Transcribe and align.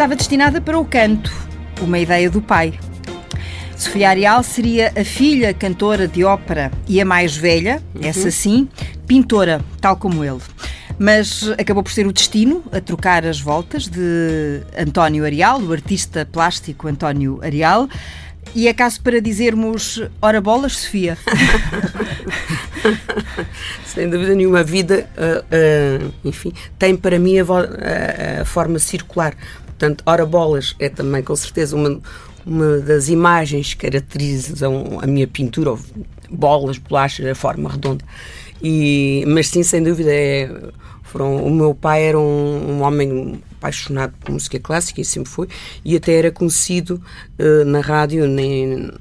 estava 0.00 0.16
destinada 0.16 0.62
para 0.62 0.78
o 0.78 0.84
canto, 0.86 1.30
uma 1.82 1.98
ideia 1.98 2.30
do 2.30 2.40
pai. 2.40 2.72
Sofia 3.76 4.08
Arial 4.08 4.42
seria 4.42 4.90
a 4.98 5.04
filha 5.04 5.52
cantora 5.52 6.08
de 6.08 6.24
ópera 6.24 6.72
e 6.88 7.02
a 7.02 7.04
mais 7.04 7.36
velha, 7.36 7.82
uhum. 7.94 8.00
essa 8.02 8.30
sim, 8.30 8.66
pintora, 9.06 9.60
tal 9.78 9.98
como 9.98 10.24
ele. 10.24 10.40
Mas 10.98 11.50
acabou 11.58 11.82
por 11.82 11.92
ser 11.92 12.06
o 12.06 12.14
destino 12.14 12.64
a 12.72 12.80
trocar 12.80 13.26
as 13.26 13.38
voltas 13.38 13.88
de 13.88 14.62
António 14.74 15.22
Arial, 15.22 15.60
o 15.60 15.70
artista 15.70 16.24
plástico 16.24 16.88
António 16.88 17.38
Arial. 17.42 17.86
E 18.54 18.66
é 18.66 18.74
caso 18.74 19.00
para 19.00 19.20
dizermos, 19.20 20.02
ora 20.20 20.40
bolas, 20.40 20.78
Sofia? 20.78 21.16
Sem 23.86 24.10
dúvida 24.10 24.34
nenhuma, 24.34 24.60
a 24.60 24.62
vida, 24.62 25.08
uh, 25.16 26.04
uh, 26.04 26.12
enfim, 26.24 26.52
tem 26.78 26.96
para 26.96 27.18
mim 27.18 27.38
a, 27.38 27.44
a, 27.44 28.42
a, 28.42 28.44
forma 28.44 28.78
circular. 28.78 29.34
Portanto, 29.80 30.04
ora 30.04 30.26
bolas 30.26 30.76
é 30.78 30.90
também, 30.90 31.22
com 31.22 31.34
certeza, 31.34 31.74
uma, 31.74 31.98
uma 32.44 32.80
das 32.80 33.08
imagens 33.08 33.72
que 33.72 33.88
caracterizam 33.88 34.98
a 35.00 35.06
minha 35.06 35.26
pintura, 35.26 35.74
bolas, 36.30 36.76
bolachas, 36.76 37.24
a 37.24 37.34
forma 37.34 37.70
redonda. 37.70 38.04
E, 38.62 39.24
mas 39.26 39.48
sim, 39.48 39.62
sem 39.62 39.82
dúvida, 39.82 40.10
é, 40.12 40.50
foram, 41.02 41.42
o 41.42 41.50
meu 41.50 41.74
pai 41.74 42.04
era 42.04 42.18
um, 42.18 42.72
um 42.72 42.82
homem 42.82 43.40
apaixonado 43.56 44.12
por 44.20 44.32
música 44.32 44.60
clássica 44.60 45.00
e 45.00 45.04
sempre 45.04 45.30
foi, 45.30 45.48
e 45.82 45.96
até 45.96 46.12
era 46.12 46.30
conhecido 46.30 47.02
uh, 47.38 47.64
na 47.64 47.80
rádio 47.80 48.28
nem, 48.28 48.92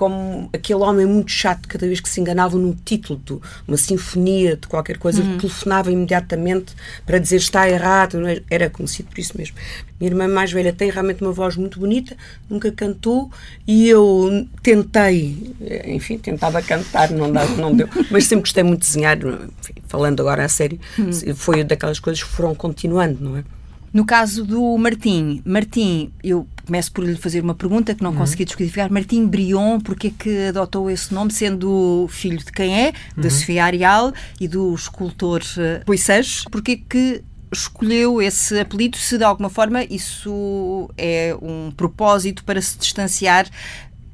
como 0.00 0.48
aquele 0.50 0.78
homem 0.78 1.04
muito 1.04 1.30
chato, 1.30 1.68
cada 1.68 1.86
vez 1.86 2.00
que 2.00 2.08
se 2.08 2.22
enganava 2.22 2.56
num 2.56 2.72
título 2.72 3.20
de 3.22 3.38
uma 3.68 3.76
sinfonia, 3.76 4.56
de 4.56 4.66
qualquer 4.66 4.96
coisa, 4.96 5.22
uhum. 5.22 5.36
telefonava 5.36 5.92
imediatamente 5.92 6.74
para 7.04 7.18
dizer 7.18 7.36
está 7.36 7.68
errado, 7.68 8.26
é? 8.26 8.40
era 8.48 8.70
conhecido 8.70 9.10
por 9.10 9.18
isso 9.18 9.36
mesmo. 9.36 9.56
Minha 10.00 10.12
irmã 10.12 10.26
mais 10.26 10.50
velha 10.50 10.72
tem 10.72 10.90
realmente 10.90 11.20
uma 11.20 11.32
voz 11.32 11.54
muito 11.54 11.78
bonita, 11.78 12.16
nunca 12.48 12.72
cantou 12.72 13.30
e 13.66 13.90
eu 13.90 14.48
tentei, 14.62 15.54
enfim, 15.84 16.16
tentava 16.16 16.62
cantar, 16.62 17.10
não, 17.10 17.30
dá, 17.30 17.44
não 17.44 17.76
deu, 17.76 17.86
mas 18.10 18.24
sempre 18.24 18.44
gostei 18.44 18.62
muito 18.62 18.80
de 18.80 18.86
desenhar, 18.86 19.18
enfim, 19.18 19.74
falando 19.86 20.18
agora 20.20 20.46
a 20.46 20.48
sério, 20.48 20.80
uhum. 20.98 21.34
foi 21.34 21.62
daquelas 21.62 22.00
coisas 22.00 22.22
que 22.22 22.30
foram 22.30 22.54
continuando, 22.54 23.22
não 23.22 23.36
é? 23.36 23.44
No 23.92 24.04
caso 24.04 24.44
do 24.44 24.76
Martim, 24.78 25.42
Martim, 25.44 26.12
eu 26.22 26.46
começo 26.64 26.92
por 26.92 27.04
lhe 27.04 27.16
fazer 27.16 27.42
uma 27.42 27.54
pergunta 27.54 27.94
que 27.94 28.02
não 28.02 28.12
uhum. 28.12 28.18
consegui 28.18 28.44
descodificar. 28.44 28.90
Martim 28.92 29.26
Brion, 29.26 29.80
porque 29.80 30.08
é 30.08 30.10
que 30.16 30.46
adotou 30.48 30.88
esse 30.88 31.12
nome, 31.12 31.32
sendo 31.32 32.06
filho 32.08 32.38
de 32.38 32.52
quem 32.52 32.86
é? 32.86 32.92
Da 33.16 33.24
uhum. 33.24 33.30
Sofia 33.30 33.64
Arial 33.64 34.12
e 34.40 34.46
do 34.46 34.72
escultor 34.74 35.40
uh. 35.40 36.50
Porque 36.50 36.72
é 36.72 36.76
que 36.76 37.24
escolheu 37.52 38.22
esse 38.22 38.58
apelido, 38.60 38.96
se 38.96 39.18
de 39.18 39.24
alguma 39.24 39.50
forma 39.50 39.82
isso 39.84 40.88
é 40.96 41.36
um 41.42 41.72
propósito 41.72 42.44
para 42.44 42.62
se 42.62 42.78
distanciar 42.78 43.48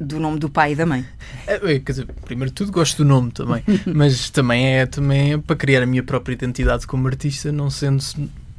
do 0.01 0.19
nome 0.21 0.39
do 0.39 0.49
pai 0.49 0.73
e 0.73 0.75
da 0.75 0.87
mãe. 0.87 1.05
É, 1.47 1.59
quer 1.79 1.93
dizer, 1.93 2.07
primeiro 2.25 2.51
de 2.51 2.55
tudo 2.55 2.73
gosto 2.73 2.99
do 2.99 3.05
nome 3.05 3.31
também, 3.31 3.63
mas 3.95 4.31
também 4.31 4.79
é, 4.79 4.87
também 4.87 5.35
é 5.35 5.39
para 5.39 5.57
criar 5.57 5.83
a 5.83 5.87
minha 5.87 6.03
própria 6.03 6.35
identidade 6.35 6.87
como 6.87 7.07
artista, 7.07 7.53
não 7.53 7.71
sendo 7.71 8.03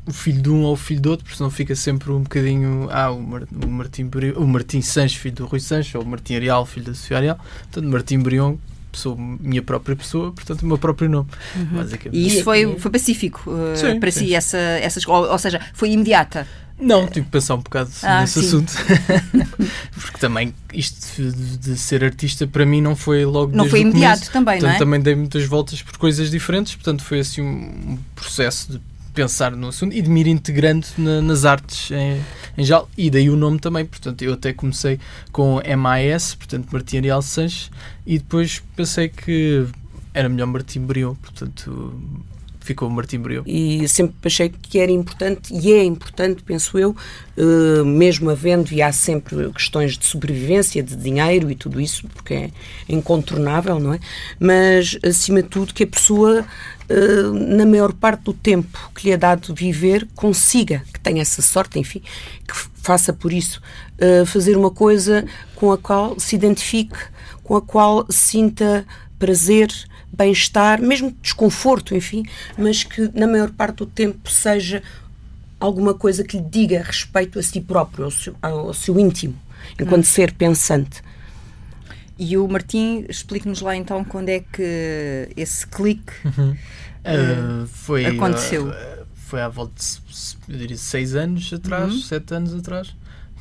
o 0.08 0.14
filho 0.14 0.42
de 0.42 0.50
um 0.50 0.64
ou 0.64 0.74
o 0.74 0.78
filho 0.78 1.02
do 1.02 1.10
outro, 1.12 1.26
porque 1.26 1.38
senão 1.38 1.52
fica 1.52 1.76
sempre 1.76 2.12
um 2.12 2.22
bocadinho. 2.22 2.88
Ah, 2.90 3.12
o, 3.12 3.22
Mar, 3.22 3.44
o 3.44 3.68
Martim, 3.68 4.10
o 4.36 4.48
Martim 4.48 4.82
Sanches, 4.82 5.20
filho 5.20 5.36
do 5.36 5.46
Rui 5.46 5.60
Sanches, 5.60 5.94
ou 5.96 6.02
o 6.02 6.06
Martim 6.06 6.36
Arial, 6.36 6.66
filho 6.66 6.86
da 6.86 6.94
Sofia 6.94 7.18
Arial. 7.18 7.38
Portanto, 7.64 7.92
Martim 7.92 8.20
Brion, 8.20 8.56
sou 8.94 9.18
minha 9.18 9.62
própria 9.62 9.96
pessoa, 9.96 10.32
portanto, 10.32 10.62
o 10.64 10.66
meu 10.66 10.78
próprio 10.78 11.10
nome. 11.10 11.30
Uhum. 11.56 11.86
E 12.12 12.28
isso 12.28 12.44
foi, 12.44 12.78
foi 12.80 12.92
pacífico 12.92 13.50
uh, 13.50 13.76
sim, 13.76 14.00
para 14.00 14.12
sim. 14.12 14.28
si, 14.28 14.36
essa, 14.36 14.58
essas, 14.58 15.06
ou, 15.06 15.30
ou, 15.30 15.38
seja, 15.38 15.62
foi 15.74 15.92
imediata? 15.92 16.48
Não, 16.80 17.08
tive 17.08 17.26
que 17.26 17.32
pensar 17.32 17.56
um 17.56 17.62
bocado 17.62 17.90
ah, 18.04 18.22
nesse 18.22 18.40
sim. 18.40 18.48
assunto. 18.48 18.72
Porque 20.00 20.20
também 20.20 20.54
isto 20.72 21.22
de, 21.22 21.58
de, 21.58 21.78
ser 21.78 22.04
artista 22.04 22.46
para 22.46 22.68
mim 22.68 22.82
não 22.82 22.96
foi 22.96 23.26
logo 23.26 23.56
Não 23.56 23.68
foi 23.68 23.80
imediato 23.80 24.20
começo. 24.20 24.32
também, 24.32 24.60
portanto, 24.60 24.70
não 24.70 24.76
é? 24.76 24.80
Também 24.80 25.02
dei 25.02 25.16
muitas 25.16 25.44
voltas 25.46 25.82
por 25.82 25.98
coisas 25.98 26.30
diferentes, 26.30 26.76
portanto 26.76 27.04
foi 27.04 27.20
assim 27.20 27.42
um 27.42 27.98
processo 28.16 28.74
de 28.74 28.82
pensar 29.18 29.56
no 29.56 29.70
assunto 29.70 29.96
e 29.96 30.02
de 30.02 30.08
me 30.08 30.20
ir 30.20 30.28
integrando 30.28 30.86
na, 30.96 31.24
nas 31.24 31.44
artes 31.44 31.90
em, 31.90 32.22
em 32.56 32.64
geral. 32.64 32.88
E 32.96 33.10
daí 33.10 33.32
o 33.32 33.36
nome 33.36 33.58
também. 33.58 33.84
Portanto, 33.84 34.22
eu 34.22 34.34
até 34.34 34.54
comecei 34.54 35.00
com 35.32 35.60
MAS, 35.76 36.36
portanto, 36.36 36.70
Martim 36.72 36.98
Ariel 36.98 37.22
Sanches, 37.24 37.72
e 38.06 38.20
depois 38.20 38.62
pensei 38.76 39.10
que 39.10 39.66
era 40.14 40.30
melhor 40.30 40.46
Martim 40.46 40.82
Brion, 40.82 41.16
portanto 41.16 42.00
ficou 42.68 42.90
Martim 42.90 43.20
Brion. 43.20 43.44
E 43.46 43.88
sempre 43.88 44.16
achei 44.26 44.50
que 44.50 44.80
era 44.80 44.92
importante, 44.92 45.54
e 45.54 45.72
é 45.72 45.84
importante, 45.84 46.44
penso 46.44 46.78
eu, 46.78 46.96
uh, 47.38 47.86
mesmo 47.86 48.30
havendo, 48.30 48.74
e 48.74 48.82
há 48.82 48.92
sempre 48.92 49.50
questões 49.52 49.98
de 49.98 50.06
sobrevivência, 50.06 50.84
de 50.84 50.96
dinheiro 50.96 51.50
e 51.50 51.56
tudo 51.56 51.80
isso, 51.80 52.08
porque 52.14 52.34
é 52.34 52.52
incontornável, 52.90 53.80
não 53.80 53.94
é? 53.94 54.00
Mas, 54.40 54.98
acima 55.04 55.42
de 55.42 55.50
tudo, 55.50 55.74
que 55.74 55.84
a 55.84 55.88
pessoa 55.88 56.46
Uh, 56.90 57.34
na 57.34 57.66
maior 57.66 57.92
parte 57.92 58.24
do 58.24 58.34
tempo 58.34 58.90
que 58.96 59.08
lhe 59.08 59.12
é 59.12 59.18
dado 59.18 59.54
viver, 59.54 60.08
consiga, 60.16 60.84
que 60.94 61.02
tenha 61.02 61.22
essa 61.22 61.42
sorte, 61.42 61.78
enfim, 61.78 62.02
que 62.48 62.56
faça 62.76 63.12
por 63.12 63.34
isso, 63.34 63.62
uh, 64.00 64.26
fazer 64.26 64.56
uma 64.56 64.72
coisa 64.72 65.26
com 65.54 65.70
a 65.74 65.78
qual 65.78 66.18
se 66.18 66.34
identifique, 66.38 66.96
com 67.44 67.58
a 67.58 67.62
qual 67.62 68.06
sinta 68.10 68.86
prazer, 69.20 69.68
bem-estar, 70.12 70.82
mesmo 70.82 71.16
desconforto, 71.22 71.96
enfim, 71.96 72.24
mas 72.58 72.84
que 72.84 73.10
na 73.14 73.28
maior 73.28 73.52
parte 73.52 73.78
do 73.78 73.86
tempo 73.86 74.30
seja 74.30 74.82
alguma 75.60 75.94
coisa 75.94 76.24
que 76.24 76.38
lhe 76.38 76.44
diga 76.44 76.82
respeito 76.82 77.40
a 77.40 77.44
si 77.44 77.62
próprio, 77.62 78.06
ao 78.06 78.12
seu, 78.12 78.36
ao 78.42 78.74
seu 78.74 79.00
íntimo, 79.00 79.36
enquanto 79.80 80.04
hum. 80.04 80.08
ser 80.08 80.34
pensante. 80.34 81.02
E 82.18 82.36
o 82.38 82.48
Martim, 82.48 83.06
explique-nos 83.08 83.62
lá 83.62 83.76
então 83.76 84.04
quando 84.04 84.30
é 84.30 84.40
que 84.40 85.30
esse 85.36 85.68
clique 85.68 86.14
uhum. 86.26 86.52
uh, 86.52 87.68
foi, 87.68 88.06
aconteceu. 88.06 88.70
Uh, 88.70 89.06
foi 89.16 89.42
à 89.42 89.50
volta 89.50 89.74
de, 89.76 90.54
eu 90.54 90.58
diria, 90.58 90.78
seis 90.78 91.14
anos 91.14 91.52
atrás, 91.54 91.94
uhum. 91.94 92.02
sete 92.02 92.34
anos 92.34 92.56
atrás 92.56 92.96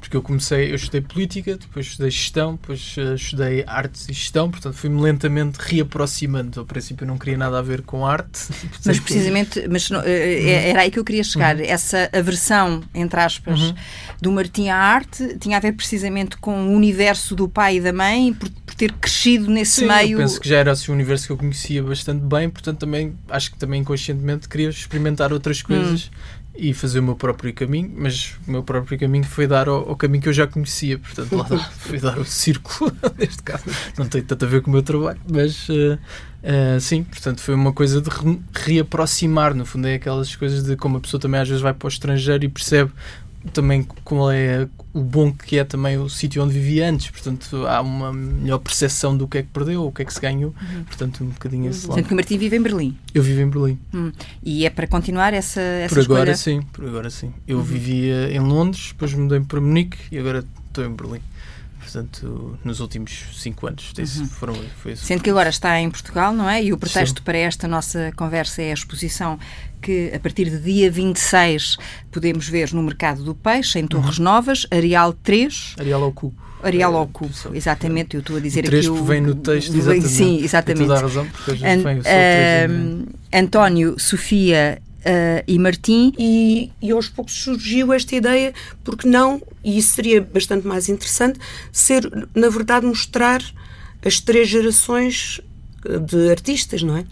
porque 0.07 0.17
eu 0.17 0.23
comecei, 0.23 0.71
eu 0.71 0.77
estudei 0.77 1.01
política, 1.01 1.57
depois 1.57 1.87
estudei 1.87 2.11
gestão, 2.13 2.53
depois 2.53 2.97
uh, 2.97 3.15
estudei 3.15 3.65
artes 3.67 4.09
e 4.09 4.13
gestão, 4.13 4.49
portanto 4.49 4.75
fui-me 4.75 5.01
lentamente 5.01 5.59
reaproximando. 5.59 6.61
Ao 6.61 6.65
princípio 6.65 7.03
eu 7.03 7.09
não 7.09 7.19
queria 7.19 7.37
nada 7.37 7.59
a 7.59 7.63
ver 7.63 7.83
com 7.83 8.07
arte. 8.07 8.47
Mas 8.87 9.01
precisamente, 9.01 9.67
mas, 9.69 9.91
uh, 9.91 9.97
era 10.05 10.83
aí 10.83 10.93
que 10.93 10.99
eu 11.01 11.05
queria 11.05 11.25
chegar. 11.25 11.57
Uhum. 11.57 11.65
Essa 11.65 12.09
aversão, 12.13 12.85
entre 12.95 13.19
aspas, 13.19 13.61
uhum. 13.61 13.75
do 14.23 14.31
Martim 14.31 14.69
à 14.69 14.77
arte 14.77 15.37
tinha 15.39 15.57
a 15.57 15.61
ver 15.61 15.73
precisamente 15.73 16.37
com 16.37 16.69
o 16.69 16.73
universo 16.73 17.35
do 17.35 17.49
pai 17.49 17.79
e 17.79 17.81
da 17.81 17.93
mãe, 17.93 18.33
por, 18.33 18.49
por 18.49 18.75
ter 18.77 18.93
crescido 18.93 19.51
nesse 19.51 19.81
Sim, 19.81 19.89
meio. 19.89 20.13
Eu 20.13 20.19
penso 20.19 20.41
que 20.41 20.49
já 20.49 20.59
era 20.59 20.71
assim, 20.71 20.93
um 20.93 20.95
universo 20.95 21.27
que 21.27 21.33
eu 21.33 21.37
conhecia 21.37 21.83
bastante 21.83 22.25
bem, 22.25 22.49
portanto 22.49 22.79
também 22.79 23.13
acho 23.29 23.51
que 23.51 23.59
também 23.59 23.81
inconscientemente 23.81 24.49
queria 24.49 24.69
experimentar 24.69 25.33
outras 25.33 25.63
coisas. 25.63 26.05
Uhum 26.05 26.37
e 26.59 26.73
fazer 26.73 27.01
o 27.01 27.03
meu 27.03 27.17
próprio 27.17 27.53
caminho, 27.53 27.93
mas 27.97 28.35
o 28.47 28.51
meu 28.51 28.63
próprio 28.63 28.99
caminho 28.99 29.25
foi 29.25 29.47
dar 29.47 29.69
ao, 29.69 29.91
ao 29.91 29.97
caminho 29.97 30.23
que 30.23 30.29
eu 30.29 30.33
já 30.33 30.47
conhecia, 30.47 30.99
portanto, 30.99 31.37
lá 31.37 31.45
foi 31.79 31.99
dar 31.99 32.19
o 32.19 32.25
círculo, 32.25 32.91
neste 33.19 33.43
caso. 33.43 33.65
Não 33.99 34.07
tem 34.07 34.23
tanto 34.23 34.45
a 34.45 34.49
ver 34.49 34.63
com 34.63 34.71
o 34.71 34.73
meu 34.73 34.83
trabalho, 34.83 35.21
mas 35.31 35.69
uh, 35.69 35.99
uh, 36.43 36.81
sim, 36.81 37.05
portanto, 37.05 37.41
foi 37.41 37.55
uma 37.55 37.73
coisa 37.73 38.01
de 38.01 38.11
re 38.11 38.41
reaproximar, 38.55 39.55
no 39.55 39.67
fundo, 39.67 39.87
é 39.87 39.95
aquelas 39.95 40.35
coisas 40.35 40.65
de 40.65 40.77
como 40.77 40.99
a 40.99 41.01
pessoa 41.01 41.21
também 41.21 41.41
às 41.41 41.49
vezes 41.49 41.63
vai 41.63 41.75
para 41.75 41.87
o 41.87 41.89
estrangeiro 41.89 42.45
e 42.45 42.49
percebe 42.49 42.93
também 43.53 43.87
qual 44.05 44.31
é 44.31 44.69
o 44.93 45.01
bom 45.01 45.33
que 45.33 45.59
é 45.59 45.65
também 45.65 45.99
o 45.99 46.09
sítio 46.09 46.43
onde 46.43 46.55
vivia 46.55 46.89
antes, 46.89 47.11
portanto 47.11 47.67
há 47.67 47.81
uma 47.81 48.13
melhor 48.13 48.59
percepção 48.59 49.17
do 49.17 49.29
que 49.29 49.39
é 49.39 49.43
que 49.43 49.49
perdeu, 49.49 49.85
o 49.85 49.93
que 49.93 50.03
é 50.03 50.05
que 50.05 50.13
se 50.13 50.21
ganhou, 50.21 50.55
uhum. 50.61 50.85
portanto 50.85 51.23
um 51.23 51.29
bocadinho 51.29 51.71
esse 51.71 51.87
lado. 51.87 51.97
Sendo 51.97 52.07
que 52.07 52.13
o 52.13 52.17
Martim 52.17 52.39
vive 52.39 52.57
em 52.57 52.63
Berlim. 52.63 52.99
Eu 53.15 53.23
vivo 53.23 53.41
em 53.41 53.49
Berlim. 53.49 53.79
Hum. 53.95 54.13
E 54.43 54.65
é 54.65 54.71
para 54.71 54.87
continuar 54.87 55.35
essa, 55.35 55.61
essa 55.61 55.95
Por 55.95 56.03
agora 56.03 56.33
escolha? 56.33 56.61
sim, 56.61 56.67
por 56.73 56.87
agora 56.87 57.11
sim. 57.11 57.33
Eu 57.47 57.59
uhum. 57.59 57.65
vivia 57.65 58.33
em 58.33 58.41
Londres, 58.41 58.89
depois 58.89 59.13
mudei 59.13 59.41
para 59.41 59.61
Munique 59.61 59.99
e 60.11 60.19
agora 60.19 60.45
estou 60.69 60.85
em 60.85 60.95
Berlim 60.95 61.21
portanto, 61.87 62.59
nos 62.65 62.81
últimos 62.81 63.25
cinco 63.35 63.67
anos. 63.67 63.93
Uhum. 63.97 64.27
Foram, 64.27 64.55
foi 64.83 64.93
isso. 64.93 65.05
Sendo 65.05 65.23
que 65.23 65.31
agora 65.31 65.49
está 65.49 65.79
em 65.81 65.89
Portugal, 65.91 66.33
não 66.33 66.49
é? 66.49 66.63
E 66.63 66.73
o 66.73 66.79
pretexto 66.79 67.21
Sim. 67.21 67.25
para 67.25 67.39
esta 67.39 67.69
nossa 67.69 68.13
conversa 68.17 68.61
é 68.61 68.71
a 68.71 68.75
exposição 68.75 69.39
que, 69.87 70.11
a 70.13 70.19
partir 70.19 70.51
de 70.51 70.59
dia 70.59 70.91
26, 70.91 71.77
podemos 72.11 72.49
ver 72.49 72.73
no 72.73 72.83
Mercado 72.83 73.23
do 73.23 73.37
Peixe, 73.37 73.79
em 73.79 73.87
Torres 73.87 74.19
uhum. 74.19 74.25
Novas, 74.25 74.67
Areal 74.69 75.13
3. 75.13 75.77
Areal 75.79 76.03
ao 76.03 76.13
Cubo. 76.13 76.35
Areal 76.61 76.97
ao 76.97 77.07
cubo, 77.07 77.33
exatamente, 77.53 78.17
eu 78.17 78.21
estou 78.21 78.39
a 78.39 78.41
dizer 78.41 78.65
o 78.65 78.67
3 78.67 78.87
aqui 78.87 78.99
o... 78.99 79.05
vem 79.05 79.21
no 79.21 79.35
texto, 79.37 79.77
exatamente. 79.77 80.09
Sim, 80.09 80.43
exatamente. 80.43 80.79
Tem 80.79 80.87
toda 80.89 80.99
a 80.99 81.03
razão, 81.03 81.27
porque 81.27 81.51
a 81.51 81.55
gente 81.55 81.85
vem 81.85 81.99
o 81.99 82.01
uh, 82.01 83.09
António, 83.33 84.01
Sofia 84.01 84.83
uh, 85.01 85.45
e 85.47 85.59
Martim. 85.59 86.13
E, 86.19 86.73
e 86.83 86.91
aos 86.91 87.09
poucos 87.09 87.35
surgiu 87.35 87.93
esta 87.93 88.17
ideia, 88.17 88.53
porque 88.83 89.07
não, 89.07 89.41
e 89.63 89.79
isso 89.79 89.95
seria 89.95 90.21
bastante 90.21 90.67
mais 90.67 90.89
interessante, 90.89 91.39
ser, 91.71 92.11
na 92.35 92.49
verdade, 92.49 92.85
mostrar 92.87 93.41
as 94.05 94.19
três 94.19 94.49
gerações 94.49 95.41
de 96.09 96.31
artistas, 96.31 96.83
não 96.83 96.97
é? 96.97 97.05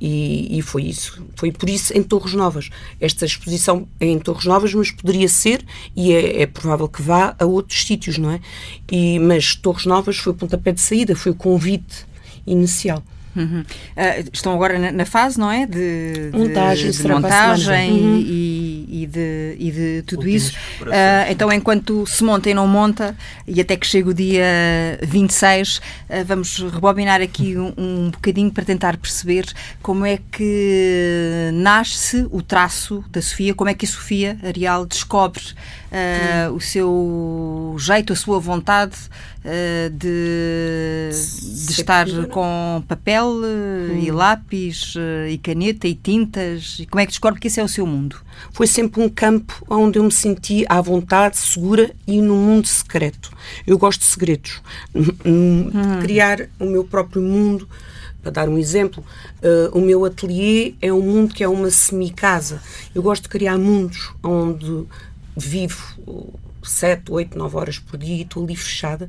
E, 0.00 0.58
e, 0.58 0.62
foi 0.62 0.84
isso. 0.84 1.22
Foi 1.34 1.50
por 1.50 1.68
isso 1.68 1.96
em 1.96 2.02
Torres 2.02 2.34
Novas. 2.34 2.70
Esta 3.00 3.24
exposição 3.24 3.88
é 3.98 4.06
em 4.06 4.18
Torres 4.18 4.44
Novas, 4.44 4.72
mas 4.72 4.90
poderia 4.90 5.28
ser, 5.28 5.64
e 5.96 6.12
é, 6.12 6.42
é 6.42 6.46
provável 6.46 6.88
que 6.88 7.02
vá 7.02 7.34
a 7.38 7.44
outros 7.44 7.84
sítios, 7.84 8.16
não 8.16 8.30
é? 8.30 8.40
E, 8.90 9.18
mas 9.18 9.54
Torres 9.54 9.86
Novas 9.86 10.16
foi 10.16 10.32
o 10.32 10.36
pontapé 10.36 10.72
de 10.72 10.80
saída, 10.80 11.16
foi 11.16 11.32
o 11.32 11.34
convite 11.34 12.06
inicial. 12.46 13.02
Uhum. 13.38 13.60
Uh, 13.60 14.30
estão 14.32 14.52
agora 14.52 14.78
na, 14.78 14.90
na, 14.90 15.04
fase, 15.04 15.38
não 15.38 15.50
é? 15.50 15.66
De, 15.66 16.30
montagem, 16.32 16.90
de, 16.90 16.98
de 16.98 17.08
montagem 17.08 17.92
uhum. 17.92 18.16
e, 18.16 19.02
e, 19.02 19.06
de, 19.06 19.56
e 19.58 19.70
de 19.70 20.02
tudo 20.02 20.20
Últimos 20.20 20.42
isso. 20.48 20.56
Uh, 20.82 21.30
então, 21.30 21.52
enquanto 21.52 22.04
se 22.06 22.24
monta 22.24 22.50
e 22.50 22.54
não 22.54 22.66
monta, 22.66 23.16
e 23.46 23.60
até 23.60 23.76
que 23.76 23.86
chega 23.86 24.10
o 24.10 24.14
dia 24.14 24.98
26, 25.02 25.76
uh, 25.76 25.80
ah, 26.08 26.24
vamos 26.24 26.58
rebobinar 26.58 27.20
aqui 27.20 27.56
um, 27.56 27.72
um 27.78 28.10
bocadinho 28.10 28.50
para 28.50 28.64
tentar 28.64 28.96
perceber 28.96 29.46
como 29.80 30.04
é 30.04 30.18
que 30.32 31.50
nasce 31.54 32.26
o 32.30 32.42
traço 32.42 33.04
da 33.10 33.22
Sofia, 33.22 33.54
como 33.54 33.70
é 33.70 33.74
que 33.74 33.84
a 33.84 33.88
Sofia 33.88 34.36
Arial 34.42 34.84
descobre 34.84 35.42
uh, 35.92 36.52
o 36.54 36.60
seu 36.60 37.76
jeito, 37.78 38.12
a 38.12 38.16
sua 38.16 38.38
vontade 38.38 38.96
uh, 39.44 39.90
de, 39.90 41.10
de 41.10 41.72
estar 41.72 42.06
com 42.30 42.82
papel 42.86 43.27
uh, 43.36 43.96
e 43.96 44.10
lápis 44.10 44.94
e 45.28 45.38
caneta 45.38 45.86
e 45.86 45.94
tintas? 45.94 46.78
E 46.80 46.86
como 46.86 47.00
é 47.00 47.06
que 47.06 47.12
descobre 47.12 47.40
que 47.40 47.48
esse 47.48 47.60
é 47.60 47.64
o 47.64 47.68
seu 47.68 47.86
mundo? 47.86 48.16
Foi 48.52 48.66
sempre 48.66 49.02
um 49.02 49.08
campo 49.08 49.64
onde 49.68 49.98
eu 49.98 50.04
me 50.04 50.12
senti 50.12 50.64
à 50.68 50.80
vontade, 50.80 51.36
segura 51.36 51.94
e 52.06 52.20
num 52.20 52.36
mundo 52.36 52.66
secreto. 52.66 53.30
Eu 53.66 53.78
gosto 53.78 54.00
de 54.00 54.06
segredos. 54.06 54.62
Hum. 54.94 55.70
Criar 56.00 56.48
o 56.58 56.66
meu 56.66 56.84
próprio 56.84 57.22
mundo 57.22 57.68
para 58.22 58.32
dar 58.32 58.48
um 58.48 58.58
exemplo, 58.58 59.04
uh, 59.42 59.78
o 59.78 59.80
meu 59.80 60.04
ateliê 60.04 60.74
é 60.82 60.92
um 60.92 61.00
mundo 61.00 61.34
que 61.34 61.44
é 61.44 61.48
uma 61.48 61.70
semicasa. 61.70 62.60
Eu 62.94 63.02
gosto 63.02 63.24
de 63.24 63.28
criar 63.28 63.56
mundos 63.56 64.12
onde 64.22 64.84
vivo 65.36 65.96
sete, 66.62 67.10
oito, 67.10 67.38
nove 67.38 67.56
horas 67.56 67.78
por 67.78 67.96
dia 67.96 68.16
e 68.16 68.22
estou 68.22 68.44
ali 68.44 68.56
fechada. 68.56 69.08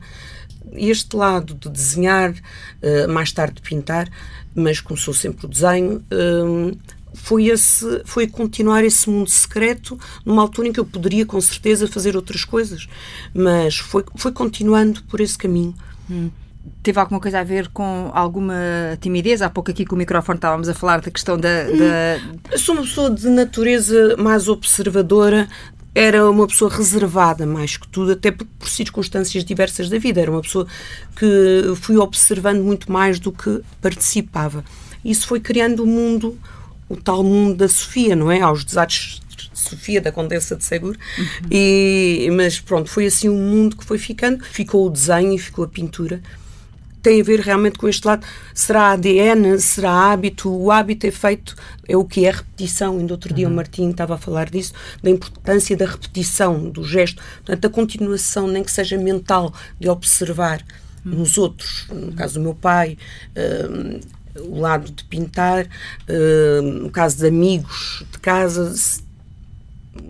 Este 0.74 1.16
lado 1.16 1.54
de 1.54 1.70
desenhar, 1.70 2.32
uh, 2.32 3.12
mais 3.12 3.32
tarde 3.32 3.62
pintar, 3.62 4.10
mas 4.54 4.80
começou 4.80 5.14
sempre 5.14 5.46
o 5.46 5.50
desenho, 5.50 6.04
uh, 6.12 6.78
foi, 7.14 7.48
esse, 7.48 8.02
foi 8.06 8.28
continuar 8.28 8.84
esse 8.84 9.10
mundo 9.10 9.30
secreto 9.30 10.00
numa 10.26 10.42
altura 10.42 10.68
em 10.68 10.74
que 10.74 10.80
eu 10.80 10.86
poderia 10.86 11.26
com 11.26 11.40
certeza 11.42 11.88
fazer 11.88 12.16
outras 12.16 12.46
coisas, 12.46 12.88
mas 13.34 13.78
foi, 13.78 14.04
foi 14.16 14.32
continuando 14.32 15.04
por 15.04 15.20
esse 15.20 15.38
caminho. 15.38 15.74
Hum 16.10 16.30
teve 16.84 17.00
alguma 17.00 17.20
coisa 17.20 17.40
a 17.40 17.44
ver 17.44 17.68
com 17.70 18.12
alguma 18.14 18.56
timidez? 19.00 19.42
Há 19.42 19.50
pouco 19.50 19.72
aqui 19.72 19.86
com 19.86 19.96
o 19.96 19.98
microfone 19.98 20.38
estávamos 20.38 20.70
a 20.70 20.74
falar 20.74 21.02
da 21.02 21.12
questão 21.12 21.38
da. 21.38 21.64
da... 21.64 22.58
Sou 22.58 22.76
uma 22.76 22.84
pessoa 22.84 23.10
de 23.10 23.30
natureza 23.30 24.16
mais 24.18 24.48
observadora, 24.48 25.48
era 26.00 26.30
uma 26.30 26.48
pessoa 26.48 26.72
reservada 26.72 27.46
mais 27.46 27.76
que 27.76 27.86
tudo, 27.86 28.14
até 28.14 28.32
por, 28.32 28.48
por, 28.58 28.70
circunstâncias 28.70 29.44
diversas 29.44 29.90
da 29.90 29.98
vida. 30.00 30.22
Era 30.22 30.32
uma 30.32 30.42
pessoa 30.42 30.66
que 31.14 31.76
fui 31.76 31.98
observando 31.98 32.64
muito 32.64 32.90
mais 32.90 33.20
do 33.20 33.34
que 33.34 33.62
participava. 33.82 34.64
Isso 35.04 35.28
foi 35.28 35.42
criando 35.42 35.84
o 35.84 35.86
mundo, 35.86 36.40
o 36.88 36.96
tal 36.96 37.22
mundo 37.22 37.58
da 37.58 37.68
Sofia, 37.68 38.16
não 38.16 38.32
é? 38.32 38.40
Aos 38.40 38.64
desatos 38.64 39.22
de 39.36 39.50
Sofia, 39.54 40.00
da 40.00 40.10
Condessa 40.10 40.56
de 40.56 40.64
Seguro. 40.64 40.98
Uhum. 41.18 41.26
E, 41.52 42.30
mas 42.32 42.62
pronto, 42.62 42.90
foi 42.90 43.06
assim 43.06 43.28
um 43.28 43.38
mundo 43.38 43.76
que 43.76 43.84
foi 43.84 43.98
ficando. 43.98 44.42
Ficou 44.46 44.88
o 44.88 44.90
desenho 44.90 45.34
e 45.34 45.38
ficou 45.38 45.66
a 45.66 45.68
pintura 45.68 46.22
tem 47.02 47.22
a 47.22 47.24
ver 47.24 47.40
realmente 47.40 47.78
com 47.78 47.88
este 47.88 48.06
lado. 48.06 48.26
Será 48.54 48.92
ADN? 48.92 49.60
Será 49.60 50.12
hábito? 50.12 50.50
O 50.50 50.72
hábito 50.72 51.08
é 51.08 51.12
feito, 51.12 51.56
é 51.88 51.96
o 51.96 52.06
que 52.06 52.26
é 52.26 52.32
repetição. 52.32 52.98
Ainda 52.98 53.14
outro 53.14 53.34
dia 53.34 53.48
uhum. 53.48 53.54
o 53.54 53.56
Martim 53.56 53.90
estava 53.90 54.16
a 54.16 54.18
falar 54.18 54.50
disso, 54.50 54.74
da 55.02 55.10
importância 55.10 55.76
da 55.76 55.86
repetição, 55.86 56.70
do 56.70 56.84
gesto. 56.84 57.22
Portanto, 57.46 57.66
a 57.66 57.70
continuação, 57.70 58.48
nem 58.48 58.64
que 58.64 58.72
seja 58.72 58.98
mental, 58.98 59.54
de 59.80 59.90
observar 59.90 60.64
uhum. 61.06 61.20
nos 61.20 61.38
outros, 61.38 61.88
no 61.90 62.14
caso 62.14 62.36
do 62.36 62.42
meu 62.42 62.54
pai. 62.54 62.98
Uh, 63.36 64.20
o 64.42 64.60
lado 64.60 64.92
de 64.92 65.04
pintar, 65.06 65.66
uh, 65.66 66.62
no 66.62 66.90
caso 66.90 67.18
de 67.18 67.28
amigos 67.28 68.06
de 68.12 68.20
casa, 68.20 68.74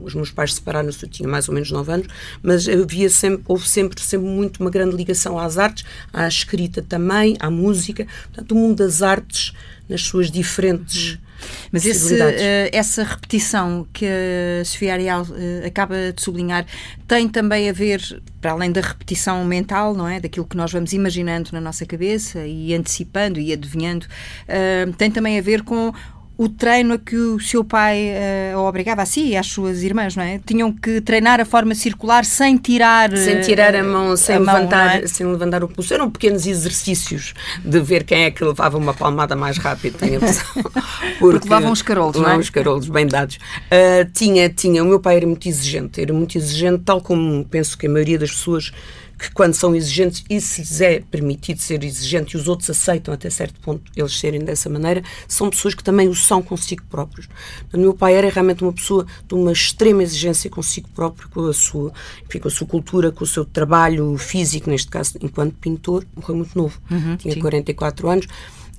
os 0.04 0.14
meus 0.14 0.32
pais 0.32 0.54
separaram-se, 0.54 1.04
eu 1.04 1.10
tinha 1.10 1.28
mais 1.28 1.48
ou 1.48 1.54
menos 1.54 1.72
9 1.72 1.92
anos, 1.92 2.08
mas 2.42 2.68
havia 2.68 3.10
sempre, 3.10 3.44
houve 3.48 3.68
sempre, 3.68 4.02
sempre 4.02 4.28
muito 4.28 4.60
uma 4.60 4.70
grande 4.70 4.96
ligação 4.96 5.38
às 5.38 5.58
artes, 5.58 5.86
à 6.14 6.28
escrita 6.28 6.82
também, 6.82 7.36
à 7.40 7.50
música, 7.50 8.08
portanto, 8.26 8.52
o 8.52 8.56
mundo 8.56 8.78
das 8.78 9.02
artes 9.02 9.54
nas 9.88 10.02
suas 10.02 10.30
diferentes. 10.30 11.14
Uhum. 11.14 11.30
Mas 11.72 11.86
esse, 11.86 12.16
uh, 12.16 12.70
essa 12.72 13.04
repetição 13.04 13.88
que 13.94 14.06
a 14.06 14.66
Sofia 14.66 14.94
Arial 14.94 15.24
uh, 15.24 15.66
acaba 15.66 16.12
de 16.12 16.22
sublinhar 16.22 16.66
tem 17.08 17.28
também 17.28 17.70
a 17.70 17.74
ver, 17.74 18.22
para 18.42 18.52
além 18.52 18.72
da 18.72 18.82
repetição 18.82 19.44
mental, 19.46 19.94
não 19.94 20.08
é? 20.08 20.20
Daquilo 20.20 20.46
que 20.46 20.58
nós 20.58 20.72
vamos 20.72 20.94
imaginando 20.94 21.50
na 21.54 21.62
nossa 21.62 21.86
cabeça 21.86 22.46
e 22.46 22.74
antecipando 22.74 23.40
e 23.40 23.54
adivinhando, 23.54 24.06
uh, 24.06 24.94
tem 24.94 25.10
também 25.10 25.40
a 25.40 25.42
ver 25.42 25.64
com 25.64 25.94
o 26.40 26.48
treino 26.48 26.94
a 26.94 26.98
que 26.98 27.18
o 27.18 27.38
seu 27.38 27.66
pai 27.66 28.14
uh, 28.56 28.60
obrigava 28.60 29.02
a 29.02 29.06
si 29.06 29.32
e 29.32 29.36
às 29.36 29.48
suas 29.48 29.84
irmãs, 29.84 30.16
não 30.16 30.24
é? 30.24 30.40
Tinham 30.46 30.72
que 30.72 31.02
treinar 31.02 31.42
a 31.42 31.44
forma 31.44 31.76
circular 31.76 32.24
sem 32.24 32.56
tirar 32.56 33.12
sem 33.18 33.42
tirar 33.42 33.76
a 33.76 33.84
mão, 33.84 34.16
sem 34.16 34.38
a 34.38 34.40
levantar, 34.40 34.86
mão, 34.86 35.04
é? 35.04 35.08
sem 35.08 35.28
levantar 35.28 35.66
o 35.66 35.68
pulso. 35.68 35.94
Eram 35.94 36.10
pequenos 36.10 36.48
exercícios 36.48 37.34
de 37.62 37.82
ver 37.82 38.06
quem 38.06 38.24
é 38.24 38.32
que 38.32 38.42
levava 38.42 38.78
uma 38.78 38.94
palmada 38.94 39.36
mais 39.36 39.58
rápido, 39.58 39.98
tenho 39.98 40.14
a 40.14 40.16
impressão. 40.16 40.46
Porque, 40.64 41.16
Porque 41.20 41.50
levavam 41.50 41.74
os 41.74 41.82
carolos, 41.82 42.16
não 42.16 42.30
é? 42.30 42.38
os 42.38 42.50
carolos 42.50 42.88
bem 42.88 43.06
dados. 43.06 43.36
Uh, 43.36 44.10
tinha, 44.14 44.48
tinha, 44.48 44.82
o 44.82 44.88
meu 44.88 45.02
pai 45.02 45.18
era 45.18 45.28
muito 45.28 45.46
exigente, 45.46 46.02
era 46.02 46.14
muito 46.14 46.38
exigente, 46.38 46.84
tal 46.86 47.02
como 47.02 47.44
penso 47.44 47.78
que 47.78 47.86
a 47.86 47.90
maioria 47.90 48.18
das 48.18 48.32
pessoas 48.32 48.72
que 49.20 49.32
quando 49.32 49.54
são 49.54 49.76
exigentes 49.76 50.24
e 50.30 50.40
se 50.40 50.62
lhes 50.62 50.80
é 50.80 51.02
permitido 51.02 51.60
ser 51.60 51.84
exigente 51.84 52.36
e 52.36 52.40
os 52.40 52.48
outros 52.48 52.70
aceitam 52.70 53.14
até 53.14 53.30
certo 53.30 53.60
ponto 53.60 53.92
eles 53.94 54.18
serem 54.18 54.40
dessa 54.40 54.70
maneira, 54.70 55.04
são 55.28 55.50
pessoas 55.50 55.76
que 55.76 55.84
também 55.84 56.08
o 56.08 56.16
são 56.16 56.42
consigo 56.42 56.84
próprios. 56.90 57.28
O 57.74 57.78
meu 57.78 57.94
pai 57.94 58.16
era 58.16 58.30
realmente 58.30 58.64
uma 58.64 58.72
pessoa 58.72 59.06
de 59.28 59.34
uma 59.36 59.52
extrema 59.52 60.02
exigência 60.02 60.50
consigo 60.50 60.88
próprio, 60.96 61.28
com 61.30 61.48
a 61.48 61.54
sua, 61.54 61.92
enfim, 62.26 62.40
com 62.40 62.48
a 62.48 62.52
sua 62.52 62.66
cultura, 62.66 63.12
com 63.12 63.26
o 63.26 63.28
seu 63.28 63.44
trabalho 63.44 64.18
físico, 64.18 64.70
neste 64.70 64.90
caso, 64.90 65.18
enquanto 65.22 65.54
pintor, 65.56 66.06
morreu 66.16 66.38
muito 66.38 66.58
novo, 66.58 66.80
uhum, 66.90 67.18
tinha 67.18 67.34
sim. 67.34 67.42
44 67.42 68.10
anos, 68.10 68.28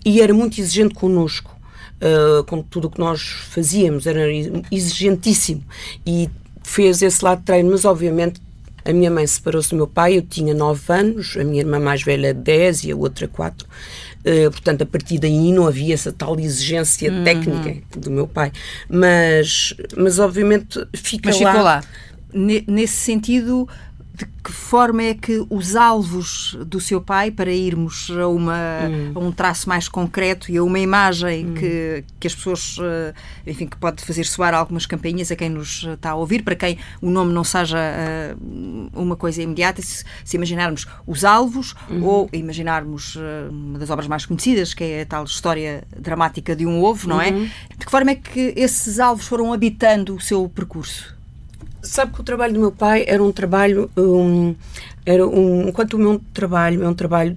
e 0.05 0.23
era 0.23 0.33
muito 0.33 0.59
exigente 0.59 0.95
connosco. 0.95 1.55
Uh, 2.01 2.43
com 2.45 2.63
tudo 2.63 2.87
o 2.87 2.91
que 2.91 2.99
nós 2.99 3.21
fazíamos, 3.51 4.07
era 4.07 4.21
exigentíssimo 4.73 5.63
e 6.07 6.31
fez 6.63 7.03
esse 7.03 7.23
lado 7.23 7.41
de 7.41 7.45
treino, 7.45 7.71
mas 7.71 7.85
obviamente 7.85 8.41
a 8.85 8.93
minha 8.93 9.11
mãe 9.11 9.27
separou-se 9.27 9.71
do 9.71 9.77
meu 9.77 9.87
pai, 9.87 10.17
eu 10.17 10.23
tinha 10.23 10.55
9 10.55 10.93
anos, 10.93 11.37
a 11.39 11.45
minha 11.45 11.61
irmã 11.61 11.79
mais 11.79 12.03
velha 12.03 12.33
10 12.33 12.85
e 12.85 12.93
a 12.93 12.97
outra 12.97 13.29
4. 13.29 13.67
Uh, 13.67 13.69
eh, 14.25 14.51
portanto, 14.51 14.83
a 14.83 14.87
partir 14.87 15.19
daí 15.19 15.53
não 15.53 15.67
havia 15.67 15.95
essa 15.95 16.13
tal 16.13 16.39
exigência 16.39 17.11
uhum. 17.11 17.25
técnica 17.25 17.77
do 17.97 18.11
meu 18.11 18.27
pai. 18.27 18.53
Mas, 18.89 19.75
mas 19.97 20.19
obviamente, 20.19 20.79
fica 20.95 21.31
mas 21.31 21.41
lá. 21.41 21.51
ficou 21.51 21.65
lá. 21.65 21.85
Nesse 22.33 22.97
sentido, 22.97 23.69
de 24.21 24.27
que 24.45 24.53
forma 24.53 25.03
é 25.03 25.15
que 25.15 25.45
os 25.49 25.75
alvos 25.75 26.57
do 26.67 26.79
seu 26.79 27.01
pai, 27.01 27.31
para 27.31 27.51
irmos 27.51 28.11
a, 28.11 28.29
uma, 28.29 28.55
hum. 28.89 29.13
a 29.15 29.19
um 29.19 29.33
traço 29.33 29.69
mais 29.69 29.89
concreto 29.89 30.51
e 30.51 30.59
a 30.59 30.63
uma 30.63 30.79
imagem 30.79 31.47
hum. 31.47 31.55
que, 31.55 32.05
que 32.19 32.27
as 32.27 32.35
pessoas, 32.35 32.77
eh, 32.81 33.15
enfim, 33.47 33.67
que 33.67 33.77
pode 33.79 34.05
fazer 34.05 34.25
soar 34.25 34.53
algumas 34.53 34.85
campainhas 34.85 35.31
a 35.31 35.37
quem 35.37 35.49
nos 35.49 35.85
está 35.85 36.11
a 36.11 36.15
ouvir, 36.15 36.43
para 36.43 36.55
quem 36.55 36.79
o 37.01 37.11
nome 37.11 37.33
não 37.33 37.45
seja 37.45 37.79
uh, 37.79 38.91
uma 39.01 39.17
coisa 39.17 39.43
imediata, 39.43 39.81
se, 39.81 40.05
se 40.25 40.37
imaginarmos 40.37 40.87
os 41.07 41.25
alvos 41.25 41.75
uhum. 41.89 42.05
ou 42.05 42.31
imaginarmos 42.33 43.17
uh, 43.17 43.21
uma 43.51 43.79
das 43.79 43.89
obras 43.89 44.07
mais 44.07 44.27
conhecidas, 44.27 44.75
que 44.75 44.85
é 44.85 45.03
a 45.03 45.07
tal 45.07 45.25
história 45.25 45.85
dramática 45.99 46.55
de 46.55 46.67
um 46.67 46.83
ovo, 46.83 47.09
não 47.09 47.21
é? 47.21 47.31
uhum. 47.31 47.45
é? 47.71 47.75
De 47.75 47.87
que 47.87 47.91
forma 47.91 48.11
é 48.11 48.15
que 48.15 48.53
esses 48.57 48.99
alvos 48.99 49.27
foram 49.27 49.53
habitando 49.53 50.15
o 50.17 50.21
seu 50.21 50.47
percurso? 50.49 51.20
Sabe 51.83 52.13
que 52.13 52.21
o 52.21 52.25
trabalho 52.25 52.55
do 52.55 52.61
meu 52.61 52.73
pai 52.73 53.05
era 53.07 53.23
um 53.23 53.33
trabalho. 53.33 53.91
Um, 53.97 54.55
era 55.05 55.27
um, 55.27 55.69
enquanto 55.69 55.95
o 55.95 55.99
meu 55.99 56.21
trabalho 56.33 56.83
é 56.83 56.89
um 56.89 56.95
trabalho 56.95 57.37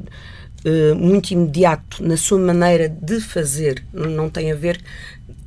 uh, 0.66 0.96
muito 0.96 1.32
imediato 1.32 2.04
na 2.04 2.18
sua 2.18 2.40
maneira 2.40 2.90
de 2.90 3.22
fazer, 3.22 3.84
não 3.94 4.30
tem 4.30 4.52
a 4.52 4.56
ver 4.56 4.82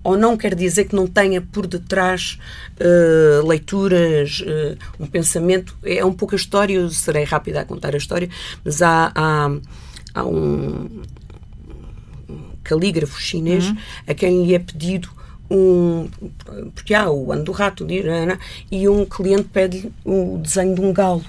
ou 0.06 0.16
não 0.16 0.36
quer 0.36 0.54
dizer 0.54 0.84
que 0.84 0.94
não 0.94 1.04
tenha 1.08 1.42
por 1.42 1.66
detrás 1.66 2.38
uh, 2.80 3.44
leituras, 3.44 4.40
uh, 4.40 4.78
um 5.00 5.06
pensamento. 5.06 5.76
É 5.82 6.04
um 6.04 6.12
pouco 6.12 6.36
a 6.36 6.38
história, 6.38 6.74
eu 6.74 6.88
serei 6.90 7.24
rápida 7.24 7.60
a 7.60 7.64
contar 7.64 7.92
a 7.92 7.98
história, 7.98 8.28
mas 8.64 8.80
há, 8.82 9.10
há, 9.12 9.50
há 10.14 10.24
um 10.24 11.02
calígrafo 12.62 13.20
chinês 13.20 13.68
uhum. 13.68 13.76
a 14.06 14.14
quem 14.14 14.46
lhe 14.46 14.54
é 14.54 14.60
pedido 14.60 15.10
um 15.50 16.08
porque 16.74 16.94
há 16.94 17.10
o 17.10 17.32
ano 17.32 17.44
do 17.44 17.52
rato 17.52 17.84
de 17.84 17.94
Irana, 17.94 18.38
e 18.70 18.88
um 18.88 19.04
cliente 19.04 19.44
pede 19.44 19.92
o 20.04 20.38
desenho 20.38 20.74
de 20.74 20.80
um 20.80 20.92
galo 20.92 21.24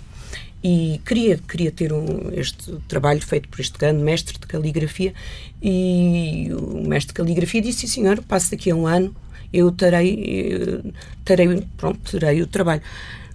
e 0.63 0.99
queria, 1.05 1.37
queria 1.37 1.71
ter 1.71 1.93
um, 1.93 2.31
este 2.33 2.73
trabalho 2.87 3.21
feito 3.21 3.47
por 3.47 3.59
este 3.59 3.77
grande 3.77 4.01
mestre 4.01 4.37
de 4.37 4.47
caligrafia 4.47 5.13
e 5.61 6.49
o 6.51 6.87
mestre 6.87 7.09
de 7.09 7.13
caligrafia 7.13 7.61
disse, 7.61 7.87
sim 7.87 7.87
senhor, 7.87 8.21
passo 8.23 8.51
daqui 8.51 8.71
a 8.71 8.75
um 8.75 8.87
ano, 8.87 9.15
eu 9.53 9.71
terei, 9.71 10.83
terei, 11.23 11.63
pronto, 11.77 11.99
terei 12.11 12.41
o 12.41 12.47
trabalho. 12.47 12.81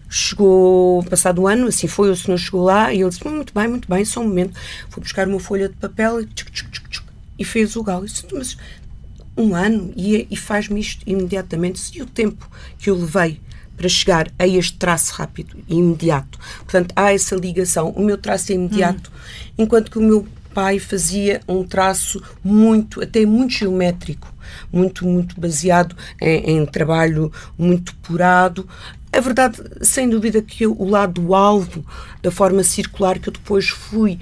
Chegou, 0.08 1.02
passado 1.04 1.40
um 1.40 1.46
ano, 1.46 1.68
assim 1.68 1.86
foi, 1.86 2.10
o 2.10 2.16
senhor 2.16 2.36
chegou 2.36 2.64
lá 2.64 2.92
e 2.92 3.00
ele 3.00 3.08
disse, 3.08 3.26
muito 3.26 3.54
bem, 3.54 3.66
muito 3.66 3.88
bem, 3.88 4.04
só 4.04 4.20
um 4.20 4.28
momento. 4.28 4.52
Foi 4.90 5.02
buscar 5.02 5.26
uma 5.26 5.40
folha 5.40 5.70
de 5.70 5.74
papel 5.76 6.20
e, 6.20 6.26
tchuc, 6.26 6.52
tchuc, 6.52 6.70
tchuc, 6.90 7.06
e 7.38 7.44
fez 7.44 7.76
o 7.76 7.82
galo. 7.82 8.04
Disse, 8.04 8.26
mas 8.30 8.58
um 9.36 9.54
ano 9.54 9.92
e, 9.96 10.26
e 10.30 10.36
faz-me 10.36 10.80
isto 10.80 11.02
imediatamente. 11.06 11.80
E 11.96 12.02
o 12.02 12.06
tempo 12.06 12.48
que 12.78 12.90
eu 12.90 12.96
levei 12.96 13.40
para 13.76 13.88
chegar 13.88 14.28
a 14.38 14.46
este 14.46 14.76
traço 14.78 15.14
rápido 15.14 15.56
e 15.66 15.74
imediato. 15.74 16.38
Portanto, 16.58 16.92
há 16.94 17.12
essa 17.12 17.34
ligação. 17.34 17.90
O 17.90 18.02
meu 18.02 18.18
traço 18.18 18.52
é 18.52 18.54
imediato, 18.54 19.10
hum. 19.10 19.52
enquanto 19.58 19.90
que 19.90 19.98
o 19.98 20.02
meu 20.02 20.26
pai 20.52 20.78
fazia 20.78 21.40
um 21.48 21.64
traço 21.64 22.22
muito, 22.44 23.02
até 23.02 23.24
muito 23.24 23.54
geométrico, 23.54 24.32
muito, 24.72 25.06
muito 25.06 25.40
baseado 25.40 25.96
em, 26.20 26.58
em 26.58 26.66
trabalho 26.66 27.32
muito 27.58 27.94
purado. 27.96 28.68
A 29.12 29.20
verdade, 29.20 29.58
sem 29.82 30.08
dúvida, 30.08 30.40
que 30.40 30.64
eu, 30.64 30.76
o 30.78 30.88
lado 30.88 31.20
do 31.20 31.34
alvo, 31.34 31.84
da 32.22 32.30
forma 32.30 32.62
circular 32.62 33.18
que 33.18 33.28
eu 33.28 33.32
depois 33.32 33.68
fui, 33.68 34.18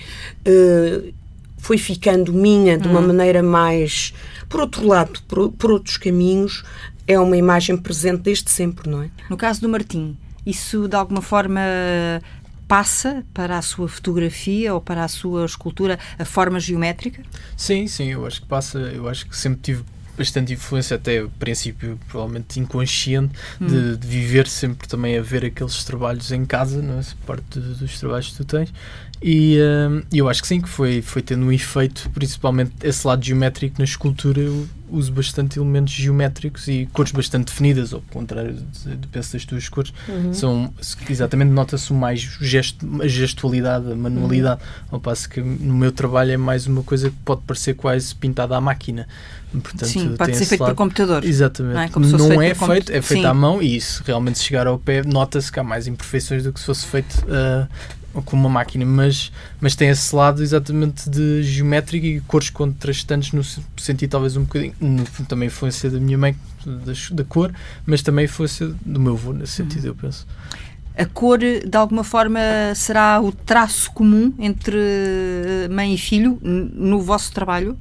uh, 0.47 1.13
foi 1.59 1.79
ficando 1.79 2.33
minha 2.33 2.79
de 2.79 2.89
uma 2.89 3.01
hum. 3.01 3.09
maneira 3.09 3.43
mais. 3.43 4.15
Por 4.51 4.61
outro 4.61 4.87
lado, 4.87 5.23
por, 5.29 5.51
por 5.53 5.71
outros 5.71 5.97
caminhos, 5.97 6.65
é 7.07 7.19
uma 7.19 7.37
imagem 7.37 7.77
presente 7.77 8.21
desde 8.23 8.51
sempre, 8.51 8.91
não 8.91 9.03
é? 9.03 9.11
No 9.31 9.37
caso 9.37 9.61
do 9.61 9.69
Martim, 9.69 10.19
isso 10.45 10.89
de 10.89 10.97
alguma 10.97 11.23
forma 11.23 11.61
passa 12.67 13.25
para 13.33 13.59
a 13.59 13.63
sua 13.63 13.89
fotografia 13.89 14.75
ou 14.75 14.81
para 14.81 15.05
a 15.05 15.09
sua 15.09 15.45
escultura 15.45 15.99
a 16.19 16.25
forma 16.25 16.61
geométrica? 16.61 17.23
Sim, 17.57 17.87
sim, 17.87 18.13
eu 18.13 18.27
acho 18.27 18.43
que 18.43 18.47
passa, 18.47 18.79
eu 18.79 19.09
acho 19.09 19.27
que 19.27 19.37
sempre 19.37 19.61
tive 19.61 19.85
bastante 20.17 20.53
influência, 20.53 20.97
até 20.97 21.27
princípio 21.39 21.99
provavelmente 22.09 22.61
inconsciente, 22.61 23.33
hum. 23.61 23.67
de, 23.67 23.97
de, 23.97 24.07
viver 24.07 24.47
sempre 24.47 24.87
também 24.87 25.17
a 25.17 25.23
ver 25.23 25.47
aqueles 25.47 25.83
trabalhos 25.83 26.31
em 26.31 26.45
casa, 26.45 26.83
não 26.83 26.99
é? 26.99 27.03
parte 27.27 27.59
dos 27.59 27.99
trabalhos 27.99 28.29
que 28.31 28.37
tu 28.37 28.45
tens. 28.45 28.73
E 29.23 29.59
uh, 29.59 30.03
eu 30.13 30.29
acho 30.29 30.41
que 30.41 30.49
sim, 30.49 30.61
que 30.61 30.69
foi, 30.69 31.03
foi 31.03 31.21
tendo 31.21 31.45
um 31.45 31.53
efeito, 31.53 32.09
principalmente 32.11 32.73
esse 32.83 33.07
lado 33.07 33.23
geométrico 33.23 33.77
na 33.79 33.85
escultura. 33.85 34.41
Eu 34.41 34.67
uso 34.89 35.13
bastante 35.13 35.59
elementos 35.59 35.93
geométricos 35.93 36.67
e 36.67 36.89
cores 36.93 37.13
bastante 37.13 37.47
definidas, 37.47 37.93
ao 37.93 38.01
contrário 38.11 38.55
de, 38.55 38.97
de 38.97 39.07
penso 39.09 39.35
das 39.35 39.45
tuas 39.45 39.69
cores. 39.69 39.93
Uhum. 40.09 40.33
São, 40.33 40.75
exatamente, 41.09 41.51
nota-se 41.51 41.93
mais 41.93 42.21
gesto, 42.21 42.87
a 43.03 43.07
gestualidade, 43.07 43.93
a 43.93 43.95
manualidade. 43.95 44.61
Uhum. 44.63 44.89
Ao 44.93 45.01
passo 45.01 45.29
que 45.29 45.41
no 45.41 45.75
meu 45.75 45.93
trabalho 45.93 46.33
é 46.33 46.37
mais 46.39 46.67
uma 46.67 46.83
coisa 46.83 47.11
que 47.11 47.17
pode 47.25 47.43
parecer 47.43 47.75
quase 47.75 48.15
pintada 48.15 48.57
à 48.57 48.61
máquina. 48.61 49.07
Portanto, 49.53 49.87
Sim, 49.87 50.17
pode 50.17 50.37
ser 50.37 50.47
feito 50.47 50.61
lado. 50.61 50.71
por 50.71 50.77
computador. 50.77 51.25
Exatamente. 51.25 51.75
Não, 51.99 52.07
é, 52.09 52.19
não 52.19 52.27
feito 52.27 52.41
é 52.41 52.55
feito, 52.55 52.93
é 52.93 53.03
feito 53.03 53.23
Sim. 53.23 53.27
à 53.27 53.35
mão 53.35 53.61
e 53.61 53.77
isso 53.77 54.03
realmente 54.07 54.39
se 54.39 54.45
chegar 54.45 54.67
ao 54.67 54.79
pé 54.79 55.03
nota-se 55.03 55.51
que 55.51 55.59
há 55.59 55.65
mais 55.65 55.89
imperfeições 55.89 56.45
do 56.45 56.53
que 56.53 56.61
se 56.61 56.67
fosse 56.67 56.87
feito 56.87 57.15
uh, 57.25 57.69
com 58.25 58.37
uma 58.37 58.49
máquina, 58.49 58.85
mas, 58.85 59.33
mas 59.61 59.75
tem 59.75 59.89
esse 59.89 60.15
lado 60.15 60.43
exatamente 60.43 61.09
de 61.09 61.43
geométrico 61.43 62.07
e 62.07 62.21
cores 62.21 62.51
contrastantes 62.51 63.33
no 63.33 63.43
sentido 63.77 64.11
talvez 64.11 64.37
um 64.37 64.43
bocadinho, 64.43 64.75
no, 64.81 65.05
também 65.27 65.47
influência 65.47 65.91
da 65.91 66.01
minha 66.01 66.19
mãe 66.19 66.37
da, 66.65 66.93
da 67.13 67.25
cor, 67.25 67.53
mas 67.87 68.03
também 68.03 68.25
influência 68.25 68.75
do 68.85 69.01
meu 69.01 69.13
avô 69.13 69.33
nesse 69.33 69.53
sentido, 69.53 69.87
eu 69.87 69.95
penso. 69.95 70.27
A 70.97 71.07
cor, 71.07 71.39
de 71.39 71.77
alguma 71.77 72.05
forma, 72.05 72.41
será 72.75 73.21
o 73.21 73.33
traço 73.33 73.91
comum 73.93 74.35
entre 74.39 74.77
mãe 75.71 75.95
e 75.95 75.99
filho 75.99 76.39
no 76.43 77.01
vosso 77.01 77.33
trabalho? 77.33 77.79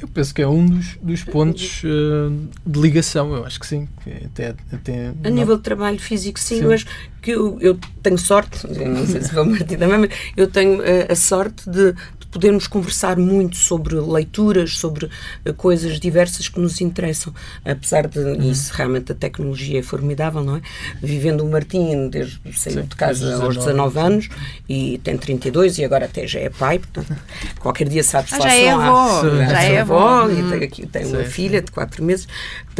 Eu 0.00 0.08
penso 0.08 0.34
que 0.34 0.40
é 0.40 0.48
um 0.48 0.66
dos, 0.66 0.96
dos 1.02 1.24
pontos 1.24 1.82
uh, 1.84 2.48
de 2.66 2.80
ligação, 2.80 3.34
eu 3.34 3.44
acho 3.44 3.60
que 3.60 3.66
sim. 3.66 3.86
Até, 4.24 4.54
até 4.72 5.12
a 5.22 5.30
nível 5.30 5.56
de 5.58 5.62
trabalho 5.62 5.98
físico, 5.98 6.40
sim, 6.40 6.60
sim. 6.60 6.66
mas 6.66 6.86
que 7.20 7.32
eu, 7.32 7.58
eu, 7.60 7.78
tenho 8.02 8.16
sorte, 8.16 8.66
não 8.86 9.06
sei 9.06 9.22
se 9.22 9.34
vou 9.34 9.46
partir 9.46 9.76
também, 9.76 9.98
mas 9.98 10.10
eu 10.36 10.46
tenho 10.48 10.80
uh, 10.80 11.10
a 11.10 11.14
sorte 11.14 11.68
de, 11.68 11.94
podermos 12.30 12.66
conversar 12.66 13.16
muito 13.16 13.56
sobre 13.56 13.94
leituras, 13.94 14.76
sobre 14.76 15.06
uh, 15.06 15.54
coisas 15.54 15.98
diversas 15.98 16.48
que 16.48 16.60
nos 16.60 16.80
interessam, 16.80 17.34
apesar 17.64 18.06
de 18.06 18.18
uhum. 18.18 18.50
isso 18.50 18.72
realmente 18.74 19.12
a 19.12 19.14
tecnologia 19.14 19.80
é 19.80 19.82
formidável, 19.82 20.42
não 20.42 20.56
é? 20.56 20.62
Vivendo 21.02 21.42
o 21.42 21.50
Martim 21.50 22.08
desde 22.08 22.40
saiu 22.54 22.82
de 22.82 22.96
casa 22.96 23.42
aos 23.42 23.56
19 23.56 23.98
anos 23.98 24.28
e 24.68 24.98
tem 24.98 25.16
32 25.16 25.78
e 25.78 25.84
agora 25.84 26.04
até 26.04 26.26
já 26.26 26.40
é 26.40 26.48
pai, 26.48 26.78
portanto, 26.78 27.16
qualquer 27.58 27.88
dia 27.88 28.02
sabe-se 28.04 28.34
ah, 28.34 28.38
lá 28.38 28.48
já 28.48 28.50
se 28.50 28.62
é 28.62 28.70
não 28.72 28.80
avó, 28.80 29.26
há, 29.26 29.44
já 29.46 29.62
é 29.62 29.80
avó. 29.80 30.28
e 30.30 30.50
tem, 30.50 30.64
aqui, 30.64 30.86
tem 30.86 31.06
uma 31.06 31.24
filha 31.24 31.60
de 31.62 31.70
4 31.70 32.04
meses, 32.04 32.28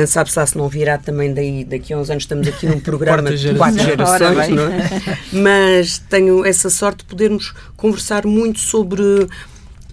portanto 0.00 0.09
sabe-se 0.09 0.38
lá 0.38 0.47
se 0.47 0.59
não 0.59 0.69
virá 0.69 0.99
também 0.99 1.33
daí, 1.33 1.64
daqui 1.64 1.92
a 1.92 1.99
uns 1.99 2.11
anos 2.11 2.25
estamos 2.25 2.47
aqui 2.47 2.66
num 2.66 2.80
programa 2.80 3.30
de 3.30 3.54
quatro 3.54 3.83
gerações, 3.83 4.49
não 4.49 4.64
é? 4.64 5.19
Mas 5.33 5.99
tenho 5.99 6.45
essa 6.45 6.71
sorte 6.71 6.99
de 6.99 7.04
podermos 7.04 7.52
conversar 7.76 8.26
muito 8.26 8.59
sobre 8.59 9.28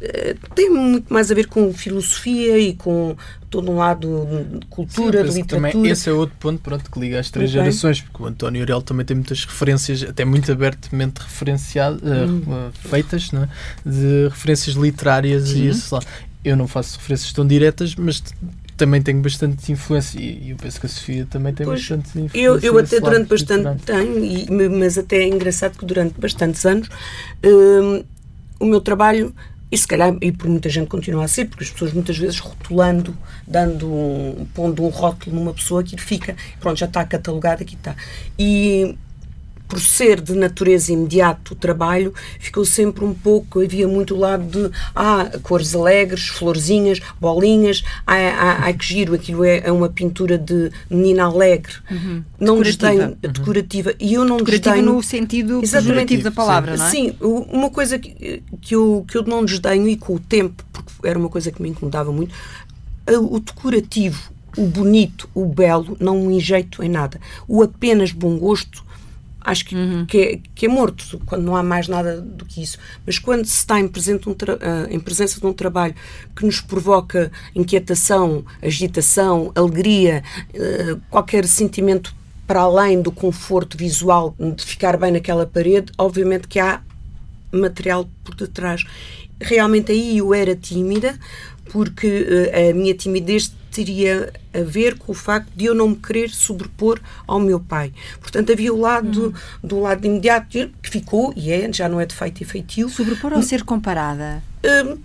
eh, 0.01 0.35
tem 0.53 0.69
muito 0.69 1.11
mais 1.11 1.31
a 1.31 1.35
ver 1.35 1.47
com 1.47 1.73
filosofia 1.73 2.57
e 2.57 2.73
com 2.73 3.15
todo 3.49 3.71
um 3.71 3.77
lado 3.77 4.27
de 4.59 4.65
cultura, 4.67 5.23
Sim, 5.23 5.29
de 5.29 5.35
literatura. 5.41 5.71
Também 5.71 5.91
esse 5.91 6.09
é 6.09 6.13
outro 6.13 6.35
ponto 6.39 6.61
pronto, 6.61 6.91
que 6.91 6.99
liga 6.99 7.19
às 7.19 7.29
três 7.29 7.49
okay. 7.49 7.63
gerações, 7.63 8.01
porque 8.01 8.21
o 8.21 8.25
António 8.25 8.61
Aurel 8.61 8.81
também 8.81 9.05
tem 9.05 9.15
muitas 9.15 9.45
referências, 9.45 10.03
até 10.03 10.25
muito 10.25 10.51
abertamente 10.51 11.19
referenciadas, 11.19 12.01
hum. 12.29 12.41
uh, 12.47 12.89
feitas, 12.89 13.31
não 13.31 13.43
é? 13.43 13.49
de 13.85 14.27
referências 14.29 14.75
literárias 14.75 15.49
Sim. 15.49 15.63
e 15.63 15.69
isso 15.69 15.95
lá. 15.95 16.01
Eu 16.43 16.55
não 16.55 16.67
faço 16.67 16.97
referências 16.97 17.33
tão 17.33 17.45
diretas, 17.45 17.95
mas 17.95 18.23
também 18.77 19.01
tenho 19.01 19.21
bastante 19.21 19.71
influência 19.71 20.19
e 20.19 20.51
eu 20.51 20.55
penso 20.55 20.79
que 20.79 20.85
a 20.85 20.89
Sofia 20.89 21.27
também 21.29 21.53
tem 21.53 21.65
pois, 21.65 21.81
bastante 21.81 22.09
influência. 22.09 22.37
Eu, 22.37 22.59
eu 22.59 22.77
até 22.77 22.99
durante 22.99 23.27
bastante 23.27 23.83
tenho, 23.83 24.23
e, 24.23 24.69
mas 24.69 24.97
até 24.97 25.17
é 25.17 25.27
engraçado 25.27 25.77
que 25.77 25.85
durante 25.85 26.19
bastantes 26.19 26.65
anos 26.65 26.87
hum, 27.43 28.03
o 28.59 28.65
meu 28.65 28.79
trabalho 28.79 29.33
e 29.69 29.77
se 29.77 29.85
calhar, 29.85 30.15
e 30.21 30.31
por 30.31 30.47
muita 30.47 30.69
gente 30.69 30.87
continua 30.87 31.25
a 31.25 31.27
ser, 31.27 31.45
porque 31.45 31.63
as 31.63 31.69
pessoas 31.69 31.91
muitas 31.91 32.17
vezes 32.17 32.39
rotulando, 32.39 33.17
dando 33.45 33.91
um, 33.91 34.47
pondo 34.53 34.83
um 34.83 34.87
rótulo 34.87 35.35
numa 35.35 35.53
pessoa, 35.53 35.81
aquilo 35.81 36.01
fica, 36.01 36.37
pronto, 36.59 36.77
já 36.77 36.85
está 36.85 37.03
catalogado, 37.03 37.63
aqui 37.63 37.75
está. 37.75 37.93
E 38.39 38.97
por 39.67 39.79
ser 39.79 40.21
de 40.21 40.33
natureza 40.33 40.93
imediata 40.93 41.53
o 41.53 41.55
trabalho, 41.55 42.13
ficou 42.39 42.63
sempre 42.63 43.03
um 43.03 43.13
pouco, 43.13 43.61
havia 43.61 43.87
muito 43.87 44.15
o 44.15 44.17
lado 44.17 44.45
de 44.45 44.71
ah, 44.95 45.29
cores 45.43 45.75
alegres, 45.75 46.27
florzinhas, 46.27 46.99
bolinhas, 47.19 47.83
ai, 48.05 48.27
ai, 48.27 48.57
ai 48.61 48.73
que 48.73 48.85
giro, 48.85 49.13
aquilo 49.13 49.43
é, 49.43 49.59
é, 49.65 49.71
uma 49.71 49.89
pintura 49.89 50.37
de 50.37 50.71
menina 50.89 51.25
alegre. 51.25 51.73
Uhum. 51.91 52.23
Não 52.39 52.61
desdenho, 52.61 53.09
uhum. 53.09 53.31
decorativa. 53.31 53.93
E 53.99 54.13
eu 54.13 54.23
não 54.23 54.37
decorativa 54.37 54.75
desdenho. 54.75 54.93
no 54.93 55.03
sentido 55.03 55.59
exatamente 55.61 56.17
da 56.17 56.31
palavra, 56.31 56.77
sim. 56.77 56.79
não 56.79 56.87
é? 56.87 56.91
Sim, 56.91 57.15
uma 57.51 57.69
coisa 57.69 57.99
que, 57.99 58.41
que, 58.61 58.73
eu, 58.73 59.05
que 59.07 59.17
eu 59.17 59.23
não 59.23 59.43
desdenho 59.43 59.87
e 59.87 59.97
com 59.97 60.15
o 60.15 60.19
tempo, 60.19 60.63
porque 60.71 60.91
era 61.03 61.19
uma 61.19 61.29
coisa 61.29 61.51
que 61.51 61.61
me 61.61 61.69
incomodava 61.69 62.11
muito, 62.11 62.33
o 63.07 63.39
decorativo, 63.39 64.31
o 64.57 64.65
bonito, 64.65 65.29
o 65.33 65.45
belo, 65.45 65.95
não 65.99 66.21
me 66.21 66.35
enjeito 66.35 66.83
em 66.83 66.89
nada. 66.89 67.19
O 67.47 67.61
apenas 67.61 68.11
bom 68.11 68.37
gosto 68.37 68.86
acho 69.47 69.65
que, 69.65 69.75
uhum. 69.75 70.05
que, 70.05 70.17
é, 70.17 70.39
que, 70.53 70.65
é, 70.65 70.69
morto, 70.69 71.19
quando 71.25 71.43
não 71.43 71.55
há 71.55 71.63
mais 71.63 71.87
nada 71.87 72.19
do 72.19 72.45
que 72.45 72.61
isso. 72.61 72.77
Mas 73.05 73.17
quando 73.17 73.45
se 73.45 73.55
está 73.59 73.79
em, 73.79 73.85
um 73.85 73.87
uh, 73.87 74.35
em 74.89 74.99
presença 74.99 75.39
de 75.39 75.45
um 75.47 75.53
trabalho 75.53 75.95
que 76.35 76.45
nos 76.45 76.59
provoca 76.59 77.31
inquietação, 77.55 78.43
agitação, 78.61 79.53
alegria, 79.55 80.21
uh, 80.53 81.01
qualquer 81.09 81.47
sentimento 81.47 82.13
para 82.45 82.61
além 82.61 83.01
do 83.01 83.11
conforto 83.11 83.77
visual 83.77 84.35
de 84.37 84.65
ficar 84.65 84.97
bem 84.97 85.11
naquela 85.11 85.45
parede, 85.45 85.93
obviamente 85.97 86.47
que 86.47 86.59
há 86.59 86.81
material 87.51 88.09
por 88.25 88.35
detrás. 88.35 88.83
Realmente 89.39 89.93
aí 89.93 90.17
eu 90.17 90.33
era 90.33 90.55
tímida, 90.55 91.17
porque 91.71 92.07
uh, 92.07 92.69
a 92.69 92.73
minha 92.73 92.93
timidez 92.93 93.51
teria 93.71 94.33
a 94.53 94.61
ver 94.61 94.97
com 94.97 95.11
o 95.11 95.15
facto 95.15 95.49
de 95.55 95.65
eu 95.65 95.75
não 95.75 95.89
me 95.89 95.95
querer 95.95 96.31
sobrepor 96.31 96.99
ao 97.27 97.39
meu 97.39 97.59
pai. 97.59 97.93
Portanto, 98.19 98.51
havia 98.51 98.73
o 98.73 98.79
lado, 98.79 99.29
hum. 99.29 99.67
do 99.67 99.79
lado 99.79 100.05
imediato 100.05 100.47
que 100.81 100.89
ficou, 100.89 101.31
e 101.35 101.51
é, 101.51 101.71
já 101.71 101.87
não 101.87 102.01
é 102.01 102.05
de 102.05 102.15
e 102.15 102.45
feitio. 102.45 102.89
Sobrepor 102.89 103.33
ou 103.33 103.43
ser 103.43 103.63
comparada? 103.63 104.41
Um, 104.65 104.97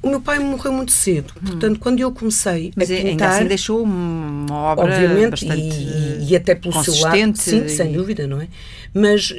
o 0.00 0.10
meu 0.10 0.20
pai 0.20 0.38
morreu 0.38 0.72
muito 0.72 0.92
cedo, 0.92 1.32
hum. 1.36 1.46
portanto, 1.46 1.80
quando 1.80 1.98
eu 1.98 2.12
comecei 2.12 2.72
Mas 2.76 2.90
a 2.90 2.94
pintar... 2.94 3.08
ainda 3.08 3.28
assim 3.28 3.46
deixou 3.46 3.82
uma 3.82 4.54
obra 4.54 4.84
obviamente, 4.84 5.46
e, 5.46 6.30
e, 6.30 6.36
até 6.36 6.54
pelo 6.54 6.84
seu 6.84 6.94
lado, 7.00 7.36
sim, 7.36 7.64
e... 7.64 7.68
sem 7.68 7.92
dúvida, 7.92 8.26
não 8.26 8.40
é? 8.40 8.48
Mas 8.92 9.34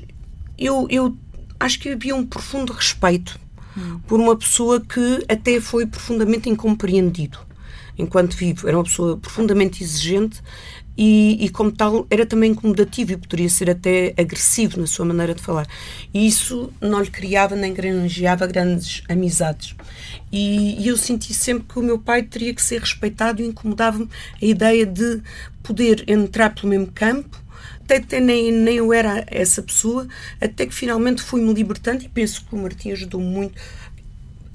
eu, 0.58 0.88
eu 0.90 1.16
acho 1.60 1.80
que 1.80 1.90
havia 1.90 2.16
um 2.16 2.26
profundo 2.26 2.74
respeito 2.74 3.40
por 4.08 4.20
uma 4.20 4.36
pessoa 4.36 4.80
que 4.80 5.26
até 5.28 5.60
foi 5.60 5.86
profundamente 5.86 6.50
incompreendido 6.50 7.40
enquanto 7.98 8.36
vivo. 8.36 8.68
Era 8.68 8.78
uma 8.78 8.84
pessoa 8.84 9.18
profundamente 9.18 9.84
exigente 9.84 10.42
e, 10.98 11.46
e, 11.46 11.50
como 11.50 11.72
tal 11.72 12.08
era 12.10 12.26
também 12.26 12.52
incomodativo 12.52 13.14
e 13.14 13.18
poderia 13.18 13.50
ser 13.50 13.70
até 13.70 14.14
agressivo 14.18 14.80
na 14.80 14.88
sua 14.88 15.06
maneira 15.06 15.34
de 15.34 15.42
falar. 15.42 15.68
E 16.14 16.26
isso 16.26 16.72
não 16.80 17.02
lhe 17.02 17.10
criava 17.10 17.56
nem 17.56 17.74
granjeava 17.74 18.48
grandes 18.48 19.04
amizades. 19.10 19.76
E, 20.32 20.82
e 20.82 20.88
eu 20.88 20.98
senti 20.98 21.34
sempre 21.34 21.66
que 21.68 21.80
o 21.80 21.84
meu 21.84 22.00
pai 22.00 22.24
teria 22.24 22.54
que 22.54 22.62
ser 22.62 22.80
respeitado 22.80 23.42
e 23.42 23.46
incomodava-me 23.46 24.10
a 24.42 24.46
ideia 24.46 24.86
de 24.86 25.22
poder 25.62 26.04
entrar 26.08 26.54
pelo 26.54 26.70
mesmo 26.70 26.88
campo 26.88 27.45
até, 27.86 27.98
até 27.98 28.20
nem, 28.20 28.52
nem 28.52 28.78
eu 28.78 28.92
era 28.92 29.24
essa 29.28 29.62
pessoa, 29.62 30.08
até 30.42 30.66
que 30.66 30.74
finalmente 30.74 31.22
fui-me 31.22 31.54
libertando 31.54 32.04
e 32.04 32.10
penso 32.10 32.44
que 32.44 32.56
o 32.56 32.58
Martim 32.58 32.92
ajudou 32.92 33.22
muito 33.22 33.54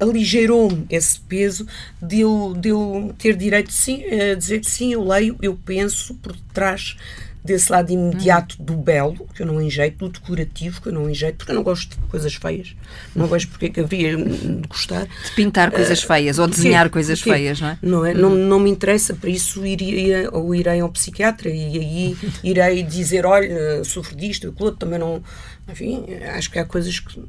aligeirou-me 0.01 0.87
esse 0.89 1.21
peso 1.21 1.67
de 2.01 2.21
eu, 2.21 2.55
de 2.59 2.71
eu 2.71 3.15
ter 3.19 3.37
direito 3.37 3.71
sim, 3.71 4.03
a 4.05 4.35
dizer 4.35 4.61
que 4.61 4.71
sim, 4.71 4.95
eu 4.95 5.07
leio, 5.07 5.37
eu 5.43 5.55
penso 5.55 6.15
por 6.15 6.35
trás 6.55 6.97
desse 7.43 7.73
lado 7.73 7.91
imediato 7.91 8.57
hum. 8.61 8.65
do 8.65 8.77
belo, 8.77 9.29
que 9.35 9.43
eu 9.43 9.47
não 9.47 9.61
enjeito, 9.61 9.99
do 9.99 10.09
decorativo, 10.09 10.81
que 10.81 10.89
eu 10.89 10.93
não 10.93 11.09
enjeito, 11.09 11.37
porque 11.37 11.53
eu 11.53 11.57
não 11.57 11.63
gosto 11.63 11.91
de 11.91 12.07
coisas 12.09 12.35
feias. 12.35 12.77
Não 13.15 13.27
vejo 13.27 13.49
porque 13.49 13.67
é 13.67 13.69
que 13.71 13.81
haveria 13.81 14.17
de 14.17 14.69
gostar. 14.69 15.07
De 15.07 15.33
pintar 15.35 15.71
coisas 15.71 16.03
uh, 16.03 16.07
feias 16.07 16.39
ou 16.39 16.47
desenhar 16.47 16.85
porque, 16.85 16.93
coisas 16.95 17.19
porque, 17.21 17.33
feias, 17.33 17.61
não 17.61 17.69
é? 17.69 17.79
Não, 17.83 18.05
é? 18.05 18.13
Hum. 18.13 18.19
Não, 18.19 18.31
não 18.31 18.61
me 18.61 18.71
interessa, 18.71 19.15
para 19.15 19.31
isso 19.31 19.65
iria, 19.65 20.29
ou 20.33 20.55
irei 20.55 20.81
ao 20.81 20.89
psiquiatra 20.91 21.49
e 21.49 21.79
aí 21.79 22.17
irei 22.45 22.83
dizer: 22.83 23.25
olha, 23.25 23.83
sofro 23.85 24.15
disto, 24.17 24.49
aquilo 24.49 24.73
também 24.73 24.99
não. 24.99 25.23
Enfim, 25.69 26.05
acho 26.35 26.51
que 26.51 26.59
há 26.59 26.65
coisas 26.65 26.99
que, 26.99 27.23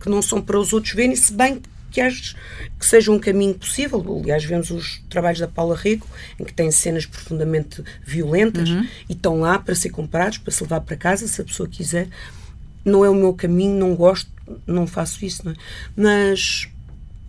que 0.00 0.08
não 0.08 0.22
são 0.22 0.40
para 0.40 0.58
os 0.58 0.72
outros 0.72 0.94
verem, 0.94 1.16
se 1.16 1.32
bem 1.32 1.56
que 1.56 1.68
acho 1.98 2.36
que 2.78 2.84
seja 2.84 3.10
um 3.10 3.18
caminho 3.18 3.54
possível. 3.54 4.04
Aliás, 4.22 4.44
vemos 4.44 4.70
os 4.70 5.02
trabalhos 5.08 5.40
da 5.40 5.48
Paula 5.48 5.74
Rico, 5.74 6.06
em 6.38 6.44
que 6.44 6.52
tem 6.52 6.70
cenas 6.70 7.06
profundamente 7.06 7.82
violentas 8.04 8.68
uhum. 8.68 8.86
e 9.08 9.14
estão 9.14 9.40
lá 9.40 9.58
para 9.58 9.74
ser 9.74 9.88
comprados, 9.88 10.36
para 10.36 10.52
se 10.52 10.62
levar 10.62 10.82
para 10.82 10.96
casa, 10.96 11.26
se 11.26 11.40
a 11.40 11.44
pessoa 11.44 11.66
quiser. 11.66 12.08
Não 12.84 13.02
é 13.02 13.08
o 13.08 13.14
meu 13.14 13.32
caminho, 13.32 13.78
não 13.78 13.94
gosto, 13.94 14.30
não 14.66 14.86
faço 14.86 15.24
isso, 15.24 15.42
não 15.46 15.52
é? 15.52 15.56
Mas 15.96 16.68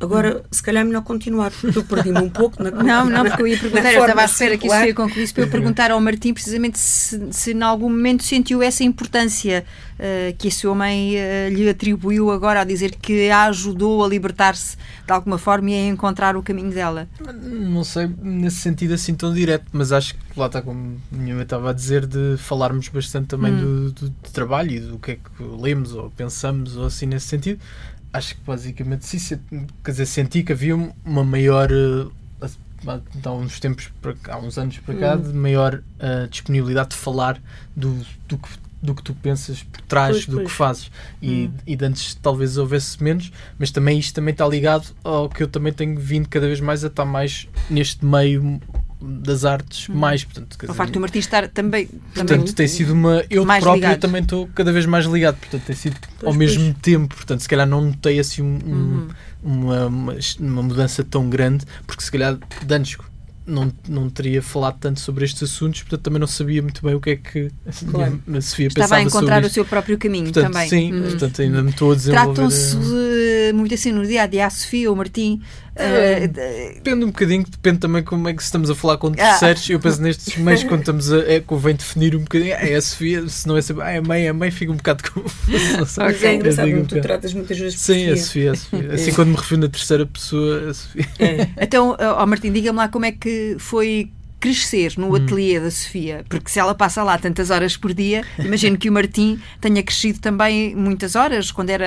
Agora, 0.02 0.44
se 0.50 0.64
calhar 0.64 0.82
é 0.82 0.84
melhor 0.84 1.04
continuar, 1.04 1.52
porque 1.52 1.78
eu 1.78 1.84
perdi-me 1.84 2.20
um 2.20 2.30
pouco 2.30 2.62
na 2.62 2.72
Não, 2.84 3.10
não, 3.10 3.24
porque 3.26 3.42
eu 3.42 3.48
ia 3.48 3.58
perguntar, 3.58 3.94
eu 3.94 4.02
estava 4.02 4.22
à 4.22 4.26
espera 4.26 4.58
que 4.58 4.68
isso 4.68 4.76
ia 4.76 4.94
concluir 4.94 5.32
para 5.32 5.44
eu 5.44 5.50
perguntar 5.50 5.92
ao 5.92 6.02
Martim 6.02 6.34
precisamente 6.34 6.80
se, 6.80 7.28
se 7.32 7.54
em 7.54 7.62
algum 7.62 7.90
momento 7.90 8.24
sentiu 8.24 8.62
essa 8.64 8.84
importância 8.84 9.64
uh, 10.00 10.36
que 10.38 10.48
a 10.48 10.52
sua 10.52 10.74
mãe 10.74 11.16
uh, 11.16 11.54
lhe 11.54 11.70
atribuiu 11.70 12.32
agora 12.32 12.62
a 12.62 12.64
dizer 12.64 12.96
que 12.96 13.30
a 13.30 13.46
ajudou 13.46 14.04
a 14.04 14.08
libertar-se 14.08 14.76
de 15.06 15.12
alguma 15.12 15.38
forma 15.38 15.70
e 15.70 15.74
a 15.74 15.88
encontrar 15.88 16.36
o 16.36 16.42
caminho 16.42 16.72
dela. 16.72 17.08
Não 17.44 17.84
sei 17.84 18.10
nesse 18.22 18.58
sentido 18.58 18.94
assim 18.94 19.14
tão 19.14 19.34
direto, 19.34 19.66
mas 19.72 19.92
acho 19.92 20.16
que 20.16 20.20
lá 20.40 20.48
está 20.48 20.62
como 20.62 21.00
a 21.12 21.16
minha 21.16 21.36
mãe 21.36 21.44
estava 21.44 21.70
a 21.70 21.74
dizer 21.74 22.06
de 22.06 22.36
falarmos 22.38 22.88
bastante 22.88 23.28
também 23.28 23.54
hum. 23.54 23.58
do, 23.58 23.92
do, 23.92 24.10
do 24.10 24.32
trabalho 24.32 24.72
e 24.72 24.80
do 24.80 24.98
que 24.98 25.12
é 25.12 25.16
que 25.16 25.44
lemos 25.60 25.94
ou 25.94 26.10
pensamos 26.12 26.76
ou 26.76 26.86
assim 26.86 27.06
nesse 27.06 27.28
sentido 27.28 27.60
acho 28.14 28.36
que 28.36 28.42
basicamente 28.42 29.06
sim, 29.06 29.40
quer 29.84 29.92
dizer, 29.92 30.06
senti 30.06 30.44
que 30.44 30.52
havia 30.52 30.76
uma 30.76 31.24
maior 31.24 31.72
uh, 31.72 32.12
há 33.24 33.32
uns 33.32 33.60
tempos 33.60 33.92
há 34.28 34.38
uns 34.38 34.58
anos 34.58 34.78
para 34.80 34.96
cá, 34.96 35.16
hum. 35.16 35.22
de 35.22 35.34
maior 35.34 35.76
uh, 35.76 36.28
disponibilidade 36.30 36.90
de 36.90 36.96
falar 36.96 37.42
do, 37.76 37.96
do, 38.28 38.38
que, 38.38 38.50
do 38.82 38.96
que 38.96 39.04
tu 39.04 39.14
pensas 39.14 39.64
por 39.64 39.82
trás 39.82 40.12
pois, 40.12 40.26
do 40.26 40.36
pois. 40.38 40.48
que 40.48 40.54
fazes 40.54 40.92
e, 41.22 41.46
hum. 41.46 41.54
e 41.66 41.76
de 41.76 41.86
antes 41.86 42.16
talvez 42.16 42.58
houvesse 42.58 43.02
menos, 43.02 43.32
mas 43.58 43.72
também 43.72 44.00
isto 44.00 44.16
também 44.16 44.32
está 44.32 44.48
ligado 44.48 44.88
ao 45.04 45.30
que 45.30 45.44
eu 45.44 45.48
também 45.48 45.72
tenho 45.72 46.00
vindo 46.00 46.28
cada 46.28 46.48
vez 46.48 46.60
mais 46.60 46.84
a 46.84 46.88
estar 46.88 47.06
mais 47.06 47.48
neste 47.70 48.06
meio 48.06 48.60
das 49.02 49.46
artes 49.46 49.90
hum. 49.90 49.96
mais. 49.96 50.24
Portanto, 50.24 50.58
o 50.70 50.74
facto 50.74 50.94
do 50.94 51.00
Martim 51.00 51.20
estar 51.20 51.48
também. 51.48 51.88
Portanto, 51.88 52.28
também 52.28 52.54
tem 52.54 52.68
sido 52.68 52.94
uma. 52.94 53.24
Eu 53.30 53.46
próprio 53.46 53.74
ligado. 53.74 54.00
também 54.00 54.22
estou 54.22 54.48
cada 54.54 54.72
vez 54.72 54.86
mais 54.86 55.06
ligado. 55.06 55.38
Portanto, 55.38 55.64
tem 55.64 55.76
sido 55.76 55.98
pois, 56.20 56.32
ao 56.32 56.34
mesmo 56.34 56.64
pois. 56.66 56.82
tempo. 56.82 57.16
Portanto, 57.16 57.42
se 57.42 57.50
calhar 57.50 57.68
não 57.68 57.82
notei 57.82 58.20
assim 58.20 58.42
um, 58.42 58.60
uhum. 58.66 59.08
uma, 59.44 59.86
uma, 59.88 60.16
uma, 60.40 60.64
mudança 60.64 61.04
tão 61.04 61.30
grande, 61.30 61.66
porque 61.88 62.04
se 62.04 62.12
calhar 62.12 62.38
de 62.38 62.76
antes 62.76 62.98
não, 63.46 63.72
não 63.88 64.10
teria 64.10 64.42
falado 64.42 64.78
tanto 64.80 65.00
sobre 65.00 65.26
estes 65.26 65.44
assuntos, 65.44 65.82
portanto 65.82 66.02
também 66.02 66.20
não 66.20 66.28
sabia 66.28 66.62
muito 66.62 66.82
bem 66.84 66.94
o 66.94 67.02
que 67.02 67.10
é 67.12 67.16
que 67.16 67.52
claro. 67.90 68.22
a 68.34 68.42
Sofia 68.42 68.68
Estava 68.68 68.88
pensava 68.88 69.02
a 69.02 69.04
encontrar 69.04 69.44
o 69.44 69.50
seu 69.50 69.66
próprio 69.66 69.98
caminho 69.98 70.26
portanto, 70.26 70.54
também. 70.54 70.70
Sim, 70.70 70.94
hum. 70.94 71.02
portanto 71.02 71.42
ainda 71.42 71.64
me 71.64 71.72
estou 71.72 71.92
a 71.92 71.96
desenvolver. 71.96 72.34
Tratam-se 72.34 72.76
uh, 72.78 73.56
muito 73.56 73.74
assim 73.74 73.92
no 73.92 74.06
dia 74.06 74.24
a 74.24 74.28
dia, 74.28 74.46
a 74.46 74.50
Sofia 74.50 74.90
ou 74.90 74.96
o 74.96 74.98
Martim. 74.98 75.42
Uh, 75.74 76.28
depende 76.76 77.06
um 77.06 77.08
bocadinho, 77.08 77.46
depende 77.50 77.80
também 77.80 78.04
como 78.04 78.28
é 78.28 78.34
que 78.34 78.42
estamos 78.42 78.70
a 78.70 78.76
falar 78.76 78.98
com 78.98 79.12
terceiros. 79.12 79.66
Ah. 79.70 79.74
Eu 79.74 79.80
penso 79.80 80.02
nestes 80.02 80.36
meios, 80.38 80.64
quando 80.64 80.82
estamos 80.82 81.12
a. 81.12 81.20
É, 81.20 81.40
convém 81.40 81.76
definir 81.76 82.16
um 82.16 82.20
bocadinho. 82.20 82.54
É 82.54 82.76
a 82.76 82.82
Sofia, 82.82 83.28
se 83.30 83.48
não 83.48 83.56
é 83.56 83.62
sempre. 83.62 83.84
Ah, 83.84 83.92
é 83.92 83.98
a 83.98 84.02
mãe, 84.02 84.28
a 84.28 84.34
mãe 84.34 84.52
fica 84.52 84.72
um 84.72 84.76
bocado 84.76 85.04
com. 85.10 85.22
Mas 85.98 86.24
é 86.24 86.36
engraçado, 86.36 86.68
um 86.70 86.86
tu 86.86 87.00
tratas 87.02 87.34
muitas 87.34 87.58
vezes 87.58 87.76
por 87.76 87.94
Sim, 87.94 88.10
a 88.10 88.18
Sofia, 88.18 88.52
a 88.52 88.56
Sofia. 88.56 88.94
Assim, 88.94 89.14
quando 89.14 89.30
me 89.30 89.36
refiro 89.36 89.62
na 89.62 89.70
terceira 89.70 90.06
pessoa, 90.06 90.70
a 90.70 90.74
Sofia. 90.74 91.08
É. 91.20 91.48
Então, 91.62 91.96
ó 92.00 92.26
Martim, 92.26 92.52
diga-me 92.52 92.78
lá 92.78 92.90
como 92.90 93.06
é 93.06 93.12
que 93.14 93.56
foi 93.58 94.12
crescer 94.42 94.94
no 94.98 95.16
ateliê 95.16 95.60
da 95.60 95.70
Sofia, 95.70 96.26
porque 96.28 96.50
se 96.50 96.60
ela 96.60 96.74
passa 96.74 97.04
lá 97.04 97.18
tantas 97.18 97.52
horas 97.52 97.78
por 97.78 97.94
dia, 97.94 98.26
imagino 98.44 98.76
que 98.76 98.90
o 98.90 98.92
Martim 98.92 99.40
tenha 99.62 99.84
crescido 99.84 100.20
também 100.20 100.76
muitas 100.76 101.16
horas 101.16 101.52
quando 101.52 101.70
era 101.70 101.86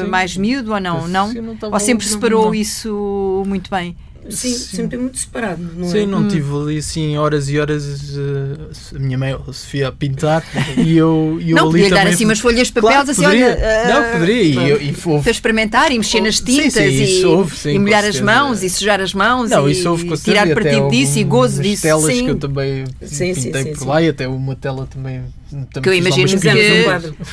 sim. 0.00 0.08
mais 0.08 0.36
miúdo 0.36 0.72
ou 0.72 0.80
não, 0.80 1.06
não? 1.06 1.32
não 1.32 1.56
ou 1.70 1.78
sempre 1.78 2.06
separou 2.06 2.46
não. 2.46 2.54
isso 2.54 3.44
muito 3.46 3.70
bem? 3.70 3.94
Sim, 4.30 4.54
Sim, 4.54 4.76
sempre 4.76 4.96
muito 4.96 5.18
separado, 5.18 5.62
não 5.76 5.88
Sim, 5.88 6.02
é? 6.02 6.06
não 6.06 6.20
hum. 6.20 6.28
tive 6.28 6.56
ali 6.56 6.78
assim 6.78 7.16
horas 7.16 7.48
e 7.48 7.58
horas 7.58 7.84
uh, 8.16 8.96
a 8.96 8.98
minha 8.98 9.18
mãe, 9.18 9.32
a 9.34 9.52
Sofia, 9.52 9.88
a 9.88 9.92
pintar 9.92 10.42
e 10.78 10.96
eu, 10.96 11.38
e 11.40 11.50
eu 11.50 11.56
não, 11.56 11.64
ali 11.64 11.72
podia 11.72 11.88
também... 11.90 12.04
dar 12.04 12.10
assim 12.10 12.24
umas 12.24 12.40
folhas 12.40 12.68
de 12.68 12.72
papel 12.72 12.90
claro, 12.90 13.10
assim, 13.10 13.22
poderia. 13.22 13.46
olha... 13.46 13.56
Uh, 13.56 13.88
não, 13.88 14.12
poderia. 14.12 14.42
E, 14.42 14.70
eu, 14.70 14.82
e 14.82 14.96
houve... 15.04 15.22
Para 15.22 15.30
experimentar 15.30 15.92
e 15.92 15.98
mexer 15.98 16.20
nas 16.20 16.40
tintas 16.40 16.72
sim, 16.72 17.06
sim, 17.06 17.20
e, 17.20 17.24
houve, 17.24 17.56
sim, 17.56 17.74
e 17.74 17.78
molhar 17.78 18.04
as 18.04 18.20
mãos 18.20 18.62
e 18.62 18.70
sujar 18.70 19.00
as 19.00 19.12
mãos 19.12 19.50
não, 19.50 19.68
e 19.68 19.86
houve, 19.86 20.16
tirar 20.18 20.48
partido 20.54 20.88
disso 20.88 21.18
e 21.18 21.24
gozo 21.24 21.62
disso. 21.62 21.82
telas 21.82 22.06
que 22.06 22.26
eu 22.26 22.38
também 22.38 22.84
pintei 23.00 23.74
por 23.74 23.86
lá 23.86 24.02
e 24.02 24.08
até 24.08 24.26
uma 24.26 24.56
tela 24.56 24.86
também 24.86 25.22
que 25.82 25.88
eu 25.88 25.94
imagino 25.94 26.40
que 26.40 26.48
um 26.48 26.52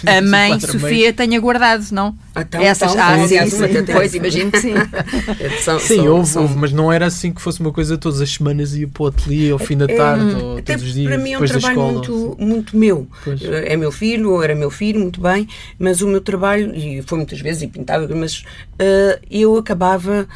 a 0.10 0.22
mãe 0.22 0.60
Sofia 0.60 1.14
tenha 1.14 1.40
guardado, 1.40 1.86
não? 1.92 2.16
Então, 2.36 2.62
Essas, 2.62 2.92
então, 2.92 3.04
ah, 3.04 3.28
sim, 3.28 3.50
sim, 3.50 3.86
pois 3.92 4.16
imagino 4.16 4.52
que 4.52 4.60
sim. 4.60 4.74
são, 5.64 5.80
sim, 5.80 5.98
são, 5.98 6.08
houve, 6.08 6.30
são... 6.30 6.42
houve, 6.44 6.56
mas 6.56 6.72
não 6.72 6.92
era 6.92 7.08
assim 7.08 7.32
que 7.32 7.42
fosse 7.42 7.60
uma 7.60 7.72
coisa 7.72 7.98
todas 7.98 8.22
as 8.22 8.30
semanas 8.30 8.76
ia 8.76 8.88
para 8.88 9.04
o 9.04 9.08
ateliê 9.08 9.52
ao 9.52 9.60
fim 9.60 9.78
da 9.78 9.86
é, 9.86 9.96
tarde 9.96 10.32
é, 10.32 10.38
ou 10.38 10.62
todos 10.62 10.84
os 10.84 10.94
dias. 10.94 11.08
Para 11.08 11.18
mim 11.18 11.34
é 11.34 11.40
um 11.40 11.46
trabalho 11.46 11.82
muito, 11.82 12.38
muito 12.40 12.78
meu. 12.78 13.08
Pois. 13.24 13.42
É 13.44 13.76
meu 13.76 13.92
filho, 13.92 14.32
ou 14.32 14.44
era 14.44 14.56
meu 14.56 14.70
filho, 14.70 15.00
muito 15.00 15.20
bem, 15.22 15.48
mas 15.78 16.02
o 16.02 16.08
meu 16.08 16.22
trabalho, 16.22 16.74
e 16.76 17.02
foi 17.02 17.18
muitas 17.18 17.40
vezes 17.40 17.64
e 17.64 17.68
pintava, 17.68 18.08
mas 18.16 18.40
uh, 18.40 19.20
eu 19.30 19.58
acabava 19.58 20.28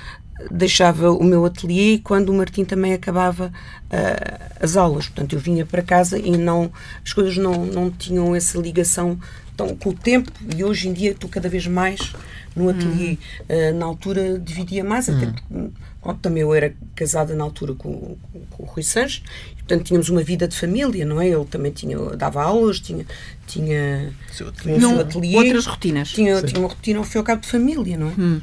deixava 0.52 1.12
o 1.12 1.24
meu 1.24 1.46
ateliê 1.46 2.00
quando 2.04 2.30
o 2.30 2.34
Martim 2.34 2.66
também 2.66 2.94
acabava 2.94 3.52
uh, 3.86 4.46
as 4.60 4.76
aulas. 4.76 5.08
Portanto, 5.08 5.34
eu 5.34 5.40
vinha 5.40 5.66
para 5.66 5.82
casa 5.82 6.18
e 6.18 6.38
não 6.38 6.72
as 7.04 7.14
coisas 7.14 7.38
não, 7.38 7.66
não 7.66 7.90
tinham 7.90 8.36
essa 8.36 8.58
ligação 8.58 9.18
tão, 9.56 9.76
com 9.76 9.90
o 9.90 9.94
tempo 9.94 10.32
e 10.56 10.64
hoje 10.64 10.90
em 10.90 10.94
dia 10.94 11.12
estou 11.12 11.30
cada 11.30 11.48
vez 11.48 11.66
mais 11.68 12.14
no 12.56 12.70
ateliê. 12.70 13.18
Uhum. 13.50 13.70
Uh, 13.70 13.78
na 13.78 13.86
altura 13.86 14.40
dividia 14.40 14.84
mais, 14.84 15.08
uhum. 15.08 15.18
até 15.18 15.26
porque 15.28 16.22
também 16.22 16.44
eu 16.44 16.54
era 16.54 16.74
casada 16.96 17.34
na 17.34 17.44
altura 17.44 17.74
com, 17.74 18.16
com, 18.22 18.40
com, 18.52 18.64
o 18.64 18.66
Rui 18.66 18.84
Sanches, 18.84 19.24
portanto 19.56 19.86
tínhamos 19.86 20.10
uma 20.10 20.22
vida 20.22 20.48
de 20.48 20.56
família, 20.56 21.06
não 21.06 21.20
é? 21.20 21.28
Ele 21.30 21.46
também 21.46 21.72
tinha, 21.72 21.98
dava 22.16 22.44
aulas, 22.44 22.80
tinha, 22.80 23.06
tinha, 23.48 24.14
seu 24.32 24.50
ateliê. 24.50 24.78
Tinha, 24.78 25.02
ateliê, 25.02 25.38
outras 25.38 25.66
rotinas. 25.66 26.10
Tinha, 26.10 26.42
tinha 26.44 26.60
uma 26.60 26.70
rotina 26.70 27.00
ao 27.00 27.06
fim 27.06 27.18
e 27.18 27.20
ao 27.20 27.24
cabo 27.24 27.42
de 27.42 27.48
família, 27.48 27.98
não 27.98 28.08
é? 28.08 28.14
Hum. 28.18 28.42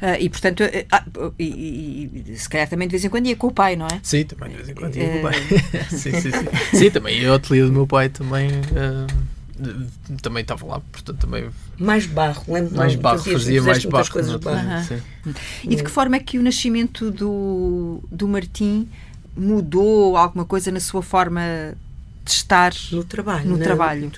Uh, 0.00 0.16
e 0.18 0.30
portanto, 0.30 0.62
uh, 0.62 1.26
uh, 1.26 1.34
e, 1.38 2.10
e, 2.26 2.38
se 2.38 2.48
calhar 2.48 2.66
também 2.66 2.88
de 2.88 2.92
vez 2.92 3.04
em 3.04 3.10
quando 3.10 3.26
ia 3.26 3.36
com 3.36 3.48
o 3.48 3.52
pai, 3.52 3.76
não 3.76 3.86
é? 3.86 4.00
Sim, 4.02 4.24
também 4.24 4.48
de 4.48 4.56
vez 4.56 4.68
em 4.70 4.74
quando 4.74 4.96
ia 4.96 5.08
com 5.10 5.18
o 5.18 5.22
pai. 5.22 5.34
sim, 5.90 6.12
sim, 6.12 6.30
sim. 6.32 6.46
sim, 6.74 6.90
também 6.90 7.26
o 7.26 7.34
ateliê 7.34 7.62
do 7.64 7.72
meu 7.72 7.86
pai 7.86 8.08
também. 8.08 8.48
também 10.22 10.40
estava 10.40 10.64
lá, 10.64 10.80
portanto 10.80 11.18
também. 11.18 11.50
Mais 11.78 12.06
barro, 12.06 12.42
lembro 12.48 12.74
Mais 12.74 12.94
barro, 12.94 13.18
fazia, 13.18 13.34
fazia 13.34 13.62
mais 13.62 13.84
barro. 13.84 14.10
Coisas 14.10 14.36
barro. 14.36 14.68
-huh. 14.68 15.02
E 15.64 15.76
de 15.76 15.84
que 15.84 15.90
forma 15.90 16.16
é 16.16 16.20
que 16.20 16.38
o 16.38 16.42
nascimento 16.42 17.10
do, 17.10 18.02
do 18.10 18.26
Martim 18.26 18.88
mudou 19.36 20.16
alguma 20.16 20.46
coisa 20.46 20.70
na 20.70 20.80
sua 20.80 21.02
forma 21.02 21.42
de 22.24 22.30
estar 22.30 22.72
no 22.90 23.04
trabalho? 23.04 23.44
No 23.44 23.58
não, 23.58 23.64
trabalho? 23.64 24.10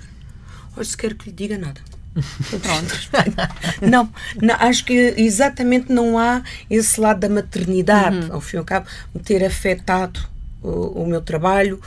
Hoje 0.76 0.90
se 0.90 0.96
quer 0.96 1.14
que 1.14 1.28
lhe 1.28 1.32
diga 1.34 1.58
nada. 1.58 1.80
não, 3.80 4.08
não, 4.40 4.54
acho 4.58 4.84
que 4.84 5.14
exatamente 5.16 5.92
não 5.92 6.18
há 6.18 6.42
esse 6.68 7.00
lado 7.00 7.20
da 7.20 7.28
maternidade, 7.28 8.16
uhum. 8.16 8.34
ao 8.34 8.40
fim 8.40 8.56
e 8.56 8.58
ao 8.58 8.64
cabo, 8.64 8.86
me 9.14 9.20
ter 9.20 9.44
afetado 9.44 10.20
o, 10.62 11.02
o 11.02 11.06
meu 11.06 11.20
trabalho. 11.20 11.80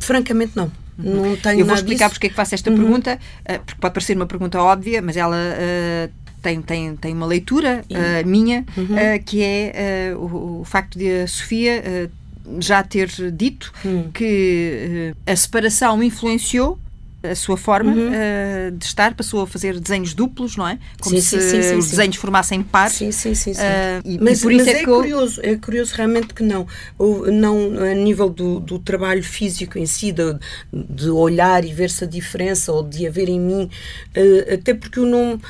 Francamente, 0.00 0.52
não. 0.54 0.70
Uhum. 0.98 1.30
Não 1.30 1.36
tenho 1.36 1.60
Eu 1.60 1.66
vou 1.66 1.74
explicar 1.74 2.06
disso. 2.06 2.14
porque 2.14 2.26
é 2.28 2.30
que 2.30 2.36
faço 2.36 2.54
esta 2.54 2.70
uhum. 2.70 2.76
pergunta, 2.76 3.18
uh, 3.48 3.58
porque 3.64 3.80
pode 3.80 3.94
parecer 3.94 4.16
uma 4.16 4.26
pergunta 4.26 4.60
óbvia, 4.60 5.02
mas 5.02 5.16
ela 5.16 5.36
uh, 5.36 6.10
tem, 6.40 6.62
tem, 6.62 6.96
tem 6.96 7.12
uma 7.12 7.26
leitura 7.26 7.82
uh, 7.90 8.28
minha, 8.28 8.64
uhum. 8.76 8.96
que 9.24 9.42
é 9.42 10.14
o, 10.16 10.60
o, 10.60 10.64
facto 10.64 10.98
de 10.98 11.22
a 11.22 11.26
Sofia 11.26 12.10
já 12.58 12.82
ter 12.82 13.08
dito 13.32 13.72
hum. 13.84 14.10
que 14.12 15.14
uh, 15.14 15.30
a 15.30 15.36
separação 15.36 16.02
influenciou 16.02 16.78
a 17.22 17.34
sua 17.34 17.56
forma 17.56 17.92
uhum. 17.92 18.08
uh, 18.08 18.70
de 18.72 18.84
estar, 18.84 19.14
passou 19.14 19.42
a 19.42 19.46
fazer 19.46 19.78
desenhos 19.78 20.14
duplos, 20.14 20.56
não 20.56 20.66
é? 20.66 20.78
Como 21.00 21.16
sim, 21.16 21.22
se 21.22 21.40
sim, 21.40 21.62
sim, 21.62 21.76
os 21.76 21.90
desenhos 21.90 22.16
formassem 22.16 22.62
par. 22.62 22.90
Sim, 22.90 23.12
sim, 23.12 23.34
sim. 23.34 23.54
sim. 23.54 23.60
Uh, 23.60 24.00
e, 24.04 24.18
mas, 24.18 24.38
e 24.38 24.42
por 24.42 24.52
isso 24.52 24.64
mas 24.64 24.74
é, 24.74 24.80
é 24.80 24.84
curioso, 24.84 25.40
é 25.42 25.56
curioso 25.56 25.94
realmente 25.94 26.32
que 26.32 26.42
não. 26.42 26.66
Ou, 26.98 27.30
não 27.30 27.78
a 27.78 27.94
nível 27.94 28.30
do, 28.30 28.60
do 28.60 28.78
trabalho 28.78 29.22
físico 29.22 29.78
em 29.78 29.86
si, 29.86 30.12
de, 30.12 30.38
de 30.72 31.10
olhar 31.10 31.64
e 31.64 31.72
ver 31.72 31.90
se 31.90 32.04
a 32.04 32.06
diferença, 32.06 32.72
ou 32.72 32.82
de 32.82 33.06
haver 33.06 33.28
em 33.28 33.40
mim, 33.40 33.70
uh, 34.16 34.54
até 34.54 34.72
porque 34.72 34.98
eu 34.98 35.06
não 35.06 35.40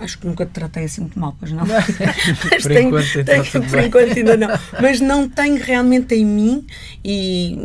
acho 0.00 0.18
que 0.18 0.26
nunca 0.26 0.44
te 0.44 0.50
tratei 0.52 0.84
assim 0.84 1.02
muito 1.02 1.18
mal, 1.18 1.36
pois 1.38 1.52
não. 1.52 1.64
Mas 1.66 2.62
por, 2.62 2.72
tenho, 2.72 2.88
enquanto, 2.88 3.24
tenho, 3.24 3.68
por 3.68 3.78
enquanto 3.78 4.16
ainda 4.16 4.36
não. 4.36 4.48
Mas 4.80 5.00
não 5.00 5.28
tenho 5.28 5.62
realmente 5.62 6.14
em 6.14 6.24
mim 6.24 6.66
e 7.04 7.58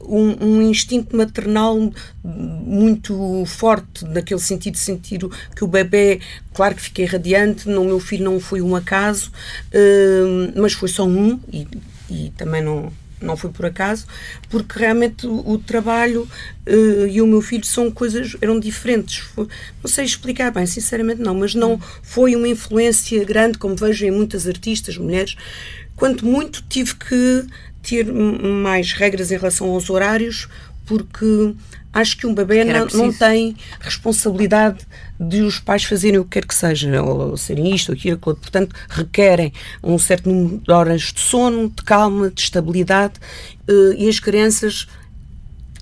um, 0.00 0.36
um, 0.44 0.62
instinto 0.62 1.16
maternal 1.16 1.78
muito 2.24 3.44
forte, 3.46 4.04
naquele 4.04 4.40
sentido 4.40 4.74
de 4.74 4.80
sentir 4.80 5.20
que 5.54 5.64
o 5.64 5.66
bebê, 5.66 6.20
claro 6.52 6.74
que 6.74 6.82
fiquei 6.82 7.04
radiante, 7.04 7.68
no 7.68 7.84
meu 7.84 8.00
filho 8.00 8.24
não 8.24 8.40
foi 8.40 8.60
um 8.60 8.74
acaso, 8.74 9.30
uh, 9.72 10.60
mas 10.60 10.72
foi 10.72 10.88
só 10.88 11.04
um 11.04 11.38
e, 11.52 11.66
e 12.10 12.32
também 12.36 12.62
não 12.62 12.92
não 13.24 13.36
foi 13.36 13.50
por 13.50 13.66
acaso, 13.66 14.06
porque 14.48 14.78
realmente 14.78 15.26
o, 15.26 15.50
o 15.50 15.58
trabalho 15.58 16.28
uh, 16.66 17.06
e 17.06 17.20
o 17.20 17.26
meu 17.26 17.40
filho 17.40 17.64
são 17.64 17.90
coisas, 17.90 18.36
eram 18.40 18.58
diferentes. 18.58 19.18
Foi, 19.18 19.46
não 19.82 19.90
sei 19.90 20.04
explicar 20.04 20.50
bem, 20.50 20.66
sinceramente 20.66 21.20
não, 21.20 21.34
mas 21.34 21.54
não 21.54 21.80
foi 22.02 22.34
uma 22.36 22.48
influência 22.48 23.24
grande, 23.24 23.58
como 23.58 23.76
vejo 23.76 24.04
em 24.04 24.10
muitas 24.10 24.46
artistas, 24.46 24.96
mulheres. 24.96 25.36
Quanto 25.96 26.24
muito 26.24 26.62
tive 26.68 26.94
que 26.96 27.46
ter 27.82 28.06
mais 28.12 28.92
regras 28.92 29.32
em 29.32 29.36
relação 29.36 29.68
aos 29.70 29.90
horários, 29.90 30.48
porque 30.86 31.54
acho 31.92 32.16
que 32.16 32.26
um 32.26 32.34
bebê 32.34 32.64
não, 32.64 32.86
não, 32.86 33.12
tem 33.12 33.56
responsabilidade 33.80 34.86
de 35.20 35.42
os 35.42 35.58
pais 35.58 35.84
fazerem 35.84 36.18
o 36.18 36.24
que 36.24 36.30
quer 36.30 36.46
que 36.46 36.54
seja, 36.54 37.02
ou 37.02 37.36
serem 37.36 37.74
isto, 37.74 37.90
ou 37.90 37.94
aquilo, 37.94 38.18
portanto, 38.18 38.74
requerem 38.88 39.52
um 39.82 39.98
certo 39.98 40.28
número 40.28 40.58
de 40.58 40.72
horas 40.72 41.02
de 41.12 41.20
sono, 41.20 41.68
de 41.68 41.82
calma, 41.82 42.30
de 42.30 42.40
estabilidade, 42.40 43.14
eh, 43.68 43.94
e 43.98 44.08
as 44.08 44.18
crianças, 44.18 44.86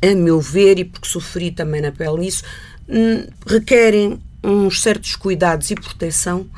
a 0.03 0.15
meu 0.15 0.41
ver, 0.41 0.79
e 0.79 0.85
porque 0.85 1.09
sofri 1.09 1.51
também 1.51 1.81
na 1.81 1.93
pele 1.93 2.19
nisso, 2.19 2.43
hum, 2.89 3.27
requerem 3.47 4.21
uns 4.43 4.83
certos 4.83 5.17
cuidados 5.17 5.71
e 5.71 5.75
proteção 5.75 6.49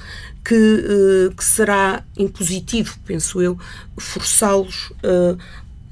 que, 0.45 0.55
uh, 0.55 1.35
que 1.35 1.45
será 1.45 2.03
impositivo, 2.17 2.99
penso 3.07 3.41
eu, 3.41 3.57
forçá-los 3.97 4.93
a 5.03 5.37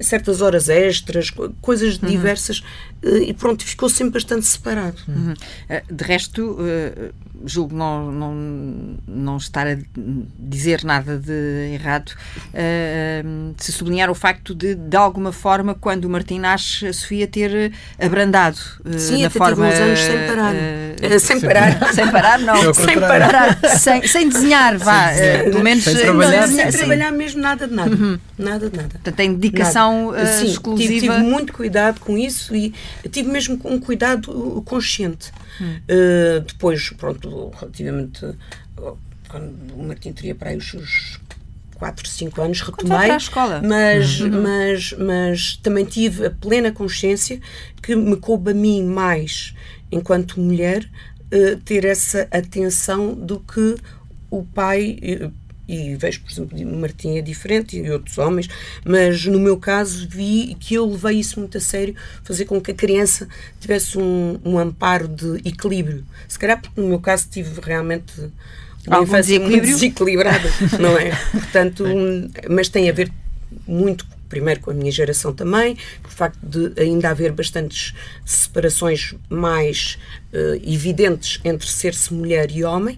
certas 0.01 0.41
horas 0.41 0.69
extras, 0.69 1.29
coisas 1.61 1.97
uhum. 1.97 2.09
diversas, 2.09 2.63
e 3.03 3.33
pronto, 3.33 3.63
ficou 3.63 3.89
sempre 3.89 4.13
bastante 4.13 4.45
separado. 4.45 4.97
Uhum. 5.07 5.33
De 5.89 6.03
resto, 6.03 6.57
julgo 7.45 7.75
não, 7.75 8.11
não, 8.11 8.97
não 9.07 9.37
estar 9.37 9.67
a 9.67 9.77
dizer 10.37 10.83
nada 10.83 11.17
de 11.17 11.73
errado, 11.73 12.11
se 13.57 13.71
sublinhar 13.71 14.09
o 14.09 14.15
facto 14.15 14.53
de, 14.53 14.75
de 14.75 14.97
alguma 14.97 15.31
forma, 15.31 15.73
quando 15.73 16.05
o 16.05 16.09
Martim 16.09 16.39
nasce, 16.39 16.87
a 16.87 16.93
Sofia 16.93 17.27
ter 17.27 17.73
abrandado 17.99 18.59
Sim, 18.97 19.23
na 19.23 19.29
forma. 19.29 19.67
uns 19.67 19.79
anos 19.79 19.99
sem 19.99 20.27
parar. 20.27 20.53
Uh, 20.53 21.19
sem 21.19 21.41
parar. 21.41 21.93
sem 21.93 22.11
parar, 22.11 22.39
não. 22.39 22.73
sem 22.73 22.99
parar. 22.99 23.59
sem, 23.77 24.07
sem 24.07 24.29
desenhar, 24.29 24.77
vá. 24.77 25.09
pelo 25.43 25.63
menos 25.63 25.83
sem 25.83 25.95
trabalhar, 25.95 26.47
não, 26.47 26.57
sem 26.57 26.71
trabalhar 26.71 27.11
mesmo 27.11 27.41
nada 27.41 27.67
de 27.67 27.73
nada. 27.73 27.95
Uhum. 27.95 28.19
Nada 28.37 28.69
de 28.69 28.77
nada. 28.77 28.89
Portanto, 28.89 29.15
tem 29.15 29.33
dedicação 29.33 30.13
Sim, 30.39 30.45
exclusiva. 30.47 30.93
Tive, 30.93 30.99
tive 30.99 31.17
muito 31.17 31.53
cuidado 31.53 31.99
com 31.99 32.17
isso 32.17 32.55
e 32.55 32.73
tive 33.09 33.29
mesmo 33.29 33.59
um 33.65 33.79
cuidado 33.79 34.61
consciente. 34.65 35.31
Uh, 35.61 36.41
depois, 36.41 36.89
pronto, 36.91 37.51
relativamente 37.59 38.25
quando 39.27 39.73
o 39.73 39.83
Martim 39.83 40.11
teria 40.11 40.35
para 40.35 40.49
aí 40.49 40.57
os 40.57 40.69
seus 40.69 41.19
4, 41.75 42.07
5 42.07 42.41
anos, 42.41 42.61
retomei. 42.61 42.97
Para 42.97 43.13
a 43.13 43.17
escola. 43.17 43.61
Mas, 43.63 44.19
uhum. 44.19 44.43
mas, 44.43 44.93
mas 44.99 45.57
também 45.57 45.85
tive 45.85 46.27
a 46.27 46.29
plena 46.29 46.71
consciência 46.71 47.39
que 47.81 47.95
me 47.95 48.17
coube 48.17 48.51
a 48.51 48.53
mim 48.53 48.83
mais, 48.83 49.55
enquanto 49.91 50.39
mulher, 50.39 50.87
uh, 51.33 51.57
ter 51.61 51.85
essa 51.85 52.27
atenção 52.29 53.15
do 53.15 53.39
que 53.39 53.77
o 54.29 54.43
pai, 54.43 54.99
e 55.71 55.95
vejo, 55.95 56.21
por 56.21 56.31
exemplo, 56.31 56.77
Martim 56.77 57.17
é 57.17 57.21
diferente 57.21 57.77
e 57.77 57.89
outros 57.89 58.17
homens, 58.17 58.49
mas 58.83 59.25
no 59.25 59.39
meu 59.39 59.55
caso 59.55 60.05
vi 60.07 60.57
que 60.59 60.75
eu 60.75 60.85
levei 60.85 61.19
isso 61.19 61.39
muito 61.39 61.57
a 61.57 61.61
sério, 61.61 61.95
fazer 62.23 62.43
com 62.43 62.59
que 62.59 62.71
a 62.71 62.73
criança 62.73 63.27
tivesse 63.59 63.97
um, 63.97 64.37
um 64.43 64.59
amparo 64.59 65.07
de 65.07 65.37
equilíbrio. 65.47 66.03
Se 66.27 66.37
calhar 66.37 66.59
porque 66.61 66.79
no 66.81 66.87
meu 66.87 66.99
caso 66.99 67.27
tive 67.31 67.61
realmente 67.61 68.13
uma 68.85 68.97
Algum 68.97 69.07
infância 69.07 69.39
muito 69.39 69.61
desequilibrada, 69.61 70.49
não 70.77 70.97
é? 70.97 71.11
Portanto, 71.31 71.85
mas 72.49 72.67
tem 72.67 72.89
a 72.89 72.93
ver 72.93 73.09
muito 73.65 74.05
primeiro 74.27 74.61
com 74.61 74.71
a 74.71 74.73
minha 74.73 74.91
geração 74.91 75.33
também, 75.33 75.77
o 76.05 76.07
facto 76.07 76.39
de 76.41 76.81
ainda 76.81 77.09
haver 77.09 77.33
bastantes 77.33 77.93
separações 78.25 79.13
mais 79.29 79.97
uh, 80.33 80.55
evidentes 80.65 81.41
entre 81.43 81.67
ser-se 81.67 82.13
mulher 82.13 82.49
e 82.49 82.63
homem, 82.63 82.97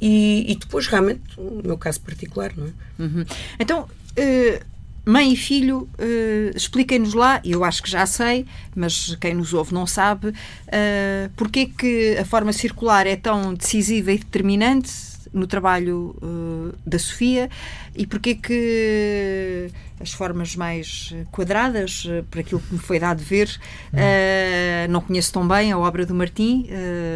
e, 0.00 0.50
e, 0.50 0.54
depois, 0.56 0.86
realmente, 0.86 1.22
o 1.36 1.60
meu 1.64 1.76
caso 1.76 2.00
particular, 2.00 2.52
não 2.56 2.66
é? 2.66 3.02
Uhum. 3.02 3.24
Então, 3.58 3.82
uh, 3.82 4.64
mãe 5.04 5.32
e 5.32 5.36
filho, 5.36 5.88
uh, 5.98 6.56
expliquem-nos 6.56 7.14
lá, 7.14 7.40
eu 7.44 7.64
acho 7.64 7.82
que 7.82 7.90
já 7.90 8.06
sei, 8.06 8.46
mas 8.74 9.16
quem 9.20 9.34
nos 9.34 9.52
ouve 9.52 9.74
não 9.74 9.86
sabe, 9.86 10.28
uh, 10.28 11.30
porque 11.36 11.66
que 11.66 12.16
a 12.18 12.24
forma 12.24 12.52
circular 12.52 13.06
é 13.06 13.16
tão 13.16 13.54
decisiva 13.54 14.12
e 14.12 14.18
determinante 14.18 15.10
no 15.32 15.46
trabalho 15.46 16.16
uh, 16.22 16.74
da 16.84 16.98
Sofia 16.98 17.48
e 17.94 18.06
porque 18.06 18.34
que 18.34 19.70
as 20.00 20.12
formas 20.12 20.56
mais 20.56 21.14
quadradas, 21.30 22.04
uh, 22.06 22.24
por 22.30 22.40
aquilo 22.40 22.60
que 22.60 22.72
me 22.72 22.80
foi 22.80 22.98
dado 22.98 23.22
ver, 23.22 23.48
uh, 23.92 24.90
não 24.90 25.00
conheço 25.00 25.32
tão 25.32 25.46
bem 25.46 25.70
a 25.72 25.78
obra 25.78 26.06
do 26.06 26.14
Martim, 26.14 26.66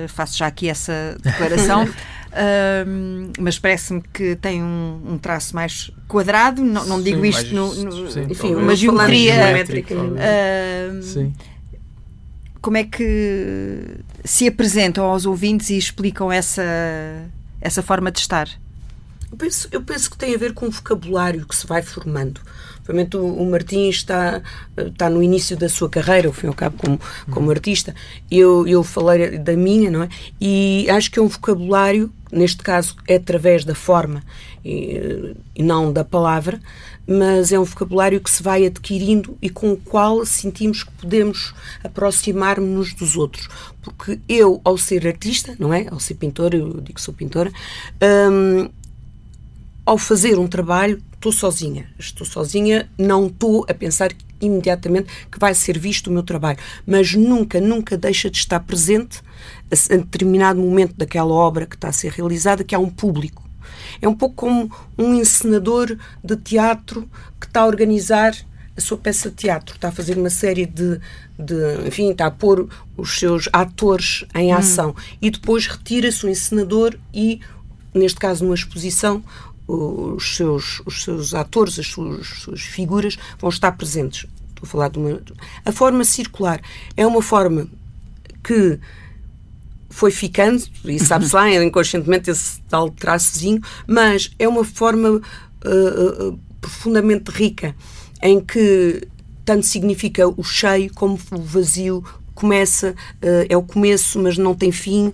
faço 0.08 0.36
já 0.36 0.46
aqui 0.46 0.68
essa 0.68 1.16
declaração. 1.22 1.88
Uh, 2.34 3.30
mas 3.38 3.58
parece-me 3.60 4.02
que 4.12 4.34
tem 4.36 4.60
um, 4.60 5.00
um, 5.06 5.18
traço 5.18 5.54
mais 5.54 5.92
quadrado, 6.08 6.64
não, 6.64 6.84
não 6.84 7.00
digo 7.02 7.20
sim, 7.20 7.28
isto 7.28 7.54
mais, 7.54 7.78
no, 7.78 7.84
no 7.84 8.10
sim, 8.10 8.26
enfim, 8.28 8.54
uma 8.56 8.74
geometria. 8.74 9.34
Uh, 9.34 11.02
sim. 11.02 11.32
Como 12.60 12.76
é 12.76 12.82
que 12.84 13.98
se 14.24 14.48
apresentam 14.48 15.04
aos 15.04 15.26
ouvintes 15.26 15.70
e 15.70 15.78
explicam 15.78 16.32
essa, 16.32 16.62
essa 17.60 17.82
forma 17.82 18.10
de 18.10 18.18
estar? 18.18 18.48
Eu 19.30 19.36
penso, 19.36 19.68
eu 19.70 19.82
penso 19.82 20.10
que 20.10 20.16
tem 20.16 20.34
a 20.34 20.38
ver 20.38 20.54
com 20.54 20.66
o 20.66 20.70
vocabulário 20.70 21.46
que 21.46 21.54
se 21.54 21.66
vai 21.66 21.82
formando. 21.82 22.40
Obviamente 22.84 23.16
o, 23.16 23.24
o 23.24 23.50
Martins 23.50 23.96
está, 23.96 24.42
está 24.76 25.08
no 25.08 25.22
início 25.22 25.56
da 25.56 25.68
sua 25.68 25.88
carreira, 25.88 26.28
ao 26.28 26.34
fim 26.34 26.46
e 26.46 26.48
ao 26.48 26.54
cabo, 26.54 26.76
como, 26.76 27.00
como 27.30 27.50
artista. 27.50 27.94
Eu, 28.30 28.66
eu 28.68 28.84
falei 28.84 29.38
da 29.38 29.56
minha, 29.56 29.90
não 29.90 30.02
é? 30.02 30.08
E 30.38 30.86
acho 30.90 31.10
que 31.10 31.18
é 31.18 31.22
um 31.22 31.28
vocabulário, 31.28 32.12
neste 32.30 32.62
caso 32.62 32.96
é 33.08 33.16
através 33.16 33.64
da 33.64 33.74
forma 33.74 34.22
e, 34.62 35.34
e 35.56 35.62
não 35.62 35.90
da 35.90 36.04
palavra, 36.04 36.60
mas 37.06 37.52
é 37.52 37.58
um 37.58 37.64
vocabulário 37.64 38.20
que 38.20 38.30
se 38.30 38.42
vai 38.42 38.66
adquirindo 38.66 39.36
e 39.40 39.48
com 39.48 39.72
o 39.72 39.76
qual 39.76 40.24
sentimos 40.26 40.82
que 40.82 40.92
podemos 40.92 41.54
aproximar-nos 41.82 42.92
dos 42.92 43.16
outros. 43.16 43.48
Porque 43.82 44.18
eu, 44.28 44.60
ao 44.62 44.76
ser 44.76 45.06
artista, 45.06 45.56
não 45.58 45.72
é? 45.72 45.86
Ao 45.90 46.00
ser 46.00 46.14
pintora, 46.14 46.56
eu 46.56 46.80
digo 46.80 46.94
que 46.94 47.00
sou 47.00 47.14
pintora, 47.14 47.50
hum, 48.30 48.68
ao 49.84 49.98
fazer 49.98 50.38
um 50.38 50.46
trabalho, 50.46 51.02
estou 51.14 51.32
sozinha. 51.32 51.88
Estou 51.98 52.26
sozinha, 52.26 52.88
não 52.98 53.26
estou 53.26 53.66
a 53.68 53.74
pensar 53.74 54.12
imediatamente 54.40 55.08
que 55.30 55.38
vai 55.38 55.54
ser 55.54 55.78
visto 55.78 56.08
o 56.08 56.12
meu 56.12 56.22
trabalho, 56.22 56.58
mas 56.86 57.14
nunca, 57.14 57.60
nunca 57.60 57.96
deixa 57.96 58.30
de 58.30 58.38
estar 58.38 58.60
presente 58.60 59.22
a, 59.70 59.96
determinado 59.96 60.60
momento 60.60 60.94
daquela 60.96 61.32
obra 61.32 61.66
que 61.66 61.76
está 61.76 61.88
a 61.88 61.92
ser 61.92 62.12
realizada, 62.12 62.64
que 62.64 62.74
há 62.74 62.78
um 62.78 62.90
público. 62.90 63.42
É 64.00 64.08
um 64.08 64.14
pouco 64.14 64.34
como 64.34 64.70
um 64.98 65.14
encenador 65.14 65.96
de 66.22 66.36
teatro 66.36 67.08
que 67.40 67.46
está 67.46 67.62
a 67.62 67.66
organizar 67.66 68.34
a 68.76 68.80
sua 68.80 68.98
peça 68.98 69.30
de 69.30 69.36
teatro, 69.36 69.76
está 69.76 69.88
a 69.88 69.92
fazer 69.92 70.18
uma 70.18 70.30
série 70.30 70.66
de, 70.66 71.00
de 71.38 71.86
enfim, 71.86 72.10
está 72.10 72.26
a 72.26 72.30
pôr 72.30 72.68
os 72.96 73.18
seus 73.18 73.48
atores 73.52 74.24
em 74.34 74.52
hum. 74.52 74.56
ação 74.56 74.90
hum. 74.90 75.16
e 75.22 75.30
depois 75.30 75.66
retira-se 75.66 76.26
o 76.26 76.28
encenador 76.28 76.96
e, 77.12 77.40
neste 77.94 78.18
caso 78.18 78.44
numa 78.44 78.54
exposição, 78.54 79.22
os 79.66 80.36
seus, 80.36 80.82
os 80.84 81.02
seus 81.02 81.34
atores, 81.34 81.78
as 81.78 81.86
suas, 81.86 82.20
as 82.20 82.38
suas 82.38 82.60
figuras 82.60 83.16
vão 83.38 83.48
estar 83.50 83.72
presentes. 83.72 84.26
Estou 84.50 84.64
a 84.64 84.66
falar 84.66 84.88
de 84.88 84.98
uma. 84.98 85.20
A 85.64 85.72
forma 85.72 86.04
circular 86.04 86.60
é 86.96 87.06
uma 87.06 87.22
forma 87.22 87.66
que 88.42 88.78
foi 89.88 90.10
ficando, 90.10 90.62
e 90.84 90.98
sabe-se 90.98 91.34
lá 91.34 91.48
inconscientemente 91.62 92.30
esse 92.30 92.60
tal 92.62 92.90
traçozinho, 92.90 93.60
mas 93.86 94.30
é 94.38 94.46
uma 94.46 94.64
forma 94.64 95.08
uh, 95.10 96.28
uh, 96.28 96.38
profundamente 96.60 97.30
rica 97.30 97.74
em 98.20 98.40
que 98.40 99.06
tanto 99.44 99.64
significa 99.66 100.26
o 100.26 100.42
cheio 100.42 100.92
como 100.94 101.18
o 101.30 101.42
vazio, 101.42 102.04
começa, 102.34 102.90
uh, 102.90 103.46
é 103.48 103.56
o 103.56 103.62
começo, 103.62 104.18
mas 104.18 104.36
não 104.36 104.54
tem 104.54 104.72
fim. 104.72 105.12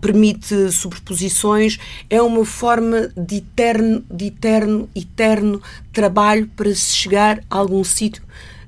Permite 0.00 0.72
sobreposições, 0.72 1.78
é 2.08 2.20
uma 2.20 2.44
forma 2.44 3.10
de 3.16 3.36
eterno, 3.36 4.04
de 4.10 4.26
eterno, 4.26 4.88
eterno 4.94 5.62
trabalho 5.92 6.48
para 6.56 6.74
se 6.74 6.96
chegar 6.96 7.42
a 7.50 7.58
algum 7.58 7.84
sítio 7.84 8.22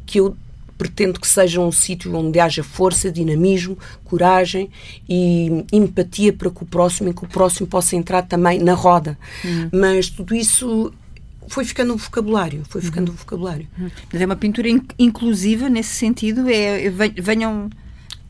que 0.07 0.21
eu 0.21 0.37
pretendo 0.77 1.21
que 1.21 1.27
seja 1.27 1.61
um 1.61 1.73
sítio 1.73 2.15
onde 2.15 2.39
haja 2.39 2.63
força, 2.63 3.11
dinamismo, 3.11 3.79
coragem 4.05 4.71
e 5.09 5.65
empatia 5.73 6.33
para 6.33 6.51
com 6.51 6.65
o 6.65 6.69
próximo, 6.69 7.09
em 7.09 7.13
que 7.13 7.25
o 7.25 7.29
próximo 7.29 7.67
possa 7.67 7.97
entrar 7.97 8.23
também 8.23 8.59
na 8.59 8.75
roda. 8.75 9.17
Hum. 9.45 9.69
Mas 9.73 10.09
tudo 10.09 10.35
isso 10.35 10.93
foi 11.49 11.65
ficando 11.65 11.95
um 11.95 11.97
vocabulário, 11.97 12.63
foi 12.69 12.81
ficando 12.81 13.13
um 13.13 13.15
vocabulário. 13.15 13.69
Mas 14.13 14.21
é 14.21 14.27
uma 14.27 14.37
pintura 14.37 14.69
inclusiva 14.99 15.69
nesse 15.69 15.95
sentido, 15.95 16.49
é, 16.49 16.91
venham 16.91 17.71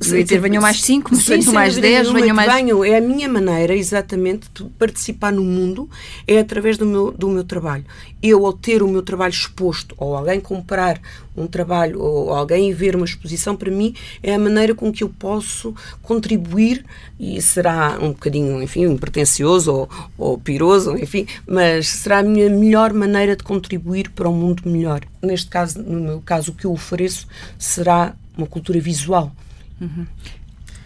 Sim, 0.00 0.22
dizer, 0.22 0.40
venham 0.40 0.60
mais 0.60 0.82
5, 0.82 1.14
venham 1.14 1.52
mais 1.52 1.76
10, 1.76 2.10
venham 2.10 2.36
mais. 2.36 2.52
Venham, 2.52 2.84
é 2.84 2.96
a 2.96 3.00
minha 3.00 3.28
maneira, 3.28 3.74
exatamente, 3.74 4.48
de 4.52 4.64
participar 4.70 5.32
no 5.32 5.42
mundo 5.42 5.88
é 6.26 6.38
através 6.38 6.76
do 6.76 6.84
meu, 6.84 7.12
do 7.12 7.28
meu 7.28 7.44
trabalho. 7.44 7.84
Eu, 8.22 8.44
ao 8.44 8.52
ter 8.52 8.82
o 8.82 8.88
meu 8.88 9.02
trabalho 9.02 9.30
exposto, 9.30 9.94
ou 9.96 10.16
alguém 10.16 10.40
comprar 10.40 11.00
um 11.36 11.46
trabalho, 11.46 12.00
ou 12.00 12.34
alguém 12.34 12.72
ver 12.72 12.96
uma 12.96 13.04
exposição, 13.04 13.56
para 13.56 13.70
mim 13.70 13.94
é 14.22 14.34
a 14.34 14.38
maneira 14.38 14.74
com 14.74 14.92
que 14.92 15.04
eu 15.04 15.08
posso 15.08 15.74
contribuir, 16.02 16.84
e 17.18 17.40
será 17.40 17.96
um 18.00 18.08
bocadinho, 18.08 18.62
enfim, 18.62 18.96
pretencioso 18.96 19.72
ou, 19.72 19.88
ou 20.18 20.38
piroso, 20.38 20.98
enfim, 20.98 21.26
mas 21.46 21.88
será 21.88 22.18
a 22.18 22.22
minha 22.22 22.50
melhor 22.50 22.92
maneira 22.92 23.36
de 23.36 23.44
contribuir 23.44 24.10
para 24.10 24.28
um 24.28 24.34
mundo 24.34 24.62
melhor. 24.66 25.02
Neste 25.22 25.48
caso, 25.48 25.80
no 25.80 26.00
meu 26.00 26.20
caso, 26.20 26.50
o 26.50 26.54
que 26.54 26.66
eu 26.66 26.72
ofereço 26.72 27.26
será 27.58 28.14
uma 28.36 28.46
cultura 28.46 28.80
visual 28.80 29.32
Uhum. 29.80 30.06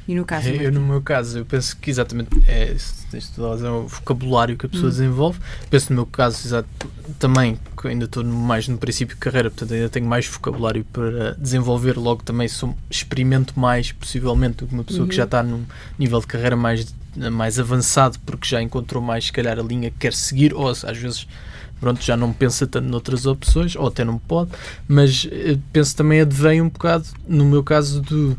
E 0.09 0.15
no 0.15 0.25
caso? 0.25 0.49
Eu, 0.49 0.73
no 0.73 0.81
meu 0.81 1.03
caso, 1.03 1.41
eu 1.41 1.45
penso 1.45 1.77
que 1.77 1.91
exatamente 1.91 2.31
é, 2.47 2.73
isto 2.73 3.45
é 3.45 3.71
o 3.71 3.87
vocabulário 3.87 4.57
que 4.57 4.65
a 4.65 4.69
pessoa 4.69 4.87
uhum. 4.87 4.91
desenvolve. 4.91 5.39
Penso 5.69 5.93
no 5.93 5.97
meu 5.97 6.07
caso, 6.07 6.49
exato, 6.49 6.69
também, 7.19 7.59
que 7.79 7.89
ainda 7.89 8.07
estou 8.07 8.25
mais 8.25 8.67
no 8.69 8.79
princípio 8.79 9.15
de 9.15 9.21
carreira, 9.21 9.51
portanto 9.51 9.75
ainda 9.75 9.91
tenho 9.91 10.07
mais 10.07 10.27
vocabulário 10.27 10.83
para 10.83 11.35
desenvolver, 11.35 11.99
logo 11.99 12.23
também 12.23 12.49
sou, 12.49 12.75
experimento 12.91 13.61
mais, 13.61 13.93
possivelmente, 13.93 14.57
do 14.57 14.67
que 14.67 14.73
uma 14.73 14.85
pessoa 14.85 15.03
uhum. 15.03 15.09
que 15.11 15.15
já 15.15 15.25
está 15.25 15.43
num 15.43 15.67
nível 15.99 16.21
de 16.21 16.27
carreira 16.27 16.57
mais, 16.57 16.95
mais 17.31 17.59
avançado, 17.59 18.19
porque 18.25 18.49
já 18.49 18.63
encontrou 18.63 19.03
mais, 19.03 19.27
se 19.27 19.33
calhar, 19.33 19.59
a 19.59 19.63
linha 19.63 19.91
que 19.91 19.99
quer 19.99 20.15
seguir, 20.15 20.55
ou 20.55 20.71
às 20.71 20.97
vezes 20.97 21.29
pronto, 21.81 22.03
já 22.03 22.17
não 22.17 22.33
pensa 22.33 22.67
tanto 22.67 22.89
noutras 22.89 23.27
opções, 23.27 23.77
ou 23.77 23.87
até 23.87 24.05
não 24.05 24.19
pode, 24.19 24.51
mas 24.87 25.29
eh, 25.31 25.59
penso 25.73 25.95
também 25.95 26.21
advém 26.21 26.61
um 26.61 26.69
bocado, 26.69 27.07
no 27.27 27.45
meu 27.45 27.63
caso, 27.63 28.01
do 28.01 28.37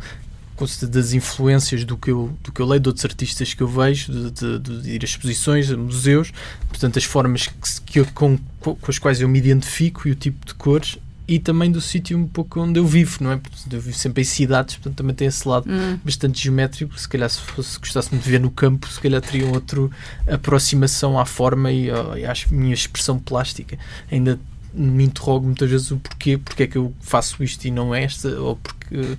das 0.88 1.13
influências 1.13 1.84
do 1.84 1.98
que 1.98 2.12
eu, 2.12 2.36
do 2.43 2.52
que 2.52 2.62
eu 2.62 2.65
leio, 2.65 2.80
de 2.80 2.89
outros 2.89 3.06
artistas 3.06 3.54
que 3.54 3.62
eu 3.62 3.67
vejo, 3.67 4.12
de, 4.12 4.60
de, 4.60 4.82
de 4.82 4.91
ir 4.91 5.02
a 5.02 5.06
exposições, 5.06 5.72
a 5.72 5.78
museus, 5.78 6.32
portanto, 6.67 6.98
as 6.98 7.04
formas 7.04 7.48
que, 7.48 7.82
que 7.86 8.00
eu, 8.00 8.06
com, 8.13 8.38
com 8.60 8.78
as 8.88 9.00
quais 9.00 9.22
eu 9.22 9.30
me 9.30 9.38
identifico 9.38 10.08
e 10.08 10.12
o 10.12 10.15
tipo 10.15 10.45
de 10.45 10.54
cores 10.54 10.98
e 11.30 11.38
também 11.38 11.72
do 11.72 11.80
sítio 11.80 12.17
um 12.17 12.26
pouco 12.26 12.60
onde 12.60 12.80
eu 12.80 12.88
vivo, 12.88 13.24
não 13.24 13.32
é? 13.32 13.38
Portanto, 13.38 13.72
eu 13.72 13.80
vivo 13.80 13.95
sempre 13.95 14.22
em 14.22 14.26
cidades, 14.26 14.76
portanto 14.78 14.95
também 14.95 15.15
tem 15.15 15.28
esse 15.28 15.48
lado 15.48 15.69
hum. 15.69 16.00
bastante 16.04 16.41
geométrico. 16.41 17.00
Se 17.00 17.08
calhar, 17.08 17.30
se 17.30 17.39
fosse 17.39 17.78
gostasse 17.78 18.10
de 18.10 18.17
ver 18.17 18.39
no 18.39 18.50
campo, 18.50 18.88
se 18.88 19.00
calhar 19.00 19.22
teria 19.22 19.45
outra 19.45 19.88
aproximação 20.28 21.19
à 21.19 21.26
forma 21.26 21.72
e, 21.72 21.86
e 21.86 22.26
à 22.26 22.34
minha 22.50 22.74
expressão 22.74 23.19
plástica. 23.19 23.78
Ainda 24.12 24.39
me 24.74 25.04
interrogo 25.04 25.45
muitas 25.45 25.69
vezes 25.69 25.91
o 25.91 25.98
porquê, 25.98 26.36
porque 26.36 26.63
é 26.63 26.67
que 26.67 26.80
eu 26.80 26.93
faço 27.00 27.43
isto 27.43 27.63
e 27.65 27.69
não 27.69 27.93
esta, 27.93 28.30
ou 28.39 28.56
porque 28.56 29.17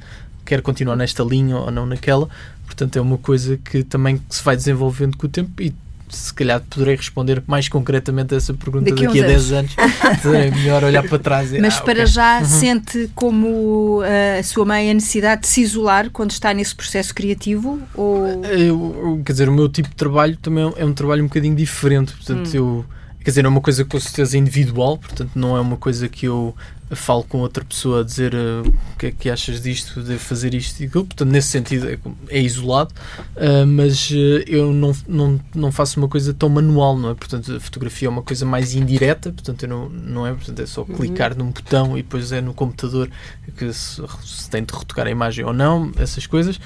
quer 0.50 0.62
continuar 0.62 0.96
nesta 0.96 1.22
linha 1.22 1.56
ou 1.56 1.70
não 1.70 1.86
naquela. 1.86 2.28
Portanto, 2.66 2.96
é 2.96 3.00
uma 3.00 3.16
coisa 3.16 3.56
que 3.56 3.84
também 3.84 4.20
se 4.28 4.42
vai 4.42 4.56
desenvolvendo 4.56 5.16
com 5.16 5.26
o 5.26 5.30
tempo 5.30 5.62
e 5.62 5.72
se 6.08 6.34
calhar 6.34 6.60
poderei 6.68 6.96
responder 6.96 7.40
mais 7.46 7.68
concretamente 7.68 8.34
a 8.34 8.36
essa 8.36 8.52
pergunta 8.52 8.90
daqui, 8.90 9.06
daqui 9.06 9.22
a 9.22 9.26
10 9.28 9.52
anos. 9.52 9.76
é 9.78 10.50
melhor 10.50 10.82
olhar 10.82 11.04
para 11.04 11.20
trás. 11.20 11.52
E, 11.52 11.60
Mas 11.60 11.76
ah, 11.78 11.82
para 11.82 11.92
okay. 12.00 12.06
já 12.06 12.40
uhum. 12.40 12.44
sente 12.46 13.10
como 13.14 14.00
uh, 14.00 14.40
a 14.40 14.42
sua 14.42 14.64
mãe 14.64 14.90
a 14.90 14.94
necessidade 14.94 15.42
de 15.42 15.46
se 15.46 15.60
isolar 15.60 16.10
quando 16.10 16.32
está 16.32 16.52
nesse 16.52 16.74
processo 16.74 17.14
criativo? 17.14 17.80
Ou... 17.94 18.26
Eu, 18.44 19.22
quer 19.24 19.30
dizer, 19.30 19.48
o 19.48 19.52
meu 19.52 19.68
tipo 19.68 19.88
de 19.88 19.94
trabalho 19.94 20.36
também 20.36 20.72
é 20.76 20.84
um 20.84 20.92
trabalho 20.92 21.22
um 21.22 21.28
bocadinho 21.28 21.54
diferente. 21.54 22.12
Portanto, 22.12 22.48
hum. 22.48 22.56
eu 22.56 22.84
quer 23.22 23.30
dizer, 23.30 23.44
é 23.44 23.48
uma 23.48 23.60
coisa 23.60 23.84
com 23.84 24.00
certeza 24.00 24.36
individual, 24.36 24.98
portanto 24.98 25.30
não 25.36 25.56
é 25.56 25.60
uma 25.60 25.76
coisa 25.76 26.08
que 26.08 26.26
eu 26.26 26.56
falo 26.96 27.22
com 27.24 27.38
outra 27.38 27.64
pessoa 27.64 28.00
a 28.00 28.04
dizer 28.04 28.34
uh, 28.34 28.62
o 28.66 28.98
que 28.98 29.06
é 29.06 29.12
que 29.12 29.30
achas 29.30 29.60
disto, 29.60 30.02
de 30.02 30.18
fazer 30.18 30.54
isto 30.54 30.80
e 30.80 30.86
aquilo, 30.86 31.04
portanto 31.04 31.28
nesse 31.30 31.48
sentido 31.48 31.88
é, 31.88 31.98
é 32.28 32.40
isolado, 32.40 32.92
uh, 33.36 33.66
mas 33.66 34.10
uh, 34.10 34.42
eu 34.46 34.72
não, 34.72 34.92
não, 35.06 35.40
não 35.54 35.72
faço 35.72 36.00
uma 36.00 36.08
coisa 36.08 36.34
tão 36.34 36.48
manual, 36.48 36.98
não 36.98 37.10
é? 37.10 37.14
Portanto 37.14 37.54
a 37.54 37.60
fotografia 37.60 38.08
é 38.08 38.10
uma 38.10 38.22
coisa 38.22 38.44
mais 38.44 38.74
indireta, 38.74 39.32
portanto 39.32 39.66
não, 39.66 39.88
não 39.88 40.26
é, 40.26 40.32
portanto 40.32 40.60
é 40.60 40.66
só 40.66 40.82
uhum. 40.82 40.96
clicar 40.96 41.36
num 41.36 41.50
botão 41.50 41.96
e 41.96 42.02
depois 42.02 42.32
é 42.32 42.40
no 42.40 42.52
computador 42.52 43.08
que 43.56 43.72
se, 43.72 44.02
se 44.24 44.50
tem 44.50 44.64
de 44.64 44.72
retocar 44.72 45.06
a 45.06 45.10
imagem 45.10 45.44
ou 45.44 45.52
não, 45.52 45.92
essas 45.96 46.26
coisas, 46.26 46.60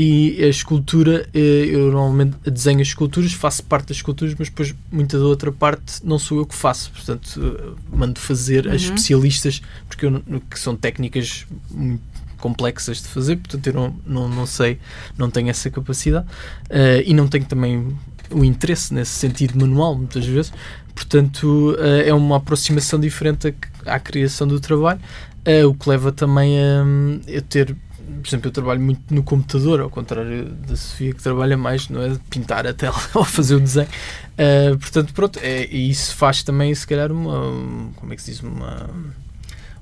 e 0.00 0.44
a 0.44 0.46
escultura, 0.46 1.28
eh, 1.34 1.70
eu 1.72 1.90
normalmente 1.90 2.36
desenho 2.48 2.80
as 2.80 2.86
esculturas, 2.86 3.32
faço 3.32 3.64
parte 3.64 3.88
das 3.88 3.96
esculturas, 3.96 4.32
mas 4.38 4.48
depois 4.48 4.72
muita 4.92 5.18
da 5.18 5.24
outra 5.24 5.50
parte 5.50 6.06
não 6.06 6.20
sou 6.20 6.38
eu 6.38 6.46
que 6.46 6.54
faço, 6.54 6.92
portanto 6.92 7.40
eh, 7.42 7.74
mando 7.92 8.20
fazer 8.20 8.66
uhum. 8.66 8.74
as 8.74 8.82
especialistas, 8.82 9.60
porque 9.88 10.06
eu, 10.06 10.22
que 10.48 10.56
são 10.56 10.76
técnicas 10.76 11.46
muito 11.68 12.00
complexas 12.36 13.02
de 13.02 13.08
fazer, 13.08 13.38
portanto 13.38 13.66
eu 13.66 13.72
não, 13.74 13.96
não, 14.06 14.28
não 14.28 14.46
sei, 14.46 14.78
não 15.16 15.28
tenho 15.28 15.50
essa 15.50 15.68
capacidade. 15.68 16.28
Uh, 16.70 17.02
e 17.04 17.12
não 17.12 17.26
tenho 17.26 17.46
também 17.46 17.98
o 18.30 18.44
interesse 18.44 18.94
nesse 18.94 19.10
sentido 19.10 19.58
manual, 19.58 19.96
muitas 19.96 20.24
vezes, 20.24 20.52
portanto 20.94 21.74
uh, 21.76 22.02
é 22.06 22.14
uma 22.14 22.36
aproximação 22.36 23.00
diferente 23.00 23.52
à, 23.84 23.96
à 23.96 23.98
criação 23.98 24.46
do 24.46 24.60
trabalho, 24.60 25.00
uh, 25.44 25.66
o 25.66 25.74
que 25.74 25.90
leva 25.90 26.12
também 26.12 26.56
a, 26.56 26.84
a 27.36 27.40
ter 27.40 27.76
por 28.18 28.28
exemplo, 28.28 28.48
eu 28.48 28.52
trabalho 28.52 28.80
muito 28.80 29.14
no 29.14 29.22
computador, 29.22 29.80
ao 29.80 29.90
contrário 29.90 30.46
da 30.66 30.76
Sofia, 30.76 31.14
que 31.14 31.22
trabalha 31.22 31.56
mais, 31.56 31.88
não 31.88 32.02
é? 32.02 32.16
Pintar 32.28 32.66
a 32.66 32.74
tela 32.74 33.00
ou 33.14 33.24
fazer 33.24 33.54
o 33.54 33.60
desenho. 33.60 33.88
Uh, 34.34 34.78
portanto, 34.78 35.12
pronto, 35.14 35.38
é, 35.42 35.66
e 35.66 35.90
isso 35.90 36.14
faz 36.16 36.42
também, 36.42 36.74
se 36.74 36.86
calhar, 36.86 37.10
uma. 37.10 37.92
Como 37.96 38.12
é 38.12 38.16
que 38.16 38.22
se 38.22 38.32
diz? 38.32 38.40
Uma 38.40 38.88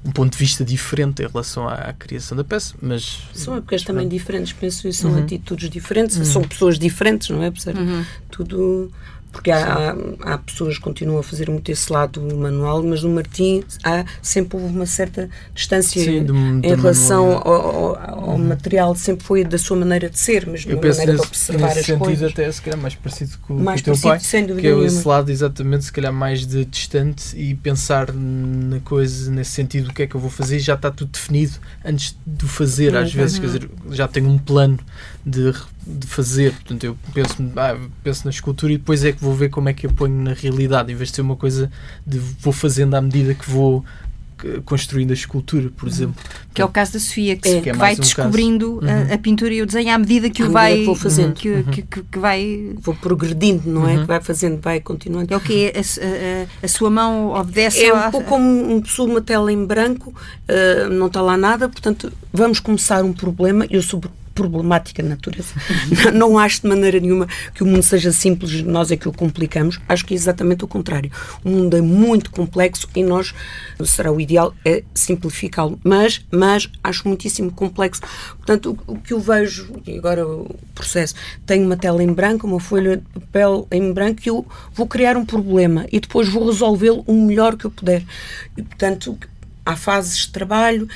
um 0.07 0.13
ponto 0.13 0.33
de 0.33 0.39
vista 0.39 0.65
diferente 0.65 1.21
em 1.21 1.27
relação 1.27 1.69
à, 1.69 1.75
à 1.75 1.93
criação 1.93 2.37
da 2.37 2.45
peça, 2.45 2.75
mas... 2.81 3.23
São 3.35 3.57
épocas 3.57 3.83
também 3.83 4.07
diferentes, 4.07 4.53
penso 4.53 4.87
eu, 4.87 4.93
são 4.93 5.11
uhum. 5.11 5.19
atitudes 5.19 5.69
diferentes, 5.69 6.17
uhum. 6.17 6.25
são 6.25 6.43
pessoas 6.43 6.79
diferentes, 6.79 7.29
não 7.29 7.43
é? 7.43 7.49
Uhum. 7.49 8.05
Tudo 8.31 8.93
porque 9.37 9.51
há, 9.51 9.95
há, 10.23 10.39
pessoas 10.39 10.79
que 10.79 10.83
continuam 10.83 11.19
a 11.19 11.23
fazer 11.23 11.51
muito 11.51 11.71
esse 11.71 11.93
lado 11.93 12.23
manual, 12.37 12.83
mas 12.83 13.03
no 13.03 13.11
Martim 13.11 13.63
há, 13.85 14.03
sempre 14.23 14.57
houve 14.57 14.75
uma 14.75 14.87
certa 14.87 15.29
distância 15.55 16.03
Sim, 16.03 16.25
do, 16.25 16.35
em 16.35 16.75
relação 16.75 17.33
ao, 17.33 17.53
ao, 17.53 17.99
ao 17.99 18.29
uhum. 18.31 18.39
material, 18.39 18.95
sempre 18.95 19.27
foi 19.27 19.45
da 19.45 19.59
sua 19.59 19.77
maneira 19.77 20.09
de 20.09 20.19
ser, 20.19 20.47
mas 20.47 20.65
Eu 20.65 20.79
penso 20.79 21.01
maneira 21.01 21.21
nesse, 21.21 21.23
de 21.23 21.29
observar 21.29 21.67
nesse 21.67 21.81
as 21.81 21.87
sentido 21.87 21.99
coisas. 21.99 22.33
até 22.33 22.51
se 22.51 22.63
calhar 22.63 22.81
mais 22.81 22.95
parecido 22.95 23.39
com, 23.43 23.55
mais 23.55 23.83
com 23.83 23.91
o 23.91 23.95
teu 23.95 24.03
pai, 24.03 24.21
sem 24.21 24.47
dúvida 24.47 24.61
que 24.63 24.67
é 24.69 24.71
nenhuma. 24.71 24.87
esse 24.87 25.07
lado 25.07 25.31
exatamente, 25.31 25.85
se 25.85 25.93
calhar 25.93 26.13
mais 26.15 26.47
de 26.47 26.65
distante 26.65 27.37
e 27.37 27.55
pensar 27.55 28.11
na 28.15 28.81
coisa 28.81 29.31
nesse 29.31 29.51
sentido, 29.51 29.91
o 29.91 29.93
que 29.93 30.05
é 30.05 30.07
que 30.07 30.15
eu 30.15 30.21
vou 30.21 30.31
fazer, 30.31 30.61
já 30.61 30.75
está 30.75 30.91
tudo 30.91 31.11
definido 31.11 31.59
antes 31.85 32.17
de 32.27 32.47
fazer, 32.47 32.95
uhum. 32.95 33.03
às 33.03 33.13
vezes, 33.13 33.39
quer 33.39 33.47
dizer, 33.47 33.71
já 33.91 34.09
tenho 34.09 34.31
um 34.31 34.39
plano 34.39 34.79
de 35.27 35.53
de 35.87 36.07
fazer. 36.07 36.53
Portanto, 36.53 36.85
eu 36.85 36.99
penso, 37.15 37.37
ah, 37.57 37.79
penso 38.03 38.25
na 38.25 38.31
escultura 38.31 38.73
e 38.73 38.79
depois 38.79 39.05
é 39.05 39.13
que 39.13 39.23
vou 39.23 39.35
ver 39.35 39.51
como 39.51 39.69
é 39.69 39.73
que 39.73 39.87
eu 39.87 39.91
ponho 39.93 40.21
na 40.21 40.33
realidade, 40.33 40.93
em 40.93 40.97
vez 40.97 41.11
de 41.11 41.17
ser 41.17 41.23
uma 41.23 41.37
coisa 41.37 41.71
de 42.05 42.19
vou 42.19 42.53
fazendo 42.53 42.95
à 42.95 43.01
medida 43.01 43.35
que 43.35 43.49
vou 43.49 43.85
construindo 44.65 45.13
a 45.13 45.15
escultura, 45.15 45.71
por 45.75 45.87
uhum. 45.87 45.95
exemplo. 45.95 46.25
Que 46.53 46.61
é 46.61 46.65
o 46.65 46.69
caso 46.69 46.93
da 46.93 47.01
Sofia, 47.01 47.37
que, 47.37 47.49
é, 47.49 47.61
que 47.61 47.71
é 47.71 47.73
vai 47.73 47.95
um 47.95 47.99
descobrindo 47.99 48.81
a, 48.83 49.15
a, 49.15 49.19
pintura 49.19 49.55
e 49.55 49.63
o 49.63 49.67
desenho 49.67 49.95
à 49.95 49.99
medida 49.99 50.29
que 50.29 50.43
o 50.43 50.51
vai. 50.51 50.79
Que 50.79 50.85
vou 50.85 50.95
fazendo. 50.95 51.35
Que, 51.35 51.49
uhum. 51.49 51.63
que, 51.65 51.83
que, 51.83 52.03
que, 52.03 52.19
vai. 52.19 52.75
Vou 52.81 52.95
progredindo, 52.95 53.71
não 53.71 53.89
é? 53.89 53.99
Que 53.99 54.05
vai 54.05 54.21
fazendo, 54.21 54.61
vai 54.61 54.81
continuando. 54.81 55.33
É 55.33 55.37
o 55.37 55.41
que 55.41 55.73
a, 55.75 55.81
a, 55.81 56.65
a, 56.67 56.69
sua 56.69 56.91
mão 56.91 57.31
obedece 57.31 57.85
É 57.85 57.95
um 57.95 58.11
pouco 58.11 58.29
como 58.29 58.75
um, 58.75 58.81
pessoa 58.83 59.09
uma 59.09 59.23
tela 59.23 59.51
em 59.51 59.65
branco, 59.65 60.11
uh, 60.11 60.91
não 60.91 61.07
está 61.07 61.23
lá 61.23 61.37
nada, 61.37 61.69
portanto, 61.69 62.13
vamos 62.33 62.61
começar 62.61 63.03
um 63.05 63.13
problema, 63.13 63.67
eu 63.71 63.81
sobre 63.81 64.11
problemática 64.37 65.03
de 65.03 65.09
natureza. 65.09 65.55
não 66.15 66.39
acho 66.39 66.61
de 66.63 66.69
maneira 66.69 67.01
nenhuma 67.01 67.27
que 67.55 67.63
o 67.63 67.67
mundo 67.67 67.83
seja 67.83 68.13
simples, 68.13 68.63
nós 68.63 68.93
é 68.93 68.97
que 68.97 69.09
o 69.09 69.13
complicamos. 69.13 69.81
Acho 69.89 70.05
que 70.05 70.15
é 70.15 70.17
exatamente 70.17 70.65
o 70.65 70.69
contrário. 70.69 71.11
O 71.43 71.49
mundo 71.49 71.77
é 71.77 71.81
muito 71.81 72.31
complexo 72.31 72.87
e 72.95 73.03
nós, 73.03 73.35
será 73.85 74.13
o 74.13 74.21
ideal, 74.21 74.55
é 74.65 74.85
simplificá-lo. 74.95 75.81
Mas, 75.83 76.25
mas 76.31 76.71
acho 76.85 77.09
muitíssimo 77.09 77.51
complexo. 77.51 78.03
Portanto, 78.37 78.79
o, 78.87 78.93
o, 78.93 78.99
que 79.01 79.15
eu 79.15 79.19
vejo, 79.19 79.73
e 79.87 79.97
agora 79.97 80.27
o 80.27 80.55
processo, 80.75 81.15
tenho 81.47 81.65
uma 81.65 81.77
tela 81.77 82.03
em 82.03 82.13
branco, 82.13 82.47
uma 82.47 82.61
folha 82.61 82.99
de 82.99 83.21
papel 83.21 83.67
em 83.73 83.93
branco 83.93 84.21
e 84.25 84.29
eu 84.29 84.47
vou 84.75 84.87
criar 84.87 85.17
um 85.17 85.25
problema 85.25 85.87
e 85.91 85.99
depois 85.99 86.29
vou 86.29 86.47
resolvê-lo 86.47 87.03
o 87.07 87.15
melhor 87.15 87.57
que 87.57 87.65
eu 87.65 87.71
puder. 87.71 88.05
E, 88.57 88.63
portanto, 88.63 89.19
há 89.67 89.77
fases 89.77 90.19
de 90.19 90.29
trabalho, 90.31 90.89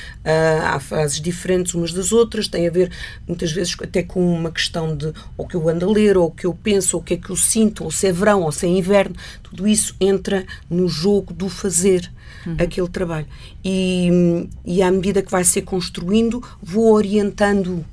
há 0.63 0.79
fases 0.79 1.19
diferentes 1.19 1.73
umas 1.73 1.91
das 1.91 2.13
outras, 2.13 2.47
tem 2.47 2.67
a 2.67 2.71
ver 2.71 2.89
muitas 3.27 3.51
vezes 3.51 3.75
até 3.81 4.01
com 4.01 4.33
uma 4.33 4.49
questão 4.49 4.95
de 4.95 5.13
ou 5.37 5.45
que 5.45 5.55
eu 5.55 5.67
ando 5.67 5.85
a 5.85 5.91
ler, 5.91 6.17
ou 6.17 6.27
o 6.27 6.31
que 6.31 6.45
eu 6.45 6.53
penso, 6.53 6.95
ou 6.95 7.01
o 7.01 7.05
que 7.05 7.15
é 7.15 7.17
que 7.17 7.29
eu 7.29 7.35
sinto, 7.35 7.83
ou 7.83 7.91
se 7.91 8.07
é 8.07 8.11
verão, 8.13 8.43
ou 8.43 8.51
se 8.51 8.65
é 8.65 8.69
inverno, 8.69 9.15
tudo 9.43 9.67
isso 9.67 9.93
entra 9.99 10.45
no 10.69 10.87
jogo 10.87 11.33
do 11.33 11.49
fazer 11.49 12.09
uhum. 12.45 12.55
aquele 12.57 12.87
trabalho. 12.87 13.27
E, 13.63 14.47
e 14.65 14.81
à 14.81 14.89
medida 14.89 15.21
que 15.21 15.31
vai 15.31 15.43
ser 15.43 15.63
construindo, 15.63 16.41
vou 16.61 16.93
orientando 16.93 17.85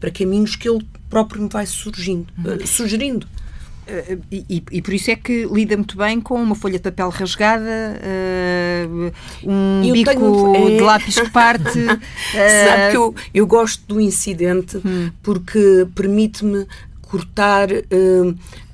para 0.00 0.10
caminhos 0.10 0.56
que 0.56 0.68
ele 0.68 0.84
próprio 1.08 1.42
me 1.42 1.48
vai 1.48 1.64
surgindo, 1.64 2.26
uhum. 2.44 2.66
sugerindo. 2.66 3.26
Uh, 3.86 4.20
e, 4.30 4.62
e, 4.70 4.82
por 4.82 4.94
isso 4.94 5.10
é 5.10 5.16
que 5.16 5.46
lida 5.46 5.76
muito 5.76 5.96
bem 5.96 6.20
com 6.20 6.42
uma 6.42 6.54
folha 6.54 6.78
de 6.78 6.82
papel 6.82 7.10
rasgada, 7.10 8.00
uh, 8.00 9.12
um 9.44 9.84
eu 9.84 9.92
bico 9.92 10.10
tenho... 10.10 10.76
de 10.76 10.80
lápis 10.80 11.14
que 11.14 11.30
parte. 11.30 11.78
uh... 11.78 12.00
Sabe 12.32 12.90
que 12.90 12.96
eu, 12.96 13.14
eu 13.34 13.46
gosto 13.46 13.82
do 13.86 14.00
incidente 14.00 14.78
hum. 14.78 15.10
porque 15.22 15.86
permite-me 15.94 16.66
cortar 17.02 17.68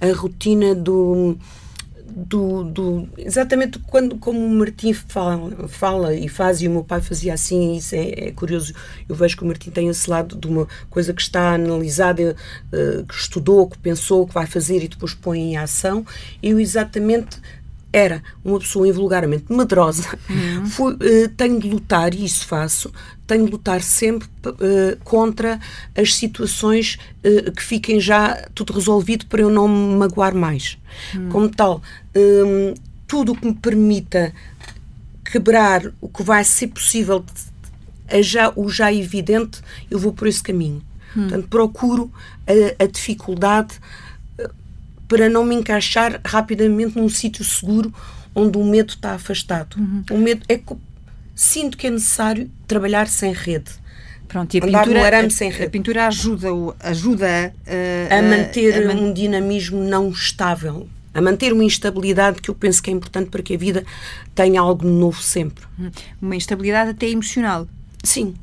a 0.00 0.12
rotina 0.16 0.74
do 0.74 1.36
do, 2.14 2.64
do, 2.64 3.08
exatamente 3.16 3.78
quando 3.78 4.16
como 4.16 4.38
o 4.44 4.50
Martim 4.50 4.92
fala, 4.92 5.68
fala 5.68 6.14
e 6.14 6.28
faz 6.28 6.60
e 6.60 6.68
o 6.68 6.70
meu 6.70 6.84
pai 6.84 7.00
fazia 7.00 7.34
assim 7.34 7.76
isso 7.76 7.94
é, 7.94 8.28
é, 8.28 8.32
curioso 8.32 8.74
eu 9.08 9.14
vejo 9.14 9.36
que 9.36 9.42
o 9.42 9.46
Martim 9.46 9.70
tem 9.70 9.88
esse 9.88 10.08
lado 10.08 10.36
de 10.36 10.46
uma 10.46 10.66
coisa 10.88 11.12
que 11.14 11.22
está 11.22 11.54
analisada 11.54 12.36
uh, 12.72 13.04
que 13.04 13.14
estudou, 13.14 13.68
que 13.68 13.78
pensou, 13.78 14.26
que 14.26 14.34
vai 14.34 14.46
fazer 14.46 14.82
e 14.82 14.88
depois 14.88 15.14
põe 15.14 15.40
em 15.40 15.56
ação. 15.56 16.04
Eu 16.42 16.58
exatamente 16.58 17.40
era 17.92 18.22
uma 18.44 18.58
pessoa 18.58 18.86
invulgarmente 18.86 19.52
medrosa, 19.52 20.18
uhum. 20.28 20.90
Uh, 20.90 21.28
tenho 21.36 21.58
de 21.58 21.68
lutar, 21.68 22.14
e 22.14 22.24
isso 22.24 22.46
faço, 22.46 22.92
tenho 23.26 23.44
de 23.44 23.50
lutar 23.50 23.82
sempre 23.82 24.28
uh, 24.46 25.04
contra 25.04 25.58
as 25.96 26.14
situações 26.14 26.98
uh, 27.24 27.50
que 27.52 27.62
fiquem 27.62 28.00
já 28.00 28.48
tudo 28.54 28.72
resolvido 28.72 29.26
para 29.26 29.40
eu 29.40 29.50
não 29.50 29.68
me 29.68 29.96
magoar 29.96 30.34
mais. 30.34 30.78
Uhum. 31.14 31.28
Como 31.30 31.48
tal, 31.48 31.82
um, 32.16 32.74
tudo 33.06 33.32
o 33.32 33.36
que 33.36 33.46
me 33.46 33.54
permita 33.54 34.32
quebrar 35.24 35.92
o 36.00 36.08
que 36.08 36.22
vai 36.22 36.44
ser 36.44 36.68
possível, 36.68 37.24
a 38.08 38.22
já, 38.22 38.52
o 38.54 38.68
já 38.68 38.92
evidente, 38.92 39.60
eu 39.90 39.98
vou 39.98 40.12
por 40.12 40.28
esse 40.28 40.42
caminho. 40.42 40.82
Uhum. 41.14 41.22
Portanto, 41.22 41.48
procuro 41.48 42.12
a, 42.46 42.84
a 42.84 42.86
dificuldade 42.86 43.80
para 45.10 45.28
não 45.28 45.44
me 45.44 45.56
encaixar 45.56 46.20
rapidamente 46.24 46.96
num 46.96 47.08
sítio 47.08 47.44
seguro 47.44 47.92
onde 48.32 48.56
o 48.56 48.64
medo 48.64 48.90
está 48.90 49.14
afastado. 49.14 49.74
Uhum. 49.76 50.04
O 50.12 50.18
medo 50.18 50.42
é 50.48 50.56
que 50.56 50.72
sinto 51.34 51.76
que 51.76 51.88
é 51.88 51.90
necessário 51.90 52.48
trabalhar 52.68 53.08
sem 53.08 53.32
rede. 53.32 53.72
Pronto, 54.28 54.54
e 54.54 54.58
a 54.58 54.62
pintura, 54.62 55.26
a, 55.26 55.30
sem 55.30 55.50
rede. 55.50 55.64
a 55.64 55.70
pintura 55.70 56.06
ajuda, 56.06 56.48
ajuda 56.78 57.52
a, 57.66 58.18
a 58.18 58.22
manter 58.22 58.88
a, 58.88 58.92
um 58.92 59.12
dinamismo 59.12 59.82
não 59.82 60.10
estável, 60.10 60.88
a 61.12 61.20
manter 61.20 61.52
uma 61.52 61.64
instabilidade 61.64 62.40
que 62.40 62.48
eu 62.48 62.54
penso 62.54 62.80
que 62.80 62.88
é 62.88 62.92
importante 62.92 63.30
para 63.30 63.42
que 63.42 63.52
a 63.52 63.58
vida 63.58 63.84
tenha 64.32 64.60
algo 64.60 64.86
novo 64.86 65.20
sempre. 65.20 65.64
Uma 66.22 66.36
instabilidade 66.36 66.90
até 66.90 67.08
emocional. 67.08 67.66
Sim, 68.04 68.36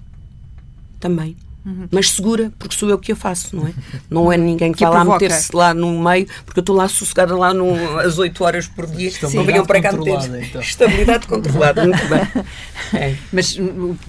também. 0.99 1.37
Uhum. 1.67 1.85
Mas 1.91 2.11
segura, 2.11 2.49
porque 2.57 2.73
sou 2.77 2.89
eu 2.89 2.97
que 2.97 3.11
a 3.11 3.15
faço, 3.15 3.53
não 3.53 3.67
é? 3.67 3.73
Não 4.09 4.31
é 4.31 4.37
ninguém 4.37 4.71
que, 4.71 4.77
que 4.77 4.85
vai 4.85 4.93
lá 4.93 5.03
meter-se 5.03 5.53
lá 5.53 5.73
no 5.73 5.99
meio, 6.01 6.25
porque 6.45 6.59
eu 6.59 6.61
estou 6.61 6.73
lá 6.73 6.87
sossegada 6.87 7.35
lá 7.35 7.53
no, 7.53 7.99
às 7.99 8.17
8 8.17 8.43
horas 8.43 8.67
por 8.67 8.85
dia, 8.87 9.11
não 9.33 9.43
venham 9.43 9.65
para 9.65 9.81
cá 9.81 9.91
meter. 9.91 10.43
Então. 10.43 10.61
Estabilidade 10.61 11.27
controlada, 11.27 11.83
muito 11.85 12.07
bem. 12.07 12.45
É. 12.93 13.15
Mas 13.33 13.57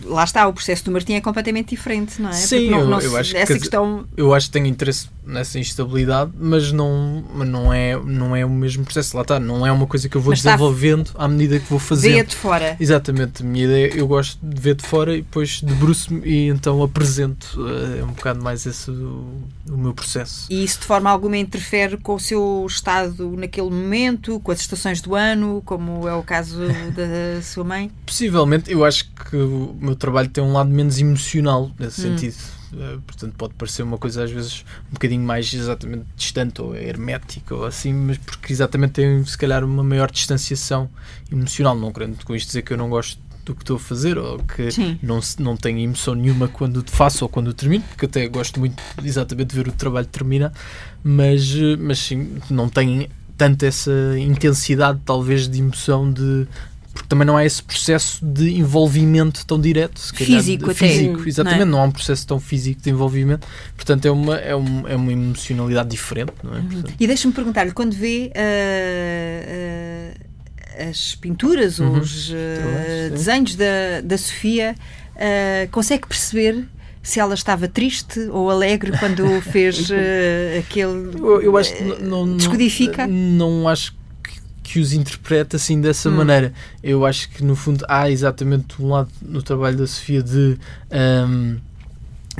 lá 0.05 0.23
está, 0.23 0.47
o 0.47 0.53
processo 0.53 0.85
do 0.85 0.93
Martim 0.93 1.15
é 1.15 1.21
completamente 1.21 1.71
diferente, 1.71 2.23
não 2.23 2.31
é? 2.31 2.35
Sim, 2.35 2.71
não, 2.71 2.79
eu, 2.81 2.87
não, 2.87 3.01
eu 3.01 3.17
acho 3.17 3.37
essa 3.37 3.55
que 3.55 3.59
questão... 3.59 4.07
eu 4.17 4.33
acho 4.33 4.47
que 4.47 4.53
tenho 4.53 4.67
interesse 4.67 5.09
nessa 5.29 5.59
instabilidade, 5.59 6.33
mas 6.39 6.73
não, 6.73 7.23
não, 7.35 7.73
é, 7.73 7.97
não 7.97 8.35
é 8.35 8.45
o 8.45 8.51
mesmo 8.51 8.85
processo. 8.85 9.15
Lá 9.15 9.23
está, 9.23 9.39
não 9.39 9.67
é 9.67 9.71
uma 9.71 9.87
coisa 9.87 10.09
que 10.09 10.17
eu 10.17 10.21
vou 10.21 10.33
mas 10.33 10.43
desenvolvendo 10.43 11.11
à 11.15 11.29
medida 11.29 11.61
que 11.61 11.69
vou 11.69 11.79
fazendo. 11.79 12.15
Vê 12.15 12.25
de 12.25 12.35
fora. 12.35 12.77
Exatamente, 12.81 13.43
a 13.43 13.47
minha 13.47 13.65
ideia, 13.67 13.95
eu 13.95 14.07
gosto 14.07 14.39
de 14.43 14.61
ver 14.61 14.75
de 14.75 14.87
fora 14.87 15.15
e 15.15 15.19
depois 15.19 15.61
debruço-me 15.61 16.27
e 16.27 16.49
então 16.49 16.83
apresento. 16.83 17.59
É 17.99 18.03
um 18.03 18.09
bocado 18.09 18.43
mais 18.43 18.65
esse 18.65 18.91
o, 18.91 19.43
o 19.69 19.77
meu 19.77 19.93
processo. 19.93 20.47
E 20.51 20.65
isso 20.65 20.81
de 20.81 20.87
forma 20.87 21.11
alguma 21.11 21.37
interfere 21.37 21.99
com 21.99 22.15
o 22.15 22.21
seu 22.21 22.65
estado 22.67 23.37
naquele 23.37 23.71
momento, 23.71 24.41
com 24.41 24.51
as 24.51 24.61
estações 24.61 25.03
do 25.03 25.15
ano, 25.15 25.63
como 25.65 26.09
é 26.09 26.15
o 26.15 26.23
caso 26.23 26.59
da 26.97 27.43
sua 27.43 27.65
mãe? 27.65 27.91
Possivelmente, 28.07 28.73
eu 28.73 28.85
acho 28.85 29.05
que 29.31 29.37
o 29.37 29.77
meu 29.79 29.95
trabalho 29.95 30.29
tem 30.29 30.43
um 30.43 30.53
lado 30.53 30.71
menos 30.71 30.99
emocional 30.99 31.71
nesse 31.79 32.01
hum. 32.01 32.17
sentido 32.17 32.37
Uh, 32.39 32.58
portanto, 33.07 33.35
pode 33.37 33.55
parecer 33.55 33.83
uma 33.83 33.99
coisa 33.99 34.25
às 34.25 34.31
vezes 34.31 34.65
um 34.91 34.95
bocadinho 34.95 35.23
mais 35.23 35.53
exatamente 35.53 36.05
distante 36.17 36.61
ou 36.61 36.75
hermética 36.75 37.55
ou 37.55 37.65
assim, 37.65 37.93
mas 37.93 38.19
porque 38.19 38.53
exatamente 38.53 38.93
tem 38.93 39.25
se 39.25 39.37
calhar 39.37 39.65
uma 39.65 39.83
maior 39.83 40.11
distanciação 40.11 40.89
emocional. 41.31 41.77
Não 41.77 41.93
querendo 41.93 42.25
com 42.25 42.35
isto 42.35 42.49
dizer 42.49 42.63
que 42.63 42.73
eu 42.73 42.77
não 42.77 42.89
gosto 42.89 43.21
do 43.45 43.55
que 43.55 43.63
estou 43.63 43.77
a 43.77 43.81
fazer 43.81 44.19
ou 44.19 44.39
que 44.39 44.69
não, 45.03 45.21
não 45.39 45.57
tenho 45.57 45.79
emoção 45.79 46.15
nenhuma 46.15 46.49
quando 46.49 46.85
faço 46.87 47.25
ou 47.25 47.29
quando 47.29 47.53
termino, 47.55 47.83
porque 47.89 48.07
até 48.07 48.29
gosto 48.29 48.61
muito 48.61 48.83
exatamente 49.03 49.49
de 49.51 49.57
ver 49.57 49.69
o 49.69 49.73
trabalho 49.73 50.07
terminar, 50.07 50.53
mas, 51.03 51.55
eh, 51.55 51.77
mas 51.79 51.99
sim, 51.99 52.37
não 52.51 52.69
tenho 52.69 53.09
tanto 53.39 53.65
essa 53.65 53.93
intensidade 54.19 55.01
talvez 55.05 55.49
de 55.49 55.61
emoção 55.61 56.13
de 56.13 56.47
porque 56.99 57.09
também 57.09 57.25
não 57.25 57.37
há 57.37 57.45
esse 57.45 57.63
processo 57.63 58.19
de 58.25 58.59
envolvimento 58.59 59.47
tão 59.47 59.61
direto. 59.61 60.01
Se 60.01 60.13
calhar, 60.13 60.43
físico, 60.43 60.75
físico 60.75 61.21
até. 61.21 61.29
exatamente. 61.29 61.59
Não, 61.61 61.63
é? 61.63 61.71
não, 61.71 61.81
há 61.81 61.85
um 61.85 61.93
processo 61.93 62.27
tão 62.27 62.41
físico 62.41 62.83
de 62.83 62.91
envolvimento. 62.91 63.47
Portanto, 63.77 64.05
é 64.07 64.11
uma, 64.11 64.37
é, 64.37 64.57
um, 64.57 64.89
é 64.89 64.97
uma 64.97 65.13
emocionalidade 65.13 65.91
diferente. 65.91 66.33
Não 66.43 66.57
é? 66.57 66.61
Portanto, 66.61 66.95
e 66.99 67.07
deixa-me 67.07 67.33
perguntar-lhe, 67.33 67.71
quando 67.71 67.95
vê 67.95 68.33
uh, 68.35 70.17
uh, 70.83 70.89
as 70.91 71.15
pinturas, 71.15 71.79
uhum. 71.79 72.01
os 72.01 72.31
uh, 72.31 72.35
desenhos 73.13 73.55
da, 73.55 74.01
da 74.03 74.19
Sofia, 74.19 74.75
consegue 75.71 76.07
perceber 76.09 76.67
se 77.01 77.21
ela 77.21 77.35
estava 77.35 77.69
triste 77.69 78.21
ou 78.31 78.51
alegre 78.51 78.93
quando 78.99 79.25
fez 79.51 79.89
uh, 79.89 79.95
aquele. 80.59 81.17
Eu, 81.17 81.43
eu 81.43 81.57
acho 81.57 81.75
que 81.75 81.85
não, 81.85 82.27
não, 82.27 82.37
descodifica? 82.37 83.07
Não, 83.07 83.61
não 83.61 83.69
acho 83.69 83.98
que 84.79 84.81
os 84.81 84.93
interpreta 84.93 85.57
assim 85.57 85.81
dessa 85.81 86.09
hum. 86.09 86.17
maneira. 86.17 86.53
Eu 86.83 87.05
acho 87.05 87.29
que 87.31 87.43
no 87.43 87.57
fundo 87.57 87.85
há 87.89 88.09
exatamente 88.09 88.81
um 88.81 88.89
lado 88.89 89.11
no 89.21 89.43
trabalho 89.43 89.77
da 89.77 89.87
Sofia 89.87 90.23
de 90.23 90.57
um, 91.29 91.57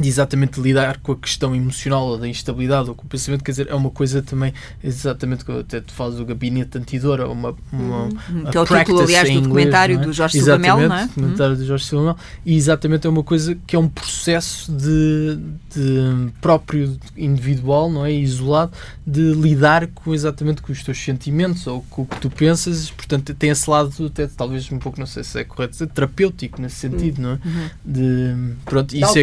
de 0.01 0.09
exatamente 0.09 0.61
lidar 0.61 0.99
com 0.99 1.13
a 1.13 1.17
questão 1.17 1.55
emocional 1.55 2.07
ou 2.07 2.19
da 2.19 2.29
instabilidade 2.29 2.89
ou 2.89 2.95
com 2.95 3.05
o 3.05 3.09
pensamento, 3.09 3.43
quer 3.43 3.53
dizer, 3.53 3.69
é 3.69 3.75
uma 3.75 3.91
coisa 3.91 4.23
também 4.23 4.53
exatamente 4.83 5.45
que 5.45 5.53
até 5.53 5.81
te 5.81 5.93
falo 5.93 6.15
do 6.15 6.25
gabinete 6.25 6.79
antidor, 6.79 7.21
uma, 7.21 7.55
uma, 7.73 8.05
uhum. 8.05 8.45
que 8.51 8.57
é 8.57 8.61
o 8.61 8.67
título, 8.67 9.01
aliás, 9.01 9.31
do 9.31 9.41
documentário 9.41 9.97
é? 9.97 9.99
do 9.99 10.13
Jorge 10.13 10.39
Silvamel, 10.39 10.89
não 10.89 10.97
é? 10.97 11.07
documentário 11.07 11.53
uhum. 11.53 11.59
do 11.59 11.67
Jorge 11.67 11.85
Silvamel, 11.85 12.17
e 12.45 12.57
exatamente 12.57 13.07
é 13.07 13.11
uma 13.11 13.25
coisa 13.25 13.57
que 13.67 13.77
é 13.77 13.79
um 13.79 13.89
processo 13.89 14.71
de, 14.73 15.39
de 15.75 16.33
próprio 16.41 16.99
individual, 17.17 17.91
não 17.91 18.05
é? 18.05 18.13
Isolado, 18.13 18.73
de 19.07 19.33
lidar 19.35 19.87
com 19.89 20.15
exatamente 20.15 20.63
com 20.63 20.73
os 20.73 20.83
teus 20.83 20.99
sentimentos 20.99 21.67
ou 21.67 21.83
com 21.91 22.03
o 22.03 22.07
que 22.07 22.21
tu 22.21 22.31
pensas, 22.31 22.91
portanto 22.91 23.35
tem 23.35 23.51
esse 23.51 23.69
lado 23.69 24.07
até 24.07 24.27
talvez 24.27 24.71
um 24.71 24.79
pouco, 24.79 24.99
não 24.99 25.07
sei 25.07 25.25
se 25.25 25.41
é 25.41 25.45
correto, 25.45 25.87
terapêutico 25.87 26.61
nesse 26.61 26.77
sentido, 26.77 27.21
não 27.21 27.31
é? 27.31 27.33
Uhum. 27.45 27.69
De, 27.85 28.55
pronto, 28.65 28.95
isso 28.95 29.19
é. 29.19 29.23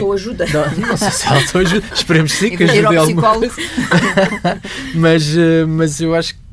Não 0.77 0.97
sei 0.97 1.11
se 1.11 1.27
autoajuda. 1.27 1.85
Esperemos 1.93 2.31
sim 2.31 2.55
que 2.55 2.63
ajude 2.63 2.97
alguma 2.97 3.35
coisa. 3.35 3.55
mas, 4.95 5.37
eh, 5.37 5.65
mas 5.65 6.01
eu 6.01 6.15
acho 6.15 6.33
que 6.33 6.45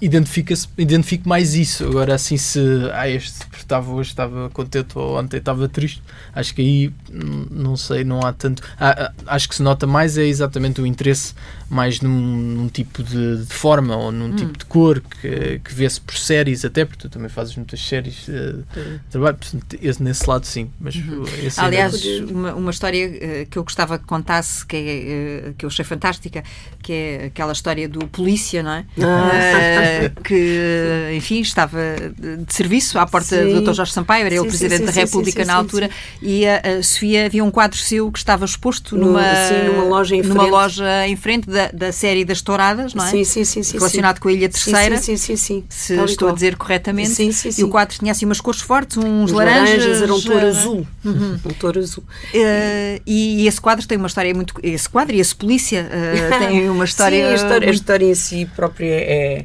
identifica-se, 0.00 0.66
identifico 0.76 1.28
mais 1.28 1.54
isso. 1.54 1.84
Agora, 1.84 2.14
assim, 2.14 2.36
se 2.36 2.60
ah, 2.92 3.08
este 3.08 3.46
estava 3.56 3.92
hoje 3.92 4.10
estava 4.10 4.50
contente 4.50 4.96
ou 4.98 5.18
ontem 5.18 5.36
estava 5.36 5.68
triste, 5.68 6.02
acho 6.34 6.54
que 6.54 6.62
aí 6.62 6.92
não 7.10 7.76
sei, 7.76 8.04
não 8.04 8.20
há 8.20 8.32
tanto. 8.32 8.62
Ah, 8.78 9.12
acho 9.26 9.48
que 9.48 9.54
se 9.54 9.62
nota 9.62 9.86
mais 9.86 10.18
é 10.18 10.24
exatamente 10.24 10.80
o 10.80 10.86
interesse 10.86 11.34
mais 11.70 12.00
num, 12.00 12.10
num 12.10 12.68
tipo 12.68 13.02
de, 13.02 13.44
de, 13.44 13.54
forma 13.54 13.94
ou 13.94 14.10
num 14.10 14.26
hum. 14.26 14.36
tipo 14.36 14.56
de 14.56 14.64
cor 14.64 15.00
que, 15.00 15.60
que 15.62 15.74
vê-se 15.74 16.00
por 16.00 16.16
séries, 16.16 16.64
até 16.64 16.84
porque 16.84 17.02
tu 17.02 17.10
também 17.10 17.28
fazes 17.28 17.54
muitas 17.56 17.80
séries 17.80 18.26
uh, 18.28 18.64
de 18.74 19.00
trabalho, 19.10 19.36
esse, 19.82 20.02
nesse 20.02 20.28
lado 20.28 20.46
sim. 20.46 20.70
Mas 20.80 20.94
uhum. 20.94 21.24
Aliás, 21.58 22.02
é 22.04 22.24
uma, 22.24 22.54
uma 22.54 22.70
história 22.70 23.06
uh, 23.08 23.46
que 23.50 23.58
eu 23.58 23.64
gostava 23.64 23.98
que 23.98 24.06
contasse, 24.06 24.64
que, 24.64 24.76
é, 24.76 25.48
uh, 25.50 25.54
que 25.54 25.64
eu 25.64 25.68
achei 25.68 25.84
fantástica, 25.84 26.42
que 26.82 26.92
é 26.92 27.24
aquela 27.26 27.52
história 27.52 27.86
do 27.88 28.06
polícia, 28.08 28.62
não 28.62 28.72
é? 28.72 28.86
Ah 28.98 29.28
eh, 29.58 30.10
que, 30.24 31.12
enfim, 31.16 31.40
estava 31.40 31.78
de 32.16 32.52
serviço 32.52 32.98
à 32.98 33.06
porta 33.06 33.36
sim. 33.36 33.52
do 33.52 33.62
Dr. 33.62 33.72
Jorge 33.72 33.92
Sampaio, 33.92 34.26
era 34.26 34.30
sim, 34.30 34.40
ele 34.40 34.48
Presidente 34.48 34.78
sim, 34.78 34.84
da 34.86 34.92
República 34.92 35.44
na 35.44 35.54
altura, 35.54 35.90
e 36.22 36.46
a, 36.46 36.62
a, 36.78 36.82
Sofia 36.98 37.26
havia 37.26 37.44
um 37.44 37.50
quadro 37.50 37.78
seu 37.78 38.10
que 38.10 38.18
estava 38.18 38.44
exposto 38.44 38.96
numa, 38.96 39.22
numa 39.66 39.84
loja 39.84 40.16
em 40.16 40.22
numa 40.22 40.34
frente, 40.34 40.50
loja 40.50 41.06
em 41.06 41.16
frente 41.16 41.48
da, 41.48 41.70
da 41.70 41.92
série 41.92 42.24
das 42.24 42.42
Touradas, 42.42 42.92
não 42.92 43.04
é? 43.04 43.10
Sim, 43.10 43.24
sim, 43.24 43.44
sim. 43.44 43.62
sim 43.62 43.78
Relacionado 43.78 44.18
com 44.18 44.28
a 44.28 44.32
Ilha 44.32 44.48
Terceira. 44.48 44.96
Sim, 44.98 45.16
sim, 45.16 45.36
sim. 45.36 45.64
Se 45.68 45.94
Tal 45.94 46.04
estou 46.04 46.28
a 46.28 46.32
dizer 46.32 46.56
corretamente. 46.56 47.10
Sim, 47.10 47.30
sim, 47.30 47.52
sim. 47.52 47.62
E 47.62 47.64
o 47.64 47.68
quadro 47.68 47.96
tinha 47.96 48.10
assim 48.10 48.24
umas 48.24 48.40
cores 48.40 48.60
fortes, 48.60 48.96
uns 48.96 49.30
Os 49.30 49.32
laranjas. 49.32 49.78
laranjas 49.78 50.02
era 50.02 50.14
um 50.14 50.20
touro 50.20 50.46
azul. 50.46 50.86
Uhum. 51.04 51.38
Um 51.48 51.52
touro 51.54 51.78
azul. 51.78 52.02
Uh, 52.34 53.00
e, 53.06 53.42
e, 53.42 53.46
esse 53.46 53.60
quadro 53.60 53.86
tem 53.86 53.96
uma 53.96 54.08
história 54.08 54.34
muito. 54.34 54.54
Esse 54.62 54.88
quadro 54.88 55.14
e 55.14 55.20
esse 55.20 55.34
polícia 55.34 55.88
uh, 55.88 56.38
tem 56.46 56.68
uma 56.68 56.84
história. 56.84 57.26
sim, 57.26 57.32
a 57.32 57.34
história, 57.36 57.68
a 57.68 57.70
história 57.70 58.06
em 58.06 58.14
si 58.14 58.50
própria 58.56 58.86
é 58.86 59.44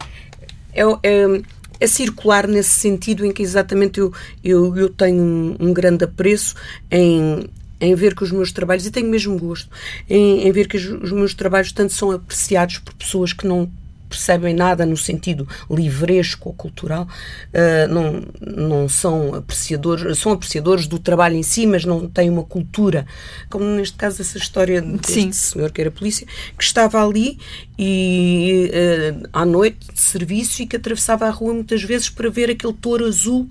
é, 0.73 0.83
é, 1.03 1.41
é, 1.83 1.87
circular 1.87 2.47
nesse 2.47 2.69
sentido 2.69 3.25
em 3.25 3.31
que 3.31 3.43
exatamente 3.43 3.99
eu, 3.99 4.13
eu, 4.43 4.75
eu 4.77 4.89
tenho 4.89 5.21
um, 5.21 5.55
um 5.59 5.73
grande 5.73 6.05
apreço 6.05 6.55
em, 6.89 7.49
em 7.79 7.95
ver 7.95 8.15
que 8.15 8.23
os 8.23 8.31
meus 8.31 8.51
trabalhos, 8.51 8.85
e 8.85 8.91
tenho 8.91 9.09
mesmo 9.09 9.37
gosto, 9.37 9.69
em, 10.09 10.47
em 10.47 10.51
ver 10.51 10.67
que 10.67 10.77
os, 10.77 10.85
os, 10.85 11.11
meus 11.11 11.33
trabalhos 11.33 11.71
tanto 11.71 11.91
são 11.91 12.11
apreciados 12.11 12.77
por 12.77 12.93
pessoas 12.93 13.33
que 13.33 13.45
não 13.45 13.69
percebem 14.13 14.53
nada 14.53 14.85
no 14.85 14.95
sentido 14.95 15.47
livresco 15.69 16.49
ou 16.49 16.55
cultural, 16.55 17.07
uh, 17.07 17.91
não, 17.91 18.23
não 18.39 18.87
são 18.87 19.33
apreciadores, 19.33 20.19
são 20.19 20.31
apreciadores 20.31 20.85
do 20.85 20.99
trabalho 20.99 21.35
em 21.35 21.43
si, 21.43 21.65
mas 21.65 21.83
não 21.83 22.07
têm 22.07 22.29
uma 22.29 22.43
cultura, 22.43 23.05
como 23.49 23.65
neste 23.65 23.97
caso 23.97 24.21
essa 24.21 24.37
história 24.37 24.81
deste 24.81 25.13
Sim. 25.13 25.31
senhor 25.31 25.71
que 25.71 25.81
era 25.81 25.89
polícia, 25.89 26.27
que 26.55 26.63
estava 26.63 27.03
ali 27.03 27.39
e 27.77 28.69
uh, 28.71 29.29
à 29.33 29.45
noite 29.45 29.91
de 29.91 29.99
serviço 29.99 30.61
e 30.61 30.67
que 30.67 30.75
atravessava 30.75 31.25
a 31.25 31.31
rua 31.31 31.53
muitas 31.53 31.81
vezes 31.81 32.09
para 32.09 32.29
ver 32.29 32.51
aquele 32.51 32.73
touro 32.73 33.05
azul 33.05 33.49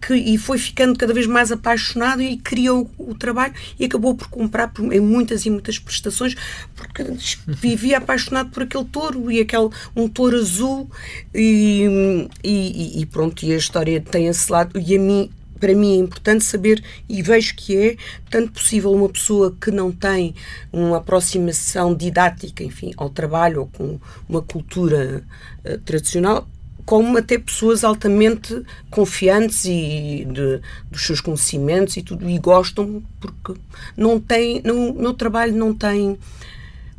que, 0.00 0.14
e 0.14 0.38
foi 0.38 0.58
ficando 0.58 0.98
cada 0.98 1.12
vez 1.12 1.26
mais 1.26 1.50
apaixonado 1.50 2.22
e 2.22 2.36
criou 2.36 2.90
o, 2.98 3.14
trabalho 3.14 3.54
e 3.78 3.84
acabou 3.84 4.14
por 4.14 4.28
comprar 4.28 4.68
por, 4.68 4.92
em 4.92 5.00
muitas 5.00 5.46
e 5.46 5.50
muitas 5.50 5.78
prestações 5.78 6.34
porque 6.74 7.04
vivia 7.46 7.98
apaixonado 7.98 8.50
por 8.50 8.62
aquele 8.62 8.84
touro 8.84 9.30
e 9.30 9.40
aquele 9.40 9.68
um 9.94 10.08
touro 10.08 10.36
azul 10.36 10.90
e, 11.34 12.28
e, 12.44 13.00
e 13.00 13.06
pronto 13.06 13.44
e 13.44 13.52
a 13.52 13.56
história 13.56 14.00
tem 14.00 14.26
esse 14.26 14.50
lado 14.50 14.78
e 14.78 14.96
a 14.96 14.98
mim 14.98 15.30
para 15.58 15.74
mim 15.74 15.94
é 15.94 15.96
importante 15.96 16.44
saber 16.44 16.82
e 17.08 17.22
vejo 17.22 17.54
que 17.56 17.76
é 17.76 17.96
tanto 18.30 18.52
possível 18.52 18.92
uma 18.92 19.08
pessoa 19.08 19.54
que 19.60 19.70
não 19.70 19.90
tem 19.90 20.34
uma 20.72 20.98
aproximação 20.98 21.94
didática, 21.94 22.62
enfim, 22.62 22.92
ao 22.96 23.08
trabalho 23.08 23.60
ou 23.60 23.66
com 23.66 23.98
uma 24.28 24.42
cultura 24.42 25.24
uh, 25.64 25.78
tradicional, 25.78 26.46
como 26.86 27.18
até 27.18 27.36
pessoas 27.36 27.82
altamente 27.82 28.62
confiantes 28.88 29.64
e 29.64 30.24
de, 30.24 30.60
dos 30.88 31.04
seus 31.04 31.20
conhecimentos 31.20 31.96
e 31.96 32.02
tudo, 32.02 32.30
e 32.30 32.38
gostam 32.38 33.02
porque 33.20 33.60
não 33.96 34.20
tem, 34.20 34.62
não, 34.64 34.94
meu 34.94 35.12
trabalho 35.12 35.52
não 35.52 35.74
tem, 35.74 36.16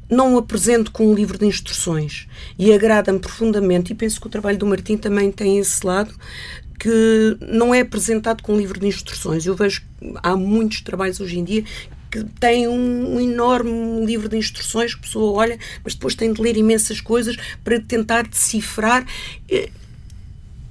não 0.09 0.35
o 0.35 0.37
apresento 0.37 0.91
com 0.91 1.07
um 1.07 1.15
livro 1.15 1.37
de 1.37 1.45
instruções 1.45 2.27
e 2.59 2.73
agrada-me 2.73 3.17
profundamente 3.17 3.93
e 3.93 3.95
penso 3.95 4.19
que 4.19 4.27
o 4.27 4.29
trabalho 4.29 4.57
do 4.57 4.67
Martim 4.67 4.97
também 4.97 5.31
tem 5.31 5.57
esse 5.57 5.83
lado 5.85 6.13
que 6.77 7.37
não 7.41 7.73
é 7.73 7.79
apresentado 7.79 8.43
com 8.43 8.53
um 8.53 8.57
livro 8.57 8.79
de 8.79 8.87
instruções. 8.87 9.45
Eu 9.45 9.55
vejo 9.55 9.81
há 10.21 10.35
muitos 10.35 10.81
trabalhos 10.81 11.19
hoje 11.19 11.39
em 11.39 11.43
dia 11.43 11.63
que 12.09 12.23
tem 12.39 12.67
um, 12.67 13.15
um, 13.15 13.19
enorme 13.19 14.05
livro 14.05 14.29
de 14.29 14.37
instruções 14.37 14.93
que 14.93 15.01
a 15.01 15.03
pessoa 15.03 15.31
olha, 15.33 15.57
mas 15.83 15.93
depois 15.93 16.15
tem 16.15 16.31
de 16.31 16.41
ler 16.41 16.57
imensas 16.57 17.01
coisas 17.01 17.35
para 17.63 17.79
tentar 17.79 18.27
decifrar. 18.27 19.05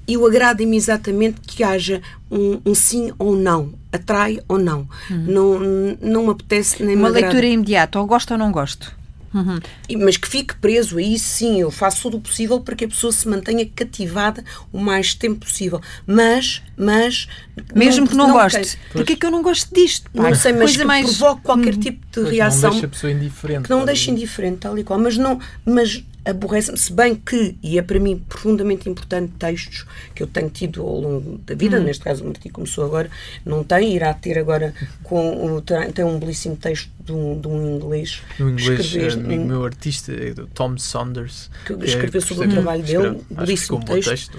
Eu 0.08 0.24
agrada-me 0.26 0.76
exatamente 0.76 1.40
que 1.40 1.64
haja 1.64 2.00
um, 2.30 2.60
um, 2.64 2.74
sim 2.74 3.12
ou 3.18 3.34
não, 3.34 3.72
atrai 3.92 4.40
ou 4.48 4.58
não. 4.58 4.88
Uhum. 5.10 5.24
Não, 5.26 5.58
não 6.00 6.24
me 6.24 6.30
apetece 6.30 6.82
nem 6.82 6.96
Uma 6.96 7.08
leitura 7.08 7.46
imediata, 7.46 7.98
ou 7.98 8.06
gosto 8.06 8.30
ou 8.32 8.38
não 8.38 8.52
gosto. 8.52 8.94
Uhum. 9.36 9.60
Mas 9.98 10.16
que 10.16 10.26
fique 10.26 10.54
preso, 10.56 10.96
aí 10.96 11.18
sim, 11.18 11.60
eu 11.60 11.70
faço 11.70 12.02
tudo 12.02 12.16
o 12.16 12.20
possível 12.20 12.58
para 12.60 12.74
que 12.74 12.86
a 12.86 12.88
pessoa 12.88 13.12
se 13.12 13.28
mantenha 13.28 13.68
cativada 13.74 14.42
o 14.72 14.78
mais 14.78 15.12
tempo 15.14 15.44
possível. 15.44 15.80
Mas, 16.06 16.62
mas. 16.76 17.28
Mesmo 17.74 18.00
não, 18.00 18.06
que 18.06 18.14
não, 18.14 18.28
não 18.28 18.34
goste. 18.34 18.78
Porquê 18.92 19.12
é 19.12 19.16
que 19.16 19.26
eu 19.26 19.30
não 19.30 19.42
gosto 19.42 19.74
disto? 19.74 20.10
Não 20.14 20.34
sei, 20.34 20.52
mas 20.52 20.62
Coisa 20.62 20.78
que 20.78 20.84
mais... 20.84 21.16
provoque 21.16 21.42
qualquer 21.42 21.74
hum. 21.74 21.80
tipo 21.80 22.06
de 22.06 22.12
pois 22.12 22.30
reação. 22.30 22.70
Não 22.70 22.70
deixa 22.70 22.86
a 22.86 22.88
pessoa 22.88 23.12
indiferente. 23.12 23.62
Que 23.64 23.70
não 23.70 23.84
deixe 23.84 24.10
indiferente, 24.10 24.58
tal 24.58 24.78
e 24.78 24.84
qual. 24.84 24.98
Mas, 24.98 25.18
não, 25.18 25.38
mas 25.64 26.02
aborrece-me, 26.26 26.76
se 26.76 26.92
bem 26.92 27.14
que, 27.14 27.56
e 27.62 27.78
é 27.78 27.82
para 27.82 28.00
mim 28.00 28.18
profundamente 28.28 28.88
importante, 28.88 29.32
textos 29.38 29.86
que 30.14 30.22
eu 30.22 30.26
tenho 30.26 30.50
tido 30.50 30.82
ao 30.82 31.00
longo 31.00 31.38
da 31.38 31.54
vida, 31.54 31.80
hum. 31.80 31.84
neste 31.84 32.02
caso 32.02 32.24
o 32.24 32.26
Martim 32.26 32.48
começou 32.48 32.84
agora, 32.84 33.08
não 33.44 33.62
tem, 33.62 33.94
irá 33.94 34.12
ter 34.12 34.36
agora, 34.38 34.74
com, 35.04 35.62
tem 35.94 36.04
um 36.04 36.18
belíssimo 36.18 36.56
texto 36.56 36.90
de 36.98 37.12
um, 37.12 37.40
de 37.40 37.46
um 37.46 37.76
inglês. 37.76 38.20
Um 38.40 38.50
inglês, 38.50 38.96
eh, 38.96 39.12
amigo 39.12 39.42
um, 39.42 39.46
meu 39.46 39.64
artista, 39.64 40.12
é 40.12 40.34
Tom 40.52 40.76
Saunders. 40.76 41.48
Que, 41.64 41.76
que 41.76 41.84
escreveu 41.84 42.20
é, 42.20 42.24
sobre 42.24 42.48
o 42.48 42.50
trabalho 42.50 42.82
dele, 42.82 43.20
belíssimo 43.30 43.84
texto. 43.84 44.32
texto 44.32 44.38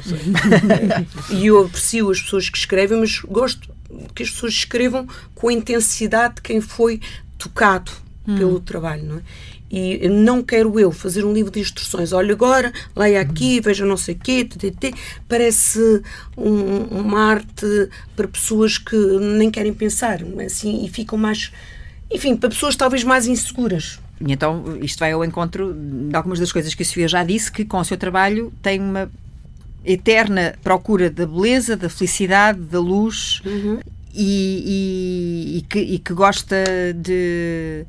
e 1.31 1.47
eu 1.47 1.65
aprecio 1.65 2.11
as 2.11 2.21
pessoas 2.21 2.49
que 2.49 2.57
escrevem, 2.57 2.99
mas 2.99 3.21
gosto 3.21 3.73
que 4.13 4.23
as 4.23 4.29
pessoas 4.29 4.53
escrevam 4.53 5.07
com 5.33 5.47
a 5.47 5.53
intensidade 5.53 6.35
de 6.35 6.41
quem 6.41 6.59
foi 6.59 6.99
tocado 7.37 7.91
hum. 8.27 8.37
pelo 8.37 8.59
trabalho, 8.59 9.03
não 9.03 9.17
é? 9.19 9.21
E 9.69 10.07
não 10.07 10.41
quero 10.41 10.79
eu 10.79 10.91
fazer 10.91 11.25
um 11.25 11.33
livro 11.33 11.51
de 11.51 11.59
instruções. 11.59 12.13
Olha 12.13 12.31
agora, 12.31 12.71
leia 12.95 13.19
aqui, 13.19 13.59
veja 13.59 13.85
não 13.85 13.97
sei 13.97 14.15
o 14.15 14.17
quê, 14.17 14.45
ttt. 14.45 14.93
Parece 15.27 16.01
um, 16.37 16.99
uma 16.99 17.19
arte 17.19 17.89
para 18.15 18.27
pessoas 18.27 18.77
que 18.77 18.95
nem 18.95 19.51
querem 19.51 19.73
pensar, 19.73 20.19
assim, 20.45 20.85
e 20.85 20.89
ficam 20.89 21.17
mais... 21.17 21.51
Enfim, 22.09 22.37
para 22.37 22.49
pessoas 22.49 22.75
talvez 22.77 23.03
mais 23.03 23.27
inseguras. 23.27 23.99
E 24.25 24.31
então 24.31 24.77
isto 24.81 24.99
vai 24.99 25.11
ao 25.11 25.23
encontro 25.23 25.73
de 25.73 26.15
algumas 26.15 26.39
das 26.39 26.51
coisas 26.51 26.73
que 26.73 26.83
a 26.83 26.85
Sofia 26.85 27.07
já 27.07 27.23
disse, 27.23 27.51
que 27.51 27.65
com 27.65 27.79
o 27.79 27.83
seu 27.83 27.97
trabalho 27.97 28.53
tem 28.61 28.79
uma 28.79 29.11
eterna 29.85 30.55
procura 30.63 31.09
da 31.09 31.25
beleza, 31.25 31.75
da 31.77 31.89
felicidade, 31.89 32.59
da 32.59 32.79
luz 32.79 33.41
uhum. 33.45 33.79
e, 34.13 35.53
e, 35.53 35.57
e, 35.57 35.61
que, 35.61 35.79
e 35.79 35.99
que 35.99 36.13
gosta 36.13 36.63
de 36.95 37.85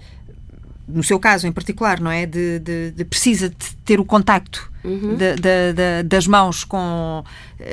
no 0.89 1.05
seu 1.05 1.19
caso 1.19 1.47
em 1.47 1.53
particular, 1.53 2.01
não 2.01 2.11
é? 2.11 2.25
De, 2.25 2.59
de, 2.59 2.91
de 2.93 3.05
precisa 3.05 3.51
de 3.51 3.77
ter 3.85 4.01
o 4.01 4.05
contacto 4.05 4.71
uhum. 4.83 5.17
de, 5.17 6.03
das 6.05 6.27
mãos 6.27 6.65
com. 6.65 7.23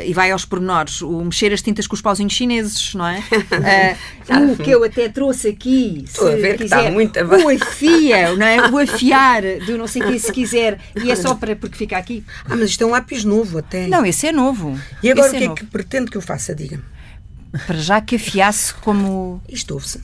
E 0.05 0.13
vai 0.13 0.31
aos 0.31 0.43
pormenores, 0.45 1.01
o 1.01 1.23
mexer 1.23 1.53
as 1.53 1.61
tintas 1.61 1.87
com 1.87 1.95
os 1.95 2.01
pauzinhos 2.01 2.33
chineses, 2.33 2.93
não 2.93 3.07
é? 3.07 3.19
uh, 3.19 4.51
o 4.51 4.57
que 4.57 4.71
eu 4.71 4.83
até 4.83 5.07
trouxe 5.07 5.49
aqui, 5.49 6.03
Estou 6.05 6.27
se 6.27 6.33
a 6.33 6.35
ver 6.35 6.57
quiser, 6.57 6.57
que 6.57 6.63
está 6.63 6.91
muito 6.91 7.19
o 7.19 7.49
afia, 7.49 8.35
não 8.35 8.45
é? 8.45 8.69
O 8.69 8.77
afiar 8.77 9.41
do 9.65 9.77
não 9.77 9.87
sei 9.87 10.01
o 10.01 10.07
que, 10.07 10.19
se 10.19 10.31
quiser, 10.31 10.79
e 11.01 11.09
é 11.09 11.15
só 11.15 11.35
para 11.35 11.55
porque 11.55 11.77
fica 11.77 11.97
aqui. 11.97 12.23
Ah, 12.45 12.55
mas 12.55 12.71
isto 12.71 12.83
é 12.83 12.87
um 12.87 12.91
lápis 12.91 13.23
novo 13.23 13.59
até. 13.59 13.87
Não, 13.87 14.05
esse 14.05 14.27
é 14.27 14.31
novo. 14.31 14.77
E 15.01 15.09
agora 15.09 15.27
esse 15.27 15.35
o 15.35 15.39
que 15.39 15.45
é, 15.45 15.47
é 15.47 15.53
que 15.55 15.65
pretende 15.65 16.11
que 16.11 16.17
eu 16.17 16.21
faça, 16.21 16.53
diga-me? 16.53 16.83
Para 17.65 17.77
já 17.77 18.01
que 18.01 18.15
afiasse 18.17 18.73
como. 18.73 19.41
Isto 19.47 19.75
ouve-se. 19.75 20.01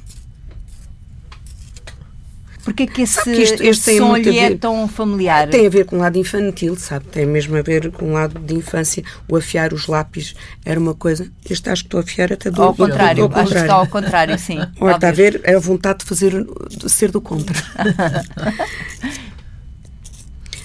Porquê 2.64 2.86
que 2.86 3.02
esse, 3.02 3.24
que 3.24 3.32
isto, 3.32 3.64
este 3.64 3.98
som 3.98 4.16
lhe 4.16 4.38
é 4.38 4.56
tão 4.56 4.88
familiar? 4.88 5.50
Tem 5.50 5.66
a 5.66 5.70
ver 5.70 5.86
com 5.86 5.96
o 5.98 6.00
lado 6.00 6.18
infantil, 6.18 6.76
sabe? 6.76 7.06
Tem 7.06 7.26
mesmo 7.26 7.58
a 7.58 7.62
ver 7.62 7.92
com 7.92 8.06
o 8.06 8.14
lado 8.14 8.40
de 8.40 8.54
infância. 8.54 9.04
O 9.28 9.36
afiar 9.36 9.74
os 9.74 9.88
lápis 9.88 10.36
era 10.64 10.80
uma 10.80 10.94
coisa. 10.94 11.28
Este 11.50 11.70
acho 11.70 11.84
que 11.84 11.88
estou 11.88 12.00
a 12.00 12.04
afiar 12.04 12.32
até 12.32 12.52
do 12.52 12.62
Ao 12.62 12.76
contrário, 12.76 13.24
ao 13.24 13.30
contrário. 13.30 13.50
acho 13.50 13.54
que 13.56 13.62
está 13.62 13.74
ao 13.74 13.88
contrário, 13.88 14.38
sim. 14.38 14.60
Ora, 14.80 14.96
está 14.96 15.10
a 15.10 15.12
ver? 15.12 15.42
É 15.44 15.56
a 15.56 15.60
vontade 15.60 16.00
de 16.00 16.06
fazer, 16.06 16.46
de 16.70 16.90
ser 16.90 17.12
do 17.12 17.20
contra. 17.20 17.56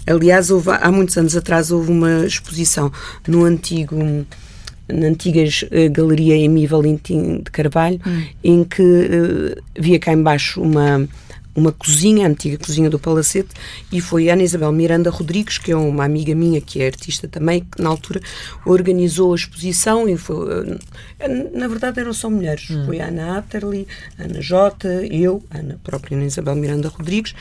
Aliás, 0.06 0.50
houve, 0.50 0.70
há 0.70 0.92
muitos 0.92 1.16
anos 1.16 1.34
atrás 1.34 1.72
houve 1.72 1.90
uma 1.90 2.24
exposição 2.24 2.92
no 3.26 3.44
antigo 3.44 3.96
na 4.88 5.08
antiga 5.08 5.40
uh, 5.42 5.90
Galeria 5.90 6.36
Emi 6.36 6.64
Valentim 6.64 7.38
de 7.38 7.50
Carvalho, 7.50 8.00
hum. 8.06 8.22
em 8.44 8.62
que 8.62 8.82
uh, 8.82 9.62
via 9.76 9.98
cá 9.98 10.12
embaixo 10.12 10.62
uma 10.62 11.08
uma 11.56 11.72
cozinha, 11.72 12.26
a 12.26 12.30
antiga 12.30 12.58
cozinha 12.58 12.90
do 12.90 12.98
Palacete, 12.98 13.48
e 13.90 14.00
foi 14.00 14.28
Ana 14.28 14.42
Isabel 14.42 14.70
Miranda 14.72 15.10
Rodrigues, 15.10 15.58
que 15.58 15.72
é 15.72 15.76
uma 15.76 16.04
amiga 16.04 16.34
minha, 16.34 16.60
que 16.60 16.82
é 16.82 16.86
artista 16.86 17.26
também, 17.26 17.60
que 17.60 17.82
na 17.82 17.88
altura 17.88 18.20
organizou 18.64 19.32
a 19.32 19.36
exposição 19.36 20.08
e 20.08 20.16
foi, 20.16 20.78
eh, 21.20 21.28
na 21.54 21.66
verdade 21.66 21.98
eram 21.98 22.12
só 22.12 22.28
mulheres, 22.28 22.70
hum. 22.70 22.84
foi 22.84 23.00
a 23.00 23.08
Ana 23.08 23.38
Atterley, 23.38 23.86
Ana 24.18 24.40
Jota, 24.40 24.88
eu, 25.06 25.42
Ana 25.50 25.80
própria 25.82 26.16
Ana 26.16 26.26
Isabel 26.26 26.54
Miranda 26.54 26.88
Rodrigues, 26.88 27.34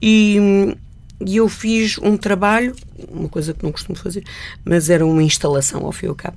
e, 0.00 0.76
e 1.24 1.36
eu 1.36 1.48
fiz 1.48 1.98
um 1.98 2.16
trabalho, 2.16 2.74
uma 3.08 3.28
coisa 3.28 3.54
que 3.54 3.62
não 3.64 3.72
costumo 3.72 3.96
fazer, 3.96 4.24
mas 4.64 4.90
era 4.90 5.04
uma 5.06 5.22
instalação 5.22 5.84
ao 5.86 5.92
fim 5.92 6.06
e 6.06 6.08
ao 6.08 6.14
cabo. 6.14 6.36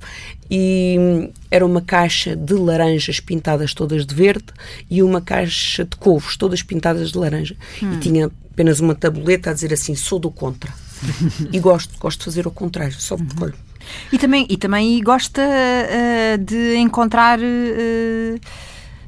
E 0.50 0.96
hum, 0.98 1.30
era 1.50 1.64
uma 1.66 1.80
caixa 1.80 2.34
de 2.34 2.54
laranjas 2.54 3.20
pintadas 3.20 3.74
todas 3.74 4.06
de 4.06 4.14
verde 4.14 4.46
e 4.88 5.02
uma 5.02 5.20
caixa 5.20 5.84
de 5.84 5.96
couves 5.96 6.36
todas 6.36 6.62
pintadas 6.62 7.12
de 7.12 7.18
laranja. 7.18 7.56
Hum. 7.82 7.92
E 7.92 7.98
tinha 7.98 8.30
apenas 8.52 8.80
uma 8.80 8.94
tabuleta 8.94 9.50
a 9.50 9.52
dizer 9.52 9.72
assim: 9.72 9.94
sou 9.94 10.18
do 10.18 10.30
contra. 10.30 10.72
e 11.52 11.58
gosto, 11.58 11.98
gosto 11.98 12.20
de 12.20 12.24
fazer 12.24 12.46
o 12.46 12.50
contrário, 12.50 12.94
só 12.98 13.16
porque. 13.16 13.44
Uhum. 13.44 13.70
E 14.12 14.18
também, 14.18 14.46
e 14.48 14.56
também 14.56 15.02
gosta 15.02 15.42
uh, 15.42 16.38
de 16.38 16.76
encontrar. 16.76 17.38
Uh, 17.38 18.40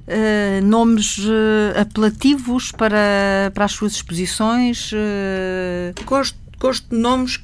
uh, 0.09 0.65
nomes 0.65 1.19
uh, 1.19 1.81
apelativos 1.81 2.73
para, 2.73 3.51
para 3.55 3.65
as 3.65 3.73
suas 3.73 3.93
exposições? 3.93 4.93
Uh... 4.93 6.05
Gosto, 6.05 6.39
gosto 6.59 6.89
de 6.89 6.97
nomes 6.97 7.37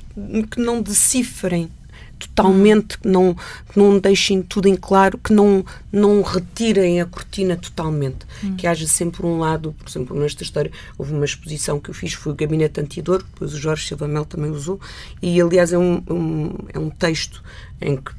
que 0.51 0.61
não 0.61 0.83
decifrem 0.83 1.71
totalmente, 2.19 2.99
que 2.99 3.09
não, 3.09 3.35
que 3.35 3.79
não 3.79 3.99
deixem 3.99 4.43
tudo 4.43 4.69
em 4.69 4.75
claro, 4.75 5.19
que 5.19 5.33
não, 5.33 5.65
não 5.93 6.21
retirem 6.23 7.01
a 7.01 7.07
cortina 7.07 7.57
totalmente. 7.57 8.27
Hum. 8.43 8.57
Que 8.57 8.67
haja 8.67 8.87
sempre 8.87 9.25
um 9.25 9.39
lado, 9.39 9.75
por 9.79 9.89
exemplo, 9.89 10.19
nesta 10.19 10.43
história, 10.43 10.71
houve 10.97 11.15
uma 11.15 11.25
exposição 11.25 11.79
que 11.79 11.91
eu 11.91 11.95
fiz, 11.95 12.13
foi 12.13 12.33
o 12.33 12.35
Gabinete 12.35 12.81
Antidor, 12.81 13.23
depois 13.23 13.55
o 13.55 13.59
Jorge 13.59 13.87
Silva 13.87 14.09
Mel 14.09 14.25
também 14.25 14.51
usou, 14.51 14.81
e 15.23 15.41
aliás 15.41 15.73
é 15.73 15.79
um, 15.79 16.03
um, 16.11 16.55
é 16.73 16.79
um 16.79 16.91
texto 16.91 17.43
em 17.81 17.97
que 17.97 18.13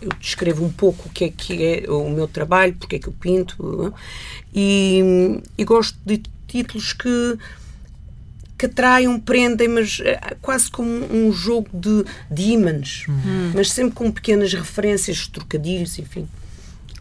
eu 0.00 0.08
descrevo 0.18 0.64
um 0.64 0.70
pouco 0.70 1.08
o 1.08 1.10
que 1.10 1.24
é 1.24 1.30
que 1.30 1.64
é 1.64 1.90
o 1.90 2.08
meu 2.10 2.26
trabalho, 2.26 2.74
porque 2.74 2.96
é 2.96 2.98
que 2.98 3.08
eu 3.08 3.12
pinto, 3.12 3.94
e, 4.54 5.40
e 5.56 5.64
gosto 5.64 5.98
de 6.04 6.22
títulos 6.46 6.92
que 6.92 7.38
que 8.58 8.66
atraiam, 8.66 9.18
prendem, 9.18 9.68
mas 9.68 10.00
é 10.04 10.36
quase 10.42 10.70
como 10.70 10.90
um 10.90 11.32
jogo 11.32 11.70
de, 11.72 12.04
de 12.30 12.42
ímãs, 12.50 13.06
uhum. 13.08 13.52
mas 13.54 13.72
sempre 13.72 13.94
com 13.94 14.12
pequenas 14.12 14.52
referências, 14.52 15.26
trocadilhos, 15.26 15.98
enfim. 15.98 16.28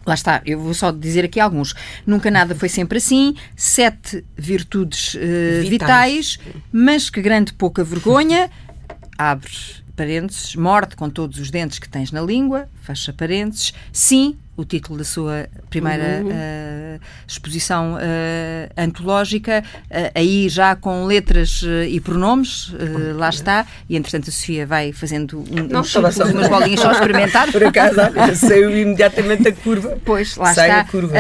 Lá 0.06 0.14
está, 0.14 0.41
eu 0.45 0.58
vou 0.58 0.74
só 0.74 0.89
dizer 0.89 1.26
aqui 1.26 1.38
alguns. 1.38 1.76
Nunca 2.08 2.32
nada 2.32 2.56
foi 2.56 2.70
sempre 2.70 3.00
assim, 3.00 3.36
sete 3.58 4.24
virtudes 4.38 5.16
uh, 5.16 5.20
vitais. 5.68 6.38
vitais, 6.38 6.39
mas 6.72 7.10
que 7.10 7.22
grande 7.22 7.52
pouca 7.52 7.84
vergonha. 7.84 8.50
Abre 9.18 9.52
parênteses, 10.00 10.56
morte 10.56 10.95
com 10.95 11.10
todos 11.10 11.38
os 11.39 11.52
dentes 11.52 11.78
que 11.78 11.89
tens 11.89 12.10
na 12.10 12.22
língua, 12.22 12.70
fecha 12.84 13.12
parênteses, 13.12 13.74
sim, 13.91 14.38
o 14.60 14.66
título 14.66 14.97
da 14.97 15.05
sua 15.05 15.47
primeira 15.70 16.22
uhum. 16.22 16.30
uh, 16.30 16.99
exposição 17.26 17.93
uh, 17.93 18.70
antológica, 18.76 19.64
uh, 19.86 20.12
aí 20.14 20.49
já 20.49 20.76
com 20.76 21.05
letras 21.05 21.62
e 21.88 21.99
pronomes, 21.99 22.74
lá 23.16 23.30
está, 23.30 23.66
e 23.88 23.95
entretanto 23.95 24.30
a 24.30 24.32
Sofia 24.34 24.66
vai 24.66 24.91
fazendo 24.91 25.39
um, 25.39 25.68
Não, 25.70 25.82
uns 25.82 25.91
círculos, 25.91 26.18
umas 26.18 26.49
bolinhas 26.49 26.82
só 26.82 26.91
experimentar. 26.91 27.49
Por 27.51 27.64
acaso, 27.64 27.95
saiu 28.36 28.78
imediatamente 28.78 29.47
a 29.47 29.53
curva. 29.53 29.97
Pois, 30.03 30.36
lá 30.36 30.53
Sai 30.53 30.70
está. 30.70 30.82
A 30.82 30.86
curva. 30.86 31.16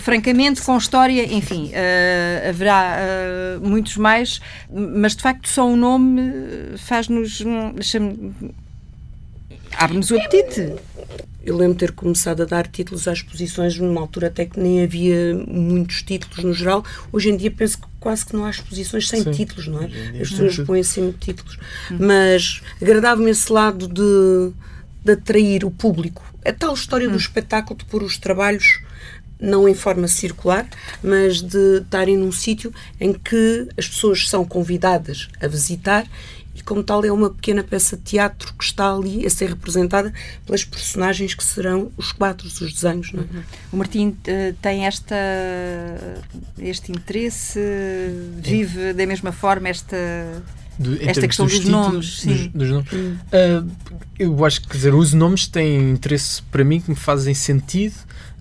francamente, 0.00 0.60
com 0.62 0.76
história, 0.76 1.32
enfim, 1.32 1.70
haverá 2.48 2.98
muitos 3.62 3.96
mais, 3.96 4.40
mas 4.70 5.14
de 5.14 5.22
facto 5.22 5.48
só 5.48 5.68
o 5.68 5.76
nome 5.76 6.32
faz-nos. 6.76 7.44
Abre-nos 9.78 10.10
o 10.10 10.16
apetite. 10.16 10.74
Eu 11.44 11.56
lembro 11.56 11.78
ter 11.78 11.92
começado 11.92 12.42
a 12.42 12.44
dar 12.44 12.66
títulos 12.66 13.06
às 13.06 13.18
exposições 13.18 13.78
numa 13.78 14.00
altura 14.00 14.26
até 14.26 14.44
que 14.44 14.58
nem 14.58 14.82
havia 14.82 15.34
muitos 15.46 16.02
títulos 16.02 16.44
no 16.44 16.52
geral. 16.52 16.84
Hoje 17.12 17.30
em 17.30 17.36
dia 17.36 17.50
penso 17.50 17.78
que 17.78 17.86
quase 18.00 18.26
que 18.26 18.34
não 18.34 18.44
há 18.44 18.50
exposições 18.50 19.08
sem 19.08 19.22
Sim. 19.22 19.30
títulos, 19.30 19.68
não 19.68 19.80
é? 19.80 19.86
As 20.20 20.30
pessoas 20.30 20.58
põem 20.58 20.82
sempre 20.82 21.18
títulos. 21.18 21.56
Hum. 21.92 21.98
Mas 22.00 22.60
agradava-me 22.82 23.30
esse 23.30 23.52
lado 23.52 23.86
de, 23.86 24.52
de 25.04 25.12
atrair 25.12 25.64
o 25.64 25.70
público. 25.70 26.24
A 26.44 26.52
tal 26.52 26.74
história 26.74 27.08
hum. 27.08 27.12
do 27.12 27.16
espetáculo 27.16 27.78
de 27.78 27.84
pôr 27.84 28.02
os 28.02 28.18
trabalhos 28.18 28.80
não 29.40 29.68
em 29.68 29.74
forma 29.74 30.08
circular, 30.08 30.66
mas 31.02 31.40
de 31.40 31.78
estarem 31.78 32.16
num 32.16 32.32
sítio 32.32 32.74
em 33.00 33.12
que 33.12 33.68
as 33.78 33.86
pessoas 33.88 34.28
são 34.28 34.44
convidadas 34.44 35.28
a 35.40 35.46
visitar 35.46 36.04
e, 36.58 36.62
como 36.62 36.82
tal, 36.82 37.04
é 37.04 37.12
uma 37.12 37.30
pequena 37.30 37.62
peça 37.62 37.96
de 37.96 38.02
teatro 38.02 38.52
que 38.54 38.64
está 38.64 38.92
ali 38.92 39.24
a 39.24 39.30
ser 39.30 39.50
representada 39.50 40.12
pelas 40.44 40.64
personagens 40.64 41.34
que 41.34 41.44
serão 41.44 41.92
os 41.96 42.10
quadros, 42.10 42.60
os 42.60 42.72
desenhos. 42.72 43.12
Não 43.12 43.22
é? 43.22 43.24
Uhum. 43.24 43.42
O 43.72 43.76
Martim 43.76 44.08
uh, 44.08 44.54
tem 44.60 44.84
esta, 44.84 45.14
este 46.58 46.90
interesse, 46.90 47.60
vive 48.38 48.92
da 48.92 49.06
mesma 49.06 49.30
forma 49.30 49.68
esta. 49.68 49.96
Do, 50.78 50.94
esta 51.02 51.26
questão 51.26 51.46
dos, 51.46 51.58
dos 51.58 51.68
nomes, 51.68 52.24
dos, 52.24 52.46
dos 52.48 52.70
nomes. 52.70 52.92
Uh, 52.92 53.70
eu 54.18 54.44
acho 54.44 54.62
que 54.62 54.68
dizer, 54.68 54.94
os 54.94 55.12
nomes 55.12 55.46
têm 55.46 55.90
interesse 55.90 56.42
para 56.42 56.64
mim 56.64 56.80
que 56.80 56.90
me 56.90 56.96
fazem 56.96 57.34
sentido 57.34 57.94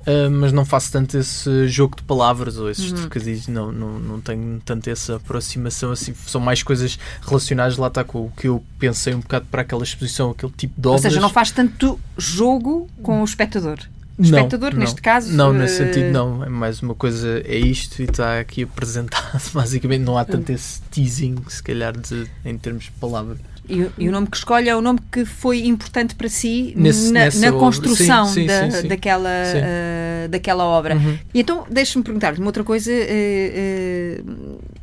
Uh, 0.07 0.31
mas 0.31 0.53
não 0.53 0.63
faço 0.63 0.89
tanto 0.89 1.17
esse 1.17 1.67
jogo 1.67 1.97
de 1.97 2.03
palavras 2.03 2.57
ou 2.57 2.69
esses 2.69 2.91
uhum. 2.91 2.97
trocadilhos, 2.97 3.49
não, 3.49 3.73
não, 3.73 3.99
não 3.99 4.21
tenho 4.21 4.61
tanto 4.63 4.89
essa 4.89 5.17
aproximação 5.17 5.91
assim. 5.91 6.13
São 6.25 6.39
mais 6.39 6.63
coisas 6.63 6.97
relacionadas 7.21 7.75
lá 7.75 7.87
está 7.87 8.05
com 8.05 8.19
o 8.19 8.31
que 8.31 8.47
eu 8.47 8.63
pensei 8.79 9.13
um 9.13 9.19
bocado 9.19 9.45
para 9.51 9.63
aquela 9.63 9.83
exposição, 9.83 10.31
aquele 10.31 10.53
tipo 10.53 10.79
de 10.79 10.87
obras. 10.87 11.03
Ou 11.03 11.09
seja, 11.11 11.19
não 11.19 11.29
faz 11.29 11.51
tanto 11.51 11.99
jogo 12.17 12.87
com 13.03 13.21
o 13.21 13.25
espectador. 13.25 13.79
O 14.17 14.23
espectador, 14.23 14.71
não, 14.71 14.79
neste 14.79 15.01
caso. 15.01 15.33
Não, 15.33 15.51
nesse 15.51 15.83
uh... 15.83 15.85
sentido, 15.85 16.11
não. 16.11 16.43
É 16.43 16.49
mais 16.49 16.81
uma 16.81 16.95
coisa, 16.95 17.41
é 17.45 17.57
isto 17.57 18.01
e 18.01 18.05
está 18.05 18.39
aqui 18.39 18.63
apresentado. 18.65 19.41
Basicamente, 19.53 20.03
não 20.03 20.17
há 20.17 20.23
tanto 20.23 20.51
esse 20.53 20.81
teasing, 20.83 21.35
se 21.49 21.61
calhar, 21.61 21.95
de, 21.95 22.25
em 22.45 22.57
termos 22.57 22.85
de 22.85 22.91
palavra. 22.91 23.37
E, 23.69 23.89
e, 23.97 24.07
o 24.07 24.11
nome 24.11 24.27
que 24.27 24.37
escolhe 24.37 24.69
é 24.69 24.75
o 24.75 24.81
nome 24.81 24.99
que 25.11 25.25
foi 25.25 25.65
importante 25.65 26.15
para 26.15 26.29
si 26.29 26.73
Nesse, 26.75 27.11
na, 27.11 27.29
na 27.29 27.51
construção 27.51 28.25
sim, 28.25 28.41
sim, 28.41 28.47
da, 28.47 28.71
sim, 28.71 28.87
daquela, 28.87 29.29
uh, 29.29 30.29
daquela 30.29 30.63
obra. 30.65 30.95
Uhum. 30.95 31.19
E 31.33 31.41
então, 31.41 31.65
deixe-me 31.69 32.03
perguntar-lhe 32.03 32.37
uma 32.39 32.47
outra 32.47 32.63
coisa. 32.63 32.91
Uh, 32.91 34.21
uh, 34.21 34.77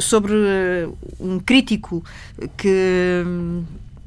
sobre 0.00 0.32
um 1.18 1.40
crítico 1.40 2.04
que 2.56 3.24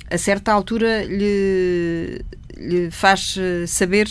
a 0.09 0.17
certa 0.17 0.53
altura 0.53 1.03
lhe, 1.03 2.21
lhe 2.57 2.89
faz 2.89 3.37
saber 3.67 4.07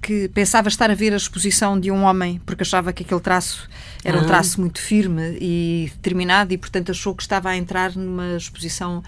que 0.00 0.28
pensava 0.28 0.68
estar 0.68 0.90
a 0.90 0.94
ver 0.94 1.12
a 1.12 1.16
exposição 1.16 1.78
de 1.78 1.90
um 1.90 2.02
homem 2.02 2.40
porque 2.46 2.62
achava 2.62 2.92
que 2.92 3.02
aquele 3.02 3.20
traço 3.20 3.68
era 4.04 4.16
um 4.16 4.22
ah. 4.22 4.24
traço 4.24 4.60
muito 4.60 4.80
firme 4.80 5.36
e 5.40 5.90
determinado 5.96 6.52
e 6.52 6.58
portanto 6.58 6.90
achou 6.90 7.14
que 7.14 7.22
estava 7.22 7.50
a 7.50 7.56
entrar 7.56 7.94
numa 7.96 8.36
exposição 8.36 9.02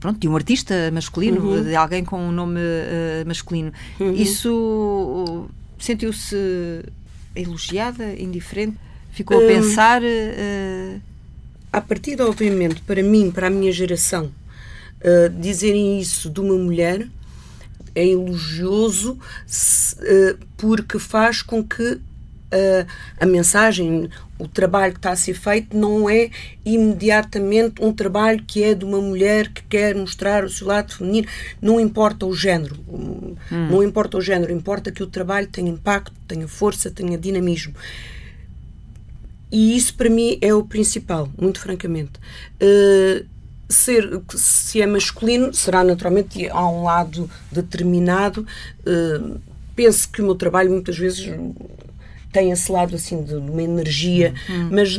pronto, 0.00 0.18
de 0.18 0.26
um 0.26 0.34
artista 0.34 0.90
masculino, 0.90 1.40
uhum. 1.40 1.62
de 1.62 1.76
alguém 1.76 2.04
com 2.04 2.18
um 2.20 2.32
nome 2.32 2.58
uh, 2.58 3.26
masculino. 3.26 3.72
Uhum. 4.00 4.12
Isso 4.14 5.48
sentiu-se 5.78 6.36
elogiada, 7.36 8.12
indiferente? 8.18 8.76
Ficou 9.12 9.38
a 9.38 9.44
hum. 9.44 9.46
pensar? 9.46 10.02
Uh... 10.02 11.00
A 11.72 11.80
partir, 11.80 12.20
obviamente, 12.20 12.80
para 12.82 13.02
mim, 13.02 13.30
para 13.30 13.46
a 13.46 13.50
minha 13.50 13.70
geração, 13.70 14.24
uh, 14.24 15.40
dizerem 15.40 16.00
isso 16.00 16.28
de 16.28 16.40
uma 16.40 16.54
mulher 16.54 17.06
é 17.94 18.06
elogioso 18.06 19.18
se, 19.46 19.94
uh, 19.96 20.38
porque 20.56 20.98
faz 20.98 21.42
com 21.42 21.62
que 21.62 22.00
a, 22.52 23.24
a 23.24 23.26
mensagem, 23.26 24.08
o 24.38 24.48
trabalho 24.48 24.92
que 24.92 24.98
está 24.98 25.10
a 25.10 25.16
ser 25.16 25.34
feito 25.34 25.76
não 25.76 26.08
é 26.08 26.30
imediatamente 26.64 27.82
um 27.82 27.92
trabalho 27.92 28.42
que 28.46 28.62
é 28.62 28.74
de 28.74 28.84
uma 28.84 29.00
mulher 29.00 29.48
que 29.48 29.62
quer 29.62 29.94
mostrar 29.94 30.44
o 30.44 30.48
seu 30.48 30.66
lado 30.66 30.92
feminino. 30.92 31.28
Não 31.60 31.80
importa 31.80 32.26
o 32.26 32.34
género. 32.34 32.76
Hum. 32.88 33.36
Não 33.50 33.82
importa 33.82 34.18
o 34.18 34.20
género. 34.20 34.52
Importa 34.52 34.90
que 34.90 35.02
o 35.02 35.06
trabalho 35.06 35.46
tenha 35.46 35.70
impacto, 35.70 36.12
tenha 36.26 36.48
força, 36.48 36.90
tenha 36.90 37.16
dinamismo. 37.16 37.74
E 39.52 39.76
isso 39.76 39.94
para 39.94 40.08
mim 40.08 40.38
é 40.40 40.54
o 40.54 40.64
principal, 40.64 41.28
muito 41.40 41.60
francamente. 41.60 42.12
Uh, 42.62 43.26
ser, 43.68 44.22
se 44.30 44.80
é 44.80 44.86
masculino, 44.86 45.52
será 45.52 45.82
naturalmente 45.82 46.48
a 46.48 46.68
um 46.68 46.84
lado 46.84 47.28
determinado. 47.50 48.46
Uh, 48.86 49.40
penso 49.74 50.08
que 50.08 50.22
o 50.22 50.24
meu 50.24 50.34
trabalho 50.34 50.70
muitas 50.70 50.96
vezes 50.96 51.26
tem 52.32 52.50
esse 52.50 52.70
lado 52.70 52.94
assim 52.94 53.22
de, 53.22 53.34
uma 53.34 53.62
energia, 53.62 54.34
hum. 54.48 54.68
mas 54.70 54.98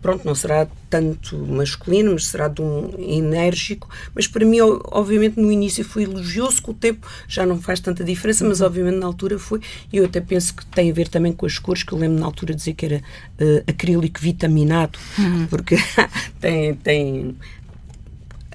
pronto, 0.00 0.24
não 0.24 0.34
será 0.34 0.66
tanto 0.88 1.36
masculino, 1.36 2.12
mas 2.12 2.26
será 2.26 2.48
de 2.48 2.62
um 2.62 2.94
enérgico. 2.98 3.88
Mas 4.14 4.26
para 4.26 4.44
mim, 4.44 4.58
obviamente, 4.60 5.38
no 5.40 5.50
início 5.50 5.84
foi 5.84 6.04
elogioso, 6.04 6.62
com 6.62 6.70
o 6.70 6.74
tempo 6.74 7.06
já 7.26 7.44
não 7.44 7.60
faz 7.60 7.80
tanta 7.80 8.04
diferença, 8.04 8.44
mas 8.46 8.60
obviamente 8.60 8.96
na 8.96 9.06
altura 9.06 9.38
foi. 9.38 9.60
E 9.92 9.96
eu 9.96 10.04
até 10.04 10.20
penso 10.20 10.54
que 10.54 10.64
tem 10.66 10.90
a 10.90 10.94
ver 10.94 11.08
também 11.08 11.32
com 11.32 11.46
as 11.46 11.58
cores, 11.58 11.82
que 11.82 11.92
eu 11.92 11.98
lembro 11.98 12.18
na 12.18 12.26
altura 12.26 12.54
dizer 12.54 12.74
que 12.74 12.86
era 12.86 12.96
uh, 12.98 13.70
acrílico 13.70 14.20
vitaminado, 14.20 14.98
uhum. 15.18 15.46
porque 15.46 15.76
tem, 16.40 16.74
tem. 16.76 17.36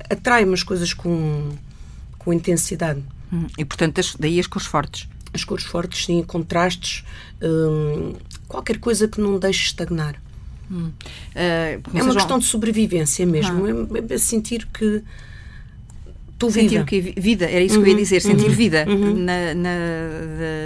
atrai 0.09 0.45
umas 0.45 0.63
coisas 0.63 0.93
com, 0.93 1.49
com 2.17 2.33
intensidade. 2.33 3.03
Uhum. 3.31 3.47
E 3.57 3.65
portanto, 3.65 4.01
daí 4.19 4.39
as 4.39 4.47
cores 4.47 4.67
fortes. 4.67 5.07
As 5.33 5.43
cores 5.43 5.65
fortes, 5.65 6.05
sim, 6.05 6.21
contrastes, 6.23 7.03
hum, 7.41 8.13
qualquer 8.47 8.77
coisa 8.77 9.07
que 9.07 9.19
não 9.19 9.39
deixe 9.39 9.65
estagnar. 9.65 10.21
Hum. 10.71 10.91
Uh, 11.35 11.97
é 11.97 12.03
uma 12.03 12.13
questão 12.13 12.39
de 12.39 12.45
sobrevivência 12.45 13.25
mesmo. 13.25 13.65
Ah. 13.65 13.97
É, 14.09 14.13
é, 14.13 14.17
sentir 14.17 14.67
que 14.67 15.03
tu 16.37 16.51
sentir 16.51 16.81
o 16.81 16.85
que 16.85 16.99
vida 16.99 17.45
era 17.45 17.61
isso 17.61 17.77
uhum, 17.77 17.83
que 17.83 17.89
eu 17.89 17.91
ia 17.91 17.97
uhum. 17.97 18.03
dizer 18.03 18.21
sentir 18.21 18.47
uhum, 18.47 18.51
vida 18.51 18.85
uhum. 18.87 19.15
Na, 19.15 19.53
na, 19.53 19.69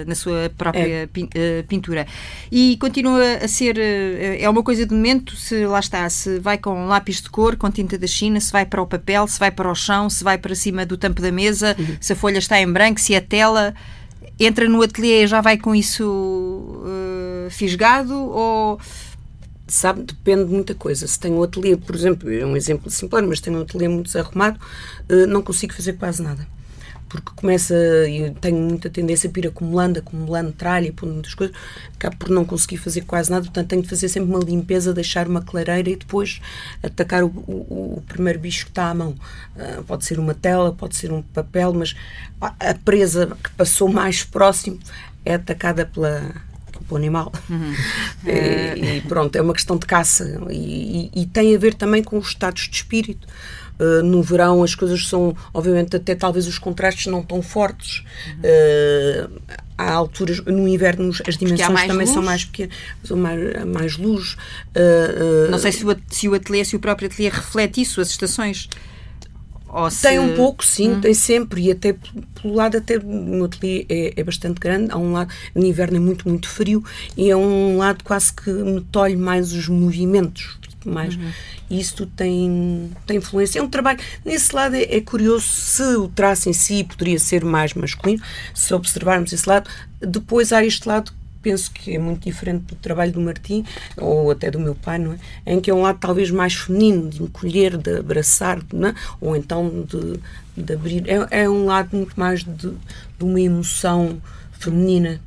na, 0.07 0.15
sua 0.15 0.51
própria 0.57 0.81
é. 0.81 1.09
Eh, 1.35 1.63
pintura 1.67 2.07
e 2.51 2.77
continua 2.77 3.21
a 3.43 3.47
ser 3.47 3.77
eh, 3.77 4.41
é 4.41 4.49
uma 4.49 4.63
coisa 4.63 4.85
de 4.85 4.93
momento 4.93 5.35
se 5.35 5.65
lá 5.65 5.79
está 5.79 6.09
se 6.09 6.39
vai 6.39 6.57
com 6.57 6.87
lápis 6.87 7.21
de 7.21 7.29
cor 7.29 7.55
com 7.55 7.69
tinta 7.69 7.97
da 7.97 8.07
China 8.07 8.39
se 8.39 8.51
vai 8.51 8.65
para 8.65 8.81
o 8.81 8.87
papel 8.87 9.27
se 9.27 9.39
vai 9.39 9.51
para 9.51 9.69
o 9.69 9.75
chão 9.75 10.09
se 10.09 10.23
vai 10.23 10.37
para 10.37 10.55
cima 10.55 10.85
do 10.85 10.97
tampo 10.97 11.21
da 11.21 11.31
mesa 11.31 11.75
uhum. 11.77 11.97
se 11.99 12.13
a 12.13 12.15
folha 12.15 12.39
está 12.39 12.59
em 12.59 12.71
branco 12.71 12.99
se 12.99 13.13
é 13.13 13.21
tela 13.21 13.73
entra 14.39 14.67
no 14.67 14.81
ateliê 14.81 15.23
e 15.23 15.27
já 15.27 15.41
vai 15.41 15.57
com 15.57 15.73
isso 15.73 16.03
uh, 16.05 17.49
fisgado 17.49 18.13
ou 18.15 18.79
sabe, 19.67 20.03
depende 20.03 20.45
de 20.45 20.51
muita 20.51 20.73
coisa. 20.73 21.05
Se 21.05 21.19
tenho 21.19 21.35
um 21.35 21.43
ateliê, 21.43 21.75
por 21.75 21.95
exemplo, 21.95 22.31
é 22.31 22.45
um 22.45 22.55
exemplo 22.55 22.89
simples, 22.89 23.25
mas 23.27 23.41
tenho 23.41 23.57
um 23.57 23.61
ateliê 23.61 23.87
muito 23.87 24.07
desarrumado, 24.07 24.59
uh, 25.09 25.27
não 25.27 25.41
consigo 25.41 25.73
fazer 25.73 25.93
quase 25.93 26.21
nada. 26.21 26.47
Porque 27.09 27.31
começa, 27.35 27.73
e 28.09 28.31
tenho 28.41 28.57
muita 28.57 28.89
tendência 28.89 29.31
a 29.33 29.39
ir 29.39 29.47
acumulando, 29.47 29.99
acumulando 29.99 30.51
tralha 30.51 30.87
e 30.87 30.91
pondo 30.91 31.13
muitas 31.13 31.33
coisas, 31.33 31.55
acabo 31.93 32.17
por 32.17 32.29
não 32.29 32.43
conseguir 32.43 32.77
fazer 32.77 33.01
quase 33.01 33.31
nada, 33.31 33.45
portanto 33.45 33.67
tenho 33.67 33.81
de 33.81 33.87
fazer 33.87 34.09
sempre 34.09 34.29
uma 34.29 34.39
limpeza, 34.39 34.93
deixar 34.93 35.27
uma 35.27 35.41
clareira 35.41 35.89
e 35.89 35.95
depois 35.95 36.41
atacar 36.83 37.23
o, 37.23 37.27
o, 37.27 37.97
o 37.97 38.03
primeiro 38.07 38.39
bicho 38.39 38.65
que 38.65 38.71
está 38.71 38.89
à 38.89 38.93
mão. 38.93 39.15
Uh, 39.55 39.83
pode 39.83 40.05
ser 40.05 40.19
uma 40.19 40.33
tela, 40.33 40.73
pode 40.73 40.95
ser 40.95 41.11
um 41.11 41.21
papel, 41.21 41.73
mas 41.73 41.95
a 42.41 42.73
presa 42.73 43.37
que 43.43 43.49
passou 43.51 43.87
mais 43.87 44.23
próximo 44.23 44.79
é 45.23 45.35
atacada 45.35 45.85
pela, 45.85 46.33
pelo 46.87 46.97
animal. 46.97 47.31
Uhum. 47.49 47.73
E, 48.25 48.97
e, 48.97 49.01
pronto, 49.01 49.35
é 49.35 49.41
uma 49.41 49.53
questão 49.53 49.77
de 49.77 49.85
caça 49.85 50.37
e, 50.49 51.11
e, 51.13 51.21
e, 51.21 51.25
tem 51.27 51.55
a 51.55 51.57
ver 51.57 51.75
também 51.75 52.03
com 52.03 52.17
os 52.17 52.27
estados 52.27 52.63
de 52.63 52.75
espírito. 52.75 53.25
Uh, 53.79 54.03
no 54.03 54.23
verão 54.23 54.63
as 54.63 54.73
coisas 54.73 55.07
são, 55.07 55.35
obviamente, 55.53 55.95
até 55.95 56.15
talvez 56.15 56.47
os 56.47 56.57
contrastes 56.57 57.07
não 57.07 57.21
tão 57.21 57.41
fortes. 57.41 58.03
Uhum. 58.27 59.29
Uh, 59.29 59.41
há 59.77 59.91
alturas, 59.91 60.39
no 60.45 60.67
inverno 60.67 61.11
as 61.27 61.37
dimensões 61.37 61.81
também 61.81 62.05
luz. 62.05 62.09
são 62.09 62.23
mais 62.23 62.43
pequenas, 62.45 62.75
são 63.03 63.17
mais, 63.17 63.65
mais 63.65 63.97
luz. 63.97 64.33
Uh, 64.75 65.51
não 65.51 65.59
sei 65.59 65.71
se 65.71 65.85
o, 65.85 65.95
se 66.09 66.27
o 66.27 66.33
ateliê, 66.33 66.65
se 66.65 66.75
o 66.75 66.79
próprio 66.79 67.07
ateliê 67.07 67.29
reflete 67.29 67.81
isso, 67.81 68.01
as 68.01 68.09
estações. 68.09 68.67
Se... 69.91 70.01
Tem 70.01 70.17
um 70.17 70.33
pouco, 70.33 70.65
sim, 70.65 70.93
hum. 70.93 71.01
tem 71.01 71.13
sempre, 71.13 71.61
e 71.61 71.71
até 71.71 71.93
pelo 72.41 72.55
lado, 72.55 72.77
até 72.77 72.97
o 72.97 73.43
ateliê 73.43 73.85
é, 73.89 74.13
é, 74.15 74.23
bastante 74.23 74.59
grande, 74.59 74.91
há 74.91 74.97
um 74.97 75.11
lado, 75.11 75.31
no 75.53 75.65
inverno 75.65 75.97
é 75.97 75.99
muito, 75.99 76.27
muito 76.27 76.47
frio, 76.47 76.83
e 77.15 77.29
é 77.29 77.35
um 77.35 77.77
lado 77.77 78.03
quase 78.03 78.33
que 78.33 78.49
me 78.49 78.81
tolhe 78.81 79.17
mais 79.17 79.51
os 79.51 79.67
movimentos, 79.67 80.57
mais, 80.89 81.15
uhum. 81.15 81.31
isso 81.69 82.05
tem, 82.05 82.91
tem 83.05 83.17
influência. 83.17 83.59
É 83.59 83.63
um 83.63 83.69
trabalho, 83.69 83.99
nesse 84.25 84.55
lado 84.55 84.75
é, 84.75 84.83
é, 84.83 85.01
curioso, 85.01 85.45
se 85.45 85.83
o 85.95 86.07
traço 86.07 86.49
em 86.49 86.53
si 86.53 86.83
poderia 86.83 87.19
ser 87.19 87.43
mais 87.43 87.73
masculino, 87.73 88.21
se 88.53 88.73
observarmos 88.73 89.31
esse 89.33 89.47
lado, 89.47 89.69
depois 90.01 90.51
há 90.51 90.63
este 90.63 90.87
lado 90.87 91.13
penso 91.47 91.71
que 91.71 91.95
é 91.95 91.99
muito 91.99 92.23
diferente 92.25 92.65
do 92.65 92.75
trabalho 92.75 93.13
do 93.13 93.21
Martim, 93.21 93.63
ou 93.95 94.29
até 94.31 94.51
do 94.51 94.59
meu 94.59 94.75
pai, 94.75 94.97
não 94.97 95.13
é? 95.13 95.17
Em 95.45 95.61
que 95.61 95.71
é 95.71 95.73
um 95.73 95.81
lado 95.81 95.97
talvez 95.97 96.29
mais 96.29 96.53
feminino, 96.53 97.09
de 97.09 97.23
encolher, 97.23 97.77
de 97.77 97.99
abraçar, 97.99 98.57
é? 98.59 98.93
ou 99.21 99.33
então 99.33 99.85
de, 99.87 100.19
de 100.61 100.73
abrir. 100.73 101.07
É, 101.07 101.43
é 101.43 101.49
um 101.49 101.65
lado 101.65 101.95
muito 101.95 102.19
mais 102.19 102.43
de, 102.43 102.71
de 102.71 103.23
uma 103.23 103.39
emoção 103.39 104.21
feminina. 104.51 105.21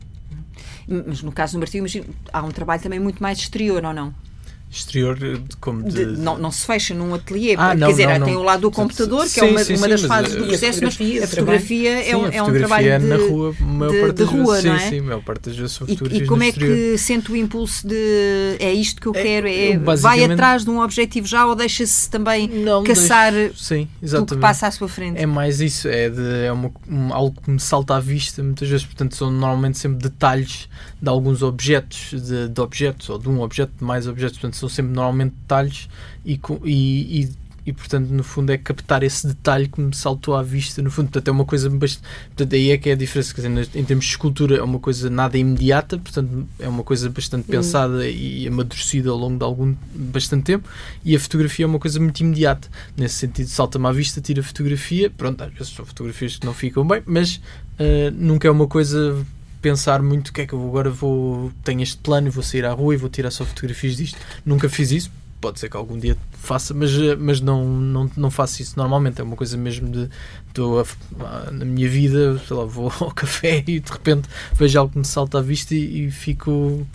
Mas 1.06 1.22
no 1.22 1.32
caso 1.32 1.54
do 1.54 1.61
Martim, 1.61 1.82
há 2.32 2.42
um 2.42 2.50
trabalho 2.50 2.82
também 2.82 2.98
muito 2.98 3.22
mais 3.22 3.38
exterior, 3.38 3.82
ou 3.84 3.94
não? 3.94 4.14
Exterior 4.70 5.18
como 5.60 5.82
de... 5.82 6.04
De, 6.04 6.20
não, 6.20 6.38
não 6.38 6.50
se 6.50 6.64
fecha 6.64 6.94
num 6.94 7.12
ateliê, 7.12 7.54
ah, 7.58 7.74
não, 7.74 7.88
quer 7.88 7.92
dizer, 7.92 8.18
não, 8.18 8.26
tem 8.26 8.36
o 8.36 8.42
lado 8.42 8.60
do 8.60 8.70
computador, 8.70 9.28
que 9.28 9.40
é 9.40 9.42
sim, 9.42 9.48
é 9.48 9.50
uma, 9.50 9.64
sim, 9.64 9.76
uma 9.76 9.88
das 9.88 10.00
sim, 10.00 10.06
fases 10.06 10.34
do 10.36 10.46
processo, 10.46 10.80
mas 10.84 11.22
a 11.22 11.26
fotografia, 11.26 12.08
é, 12.08 12.16
um, 12.16 12.26
é 12.28 12.42
um 12.42 12.52
trabalho 12.52 13.00
de, 13.00 13.06
na 13.06 13.16
rua, 13.16 13.54
maior 13.60 13.92
de, 13.92 14.00
parte 14.00 14.16
de 14.16 14.22
rua, 14.22 14.62
não 14.62 14.74
é? 14.74 14.78
Sim, 14.78 14.88
sim, 14.88 14.98
a 15.00 15.02
maior 15.02 15.22
parte 15.22 15.48
das 15.48 15.56
vezes 15.56 15.72
são 15.72 15.86
fotografias 15.86 16.20
E, 16.20 16.24
e 16.24 16.28
como 16.28 16.42
é 16.42 16.52
que 16.52 16.98
sente 16.98 17.32
o 17.32 17.36
impulso 17.36 17.86
de 17.86 18.56
é 18.60 18.72
isto 18.72 19.00
que 19.00 19.08
eu 19.08 19.12
é, 19.14 19.22
quero, 19.22 19.48
é, 19.48 19.76
vai 19.96 20.24
atrás 20.24 20.64
de 20.64 20.70
um 20.70 20.80
objetivo 20.80 21.26
já 21.26 21.46
ou 21.46 21.56
deixa-se 21.56 22.08
também 22.08 22.48
não, 22.48 22.84
caçar 22.84 23.32
deixo, 23.32 23.64
sim, 23.64 23.88
o 24.02 24.24
que 24.24 24.36
passa 24.36 24.68
à 24.68 24.70
sua 24.70 24.88
frente? 24.88 25.20
É 25.20 25.26
mais 25.26 25.60
isso, 25.60 25.88
é, 25.88 26.08
de, 26.08 26.44
é 26.44 26.52
uma, 26.52 26.70
um, 26.88 27.12
algo 27.12 27.40
que 27.40 27.50
me 27.50 27.60
salta 27.60 27.96
à 27.96 28.00
vista 28.00 28.40
muitas 28.42 28.68
vezes, 28.68 28.86
portanto 28.86 29.16
são 29.16 29.30
normalmente 29.30 29.78
sempre 29.78 29.98
detalhes 29.98 30.68
de 31.00 31.08
alguns 31.08 31.42
objetos, 31.42 32.10
de, 32.10 32.48
de 32.48 32.60
objetos, 32.60 33.08
ou 33.08 33.18
de 33.18 33.28
um 33.28 33.40
objeto, 33.40 33.72
de 33.76 33.84
mais 33.84 34.06
objetos, 34.06 34.38
portanto 34.38 34.56
são 34.61 34.68
sempre 34.68 34.92
normalmente 34.92 35.34
detalhes 35.42 35.88
e, 36.24 36.40
e, 36.64 37.20
e, 37.20 37.30
e, 37.66 37.72
portanto 37.72 38.08
no 38.08 38.22
fundo 38.22 38.50
é 38.50 38.58
captar 38.58 39.02
esse 39.02 39.26
detalhe 39.26 39.68
que 39.68 39.80
me 39.80 39.94
saltou 39.94 40.34
à 40.34 40.42
vista 40.42 40.82
no 40.82 40.90
fundo, 40.90 41.06
portanto 41.06 41.28
é 41.28 41.30
uma 41.30 41.44
coisa 41.44 41.68
bastante, 41.70 42.06
portanto 42.28 42.54
aí 42.54 42.70
é 42.70 42.78
que 42.78 42.90
é 42.90 42.92
a 42.92 42.96
diferença, 42.96 43.34
quer 43.34 43.48
dizer, 43.48 43.68
em 43.74 43.84
termos 43.84 44.04
de 44.04 44.11
escultura 44.12 44.56
é 44.56 44.62
uma 44.62 44.78
coisa 44.78 45.08
nada 45.11 45.36
imediata, 45.36 45.98
portanto 45.98 46.46
é 46.58 46.68
uma 46.68 46.84
coisa 46.84 47.08
bastante 47.08 47.44
uhum. 47.46 47.56
pensada 47.56 48.08
e 48.08 48.46
amadurecida 48.46 49.11
ao 49.11 49.16
longo 49.16 49.38
de 49.38 49.44
algum 49.44 49.74
bastante 49.94 50.44
tempo 50.44 50.68
e 51.04 51.16
a 51.16 51.20
fotografia 51.20 51.64
é 51.64 51.68
uma 51.68 51.78
coisa 51.78 51.98
muito 51.98 52.20
imediata, 52.20 52.68
nesse 52.96 53.14
sentido 53.14 53.48
salta-me 53.48 53.86
à 53.86 53.92
vista, 53.92 54.20
tira 54.20 54.40
a 54.40 54.44
fotografia, 54.44 55.11
pronto, 55.11 55.42
às 55.42 55.52
vezes 55.52 55.72
são 55.72 55.84
fotografias 55.84 56.36
que 56.36 56.46
não 56.46 56.54
ficam 56.54 56.86
bem, 56.86 57.02
mas 57.06 57.36
uh, 57.36 58.11
nunca 58.14 58.46
é 58.46 58.50
uma 58.50 58.66
coisa 58.66 59.16
pensar 59.61 60.02
muito 60.02 60.28
o 60.28 60.32
que 60.32 60.42
é 60.42 60.46
que 60.46 60.52
eu 60.52 60.66
agora 60.66 60.90
vou 60.90 61.52
tenho 61.64 61.82
este 61.82 61.98
plano 61.98 62.28
e 62.28 62.30
vou 62.30 62.42
sair 62.42 62.64
à 62.64 62.72
rua 62.72 62.94
e 62.94 62.96
vou 62.96 63.11
tirar 63.11 63.30
só 63.30 63.44
fotografias 63.44 63.96
disto 63.96 64.18
nunca 64.44 64.68
fiz 64.68 64.90
isso 64.90 65.11
pode 65.40 65.58
ser 65.58 65.68
que 65.68 65.76
algum 65.76 65.98
dia 65.98 66.16
faça, 66.32 66.74
mas, 66.74 66.92
eh, 66.92 67.16
mas 67.16 67.40
não, 67.40 67.64
não, 67.66 68.11
não 68.16 68.30
faço 68.30 68.61
isso 68.61 68.74
normalmente. 68.76 69.20
É 69.20 69.24
uma 69.24 69.36
coisa 69.36 69.56
mesmo 69.56 69.88
de 69.88 70.08
estou 70.48 70.86
na 71.50 71.64
minha 71.64 71.88
vida, 71.88 72.38
sei 72.46 72.56
lá, 72.56 72.64
vou 72.64 72.92
ao 73.00 73.11
café 73.11 73.64
e 73.66 73.80
de 73.80 73.90
repente 73.90 74.28
vejo 74.54 74.78
algo 74.78 74.92
que 74.92 74.98
me 74.98 75.04
salta 75.04 75.38
à 75.38 75.40
vista 75.40 75.74
e, 75.74 76.06
e 76.06 76.11
fico 76.11 76.86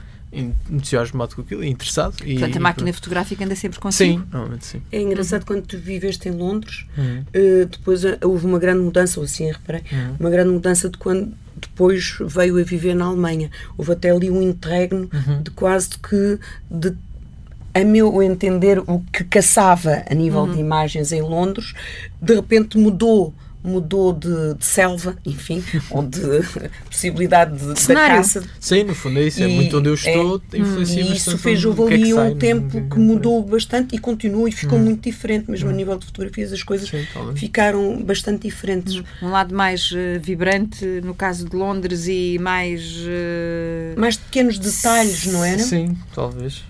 entusiasmado 0.69 1.35
com 1.35 1.41
aquilo, 1.41 1.63
interessado. 1.63 2.17
Portanto, 2.17 2.57
a 2.57 2.59
máquina 2.59 2.93
fotográfica 2.93 3.45
anda 3.45 3.55
sempre 3.55 3.79
consigo? 3.79 4.19
Sim, 4.19 4.27
normalmente 4.31 4.65
sim. 4.65 4.81
É 4.91 5.01
engraçado 5.01 5.41
uhum. 5.41 5.47
quando 5.47 5.61
tu 5.65 5.77
viveste 5.77 6.27
em 6.27 6.31
Londres, 6.31 6.85
uhum. 6.97 7.21
uh, 7.21 7.65
depois 7.65 8.03
uh, 8.03 8.17
houve 8.21 8.45
uma 8.45 8.59
grande 8.59 8.81
mudança, 8.81 9.19
ou 9.19 9.25
assim 9.25 9.49
reparei, 9.49 9.83
uhum. 9.91 10.15
uma 10.19 10.29
grande 10.29 10.49
mudança 10.49 10.89
de 10.89 10.97
quando 10.97 11.33
depois 11.55 12.17
veio 12.21 12.59
a 12.59 12.63
viver 12.63 12.93
na 12.93 13.05
Alemanha. 13.05 13.49
Houve 13.77 13.93
até 13.93 14.11
ali 14.11 14.29
um 14.29 14.41
interregno 14.41 15.09
uhum. 15.13 15.41
de 15.41 15.51
quase 15.51 15.89
que 15.97 16.39
de 16.69 16.95
a 17.73 17.83
meu 17.83 18.23
entender, 18.23 18.79
o 18.87 19.03
que 19.11 19.25
caçava 19.25 20.05
a 20.09 20.13
nível 20.13 20.43
uhum. 20.43 20.53
de 20.53 20.59
imagens 20.61 21.11
em 21.11 21.21
Londres, 21.21 21.73
de 22.21 22.33
repente 22.33 22.77
mudou 22.77 23.33
mudou 23.65 24.13
de, 24.13 24.53
de, 24.53 24.65
selva, 24.65 25.17
enfim, 25.25 25.63
ou 25.89 26.03
de 26.03 26.21
possibilidade 26.89 27.57
de, 27.57 27.73
de 27.73 27.87
da 27.87 28.07
caça. 28.07 28.43
Sim, 28.59 28.83
no 28.83 28.95
fundo 28.95 29.19
é 29.19 29.23
isso, 29.23 29.43
é 29.43 29.47
muito 29.47 29.77
onde 29.77 29.89
eu 29.89 29.93
estou, 29.93 30.41
é, 30.53 30.57
influencia 30.57 31.01
E 31.01 31.15
isso 31.15 31.37
fez 31.37 31.63
houve 31.65 31.93
ali 31.93 32.11
é 32.11 32.15
um 32.15 32.35
tempo 32.35 32.89
que 32.89 32.99
mudou 32.99 33.43
bastante 33.43 33.95
e 33.95 33.99
continua 33.99 34.47
e 34.47 34.51
ficou 34.51 34.77
hum. 34.77 34.83
muito 34.83 35.03
diferente, 35.03 35.49
mesmo 35.49 35.69
hum. 35.69 35.73
a 35.73 35.75
nível 35.75 35.97
de 35.97 36.05
fotografias 36.05 36.53
as 36.53 36.63
coisas 36.63 36.89
Sim, 36.89 37.05
ficaram 37.35 38.01
bastante 38.01 38.43
diferentes. 38.43 39.01
Um 39.21 39.29
lado 39.29 39.53
mais 39.53 39.91
uh, 39.91 40.19
vibrante, 40.21 40.85
no 41.03 41.13
caso 41.13 41.47
de 41.49 41.55
Londres, 41.55 42.07
e 42.07 42.37
mais... 42.39 42.97
Uh... 42.97 43.99
Mais 43.99 44.17
pequenos 44.17 44.59
detalhes, 44.59 45.25
não 45.25 45.43
era? 45.43 45.59
Sim, 45.59 45.97
talvez. 46.13 46.63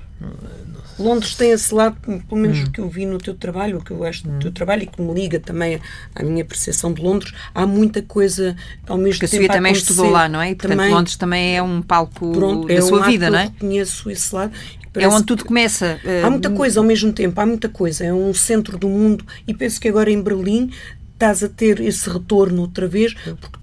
Londres 0.98 1.36
tem 1.36 1.52
esse 1.52 1.74
lado, 1.74 1.98
pelo 2.02 2.42
menos 2.42 2.60
hum. 2.60 2.64
o 2.64 2.72
que 2.72 2.80
eu 2.80 2.90
vi 2.90 3.06
no 3.06 3.18
teu 3.18 3.34
trabalho, 3.34 3.80
o 3.80 3.84
que 3.84 3.92
eu 3.92 4.04
acho 4.04 4.28
hum. 4.28 4.34
do 4.34 4.40
teu 4.40 4.52
trabalho 4.52 4.84
e 4.84 4.88
que 4.88 5.02
me 5.02 5.14
liga 5.14 5.40
também 5.40 5.80
à 6.14 6.24
minha 6.24 6.46
percepção 6.46 6.94
de 6.94 7.02
Londres, 7.02 7.34
há 7.54 7.66
muita 7.66 8.02
coisa 8.02 8.56
ao 8.88 8.98
mesmo 8.98 9.20
tempo. 9.20 9.38
Que 9.38 9.52
a 9.52 9.54
também 9.54 9.74
estudou 9.74 10.10
lá, 10.10 10.30
não 10.30 10.42
é? 10.42 10.52
E, 10.52 10.56
portanto, 10.56 10.78
também, 10.78 10.94
Londres 10.94 11.16
também 11.16 11.58
é 11.58 11.62
um 11.62 11.82
palco 11.82 12.32
pronto, 12.32 12.68
da 12.68 12.74
é 12.74 12.82
sua 12.82 13.02
um 13.02 13.04
vida, 13.04 13.30
não 13.30 13.40
é? 13.40 13.46
Eu 13.46 13.50
reconheço 13.50 14.10
esse 14.10 14.34
lado. 14.34 14.54
É 14.98 15.08
onde 15.10 15.26
tudo 15.26 15.44
começa. 15.44 16.00
Há 16.24 16.30
muita 16.30 16.50
coisa 16.50 16.80
ao 16.80 16.86
mesmo 16.86 17.12
tempo, 17.12 17.40
há 17.42 17.46
muita 17.46 17.68
coisa. 17.68 18.06
É 18.06 18.14
um 18.14 18.34
centro 18.34 18.78
do 18.78 18.88
mundo 18.88 19.26
e 19.46 19.54
penso 19.54 19.80
que 19.80 19.90
agora 19.90 20.10
em 20.10 20.22
Berlim 20.22 20.72
estás 21.14 21.44
a 21.44 21.50
ter 21.50 21.80
esse 21.82 22.10
retorno 22.10 22.62
outra 22.62 22.88
vez, 22.88 23.14
porque 23.14 23.60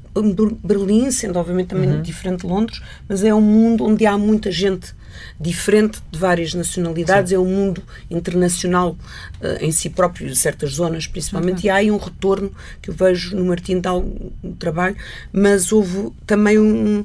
Berlim, 0.62 1.10
sendo 1.10 1.38
obviamente 1.38 1.68
também 1.68 1.90
uhum. 1.90 2.02
diferente 2.02 2.40
de 2.40 2.46
Londres, 2.46 2.82
mas 3.08 3.24
é 3.24 3.34
um 3.34 3.40
mundo 3.40 3.84
onde 3.84 4.04
há 4.06 4.18
muita 4.18 4.50
gente 4.50 4.94
diferente 5.40 6.00
de 6.10 6.18
várias 6.18 6.54
nacionalidades, 6.54 7.30
Sim. 7.30 7.36
é 7.36 7.38
um 7.38 7.46
mundo 7.46 7.82
internacional 8.10 8.92
uh, 9.40 9.64
em 9.64 9.72
si 9.72 9.90
próprio, 9.90 10.34
certas 10.34 10.74
zonas 10.74 11.06
principalmente, 11.06 11.60
uhum. 11.60 11.66
e 11.66 11.70
há 11.70 11.74
aí 11.76 11.90
um 11.90 11.96
retorno 11.96 12.52
que 12.80 12.90
eu 12.90 12.94
vejo 12.94 13.36
no 13.36 13.44
Martim 13.44 13.80
de 13.80 13.88
algum 13.88 14.30
trabalho, 14.58 14.96
mas 15.32 15.72
houve 15.72 16.10
também 16.26 16.58
um. 16.58 17.04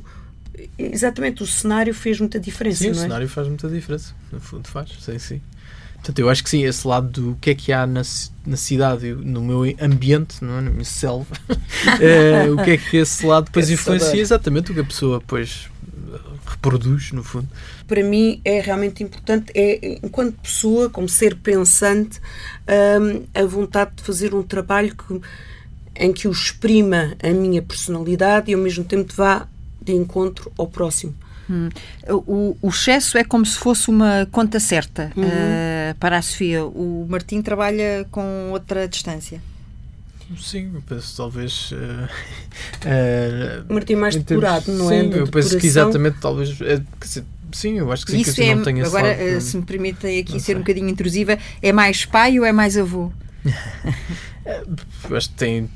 Exatamente, 0.77 1.43
o 1.43 1.47
cenário 1.47 1.93
fez 1.93 2.19
muita 2.19 2.39
diferença. 2.39 2.83
Sim, 2.83 2.89
o 2.89 2.91
é? 2.91 2.95
cenário 2.95 3.29
faz 3.29 3.47
muita 3.47 3.69
diferença, 3.69 4.13
no 4.31 4.39
fundo 4.39 4.67
faz, 4.67 4.89
sim, 4.99 5.19
sim. 5.19 5.41
Portanto, 5.97 6.19
eu 6.19 6.29
acho 6.29 6.43
que 6.43 6.49
sim, 6.49 6.63
esse 6.63 6.87
lado 6.87 7.09
do 7.09 7.37
que 7.41 7.49
é 7.49 7.55
que 7.55 7.73
há 7.73 7.85
na, 7.85 8.01
na 8.45 8.55
cidade, 8.55 9.13
no 9.13 9.41
meu 9.41 9.63
ambiente, 9.81 10.43
não 10.43 10.57
é? 10.57 10.61
na 10.61 10.69
minha 10.69 10.85
selva, 10.85 11.35
é, 11.99 12.49
o 12.51 12.63
que 12.63 12.71
é 12.71 12.77
que 12.77 12.97
esse 12.97 13.25
lado 13.25 13.45
depois 13.51 13.69
influencia 13.69 14.21
exatamente 14.21 14.71
o 14.71 14.73
que 14.73 14.79
a 14.79 14.85
pessoa 14.85 15.19
depois 15.19 15.69
reproduz, 16.45 17.11
no 17.11 17.23
fundo. 17.23 17.47
Para 17.87 18.03
mim 18.03 18.41
é 18.43 18.59
realmente 18.61 19.03
importante, 19.03 19.51
é 19.53 19.99
enquanto 20.03 20.39
pessoa, 20.41 20.89
como 20.89 21.07
ser 21.07 21.35
pensante, 21.35 22.19
hum, 23.01 23.25
a 23.33 23.45
vontade 23.45 23.91
de 23.95 24.03
fazer 24.03 24.33
um 24.33 24.43
trabalho 24.43 24.95
que, 24.95 25.21
em 25.95 26.13
que 26.13 26.27
o 26.27 26.31
exprima 26.31 27.15
a 27.21 27.29
minha 27.29 27.61
personalidade 27.61 28.51
e 28.51 28.53
ao 28.53 28.61
mesmo 28.61 28.83
tempo 28.83 29.13
vá 29.15 29.47
de 29.81 29.93
encontro 29.93 30.51
ao 30.57 30.67
próximo. 30.67 31.15
Hum. 31.49 31.69
O, 32.09 32.57
o, 32.61 32.69
excesso 32.69 33.17
é 33.17 33.23
como 33.23 33.45
se 33.45 33.57
fosse 33.57 33.89
uma 33.89 34.27
conta 34.31 34.59
certa 34.59 35.11
uhum. 35.15 35.23
uh, 35.23 35.95
para 35.99 36.17
a 36.17 36.21
Sofia. 36.21 36.65
O 36.65 37.05
Martim 37.09 37.41
trabalha 37.41 38.05
com 38.11 38.49
outra 38.51 38.87
distância. 38.87 39.41
Sim, 40.37 40.71
eu 40.73 40.81
penso 40.81 41.15
talvez. 41.15 41.71
Uh, 41.71 42.09
uh, 42.85 43.65
Martim 43.73 43.95
mais 43.95 44.15
depurado, 44.15 44.71
não 44.73 44.91
é? 44.91 45.03
Sim, 45.03 45.13
eu 45.13 45.27
penso 45.27 45.57
que 45.57 45.67
exatamente, 45.67 46.17
talvez. 46.19 46.59
É, 46.61 46.81
sim, 47.53 47.77
eu 47.77 47.89
acho 47.91 48.05
que 48.05 48.11
sim, 48.11 48.19
Isso 48.19 48.35
que 48.35 48.43
é, 48.43 48.53
não 48.53 48.63
tenho 48.63 48.85
Agora, 48.85 49.07
lado, 49.07 49.41
se 49.41 49.55
me 49.55 49.63
permitem 49.63 50.19
aqui 50.19 50.39
ser 50.39 50.57
um 50.57 50.59
bocadinho 50.59 50.89
intrusiva, 50.89 51.37
é 51.61 51.71
mais 51.71 52.03
pai 52.03 52.37
ou 52.39 52.45
é 52.45 52.51
mais 52.51 52.77
avô? 52.77 53.09
acho 55.15 55.29
que 55.29 55.35
tem 55.35 55.69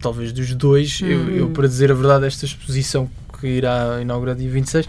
talvez 0.00 0.32
dos 0.32 0.52
dois. 0.54 1.00
Hum. 1.00 1.06
Eu, 1.06 1.36
eu, 1.36 1.50
para 1.50 1.68
dizer 1.68 1.92
a 1.92 1.94
verdade, 1.94 2.26
esta 2.26 2.44
exposição 2.44 3.08
que 3.44 3.50
irá 3.50 4.00
inaugurar 4.00 4.34
dia 4.34 4.50
26 4.50 4.88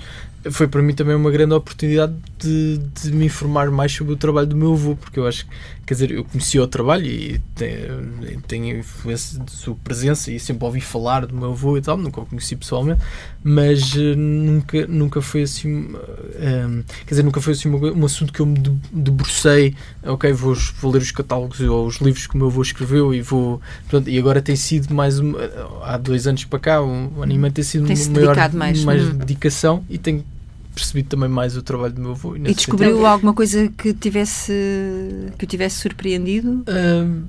foi 0.51 0.67
para 0.67 0.81
mim 0.81 0.93
também 0.93 1.15
uma 1.15 1.31
grande 1.31 1.53
oportunidade 1.53 2.13
de, 2.37 2.77
de, 2.77 3.11
me 3.11 3.25
informar 3.25 3.69
mais 3.71 3.91
sobre 3.91 4.13
o 4.13 4.15
trabalho 4.15 4.47
do 4.47 4.55
meu 4.55 4.73
avô, 4.73 4.95
porque 4.95 5.19
eu 5.19 5.27
acho 5.27 5.45
que, 5.45 5.51
quer 5.85 5.93
dizer, 5.93 6.11
eu 6.11 6.23
conhecia 6.25 6.63
o 6.63 6.67
trabalho 6.67 7.05
e 7.05 7.39
tenho, 7.53 8.41
tenho 8.47 8.79
influência 8.79 9.39
de 9.39 9.51
sua 9.51 9.75
presença 9.75 10.31
e 10.31 10.39
sempre 10.39 10.65
ouvi 10.65 10.81
falar 10.81 11.25
do 11.25 11.35
meu 11.35 11.51
avô 11.51 11.77
e 11.77 11.81
tal, 11.81 11.95
nunca 11.95 12.21
o 12.21 12.25
conheci 12.25 12.55
pessoalmente, 12.55 13.01
mas 13.43 13.93
uh, 13.93 14.15
nunca, 14.15 14.87
nunca 14.87 15.21
foi 15.21 15.43
assim, 15.43 15.69
um, 15.69 15.95
eh, 16.35 16.83
quer 17.05 17.11
dizer, 17.11 17.23
nunca 17.23 17.39
foi 17.39 17.53
assim 17.53 17.69
um, 17.69 17.99
um 18.01 18.05
assunto 18.05 18.33
que 18.33 18.39
eu 18.39 18.45
me 18.47 18.59
debrucei, 18.91 19.75
ok, 20.03 20.33
vou, 20.33 20.55
vou, 20.81 20.91
ler 20.91 21.01
os 21.01 21.11
catálogos 21.11 21.59
ou 21.61 21.85
os 21.85 21.97
livros 21.97 22.25
que 22.25 22.33
o 22.33 22.37
meu 22.37 22.47
avô 22.47 22.61
escreveu 22.61 23.13
e 23.13 23.21
vou, 23.21 23.61
e 24.07 24.17
agora 24.17 24.41
tem 24.41 24.55
sido 24.55 24.93
mais, 24.93 25.19
um, 25.19 25.35
há 25.83 25.97
dois 25.97 26.25
anos 26.25 26.45
para 26.45 26.59
cá, 26.59 26.81
um 26.81 27.21
anime 27.21 27.51
tem 27.51 27.63
sido 27.63 27.85
tem 27.85 27.95
uma 27.95 28.19
maior 28.19 28.53
mais, 28.53 28.83
mais 28.83 29.03
hum. 29.03 29.17
dedicação 29.17 29.85
e 29.87 29.99
tenho 29.99 30.25
percebido 30.75 31.07
também 31.07 31.29
mais 31.29 31.55
o 31.55 31.63
trabalho 31.63 31.93
do 31.93 32.01
meu 32.01 32.11
avô. 32.11 32.35
E 32.35 32.53
descobriu 32.53 32.91
sentido. 32.91 33.05
alguma 33.07 33.33
coisa 33.33 33.67
que 33.69 33.93
tivesse 33.93 34.51
que 35.37 35.45
o 35.45 35.47
tivesse 35.47 35.77
surpreendido? 35.77 36.63
Uh, 36.67 37.23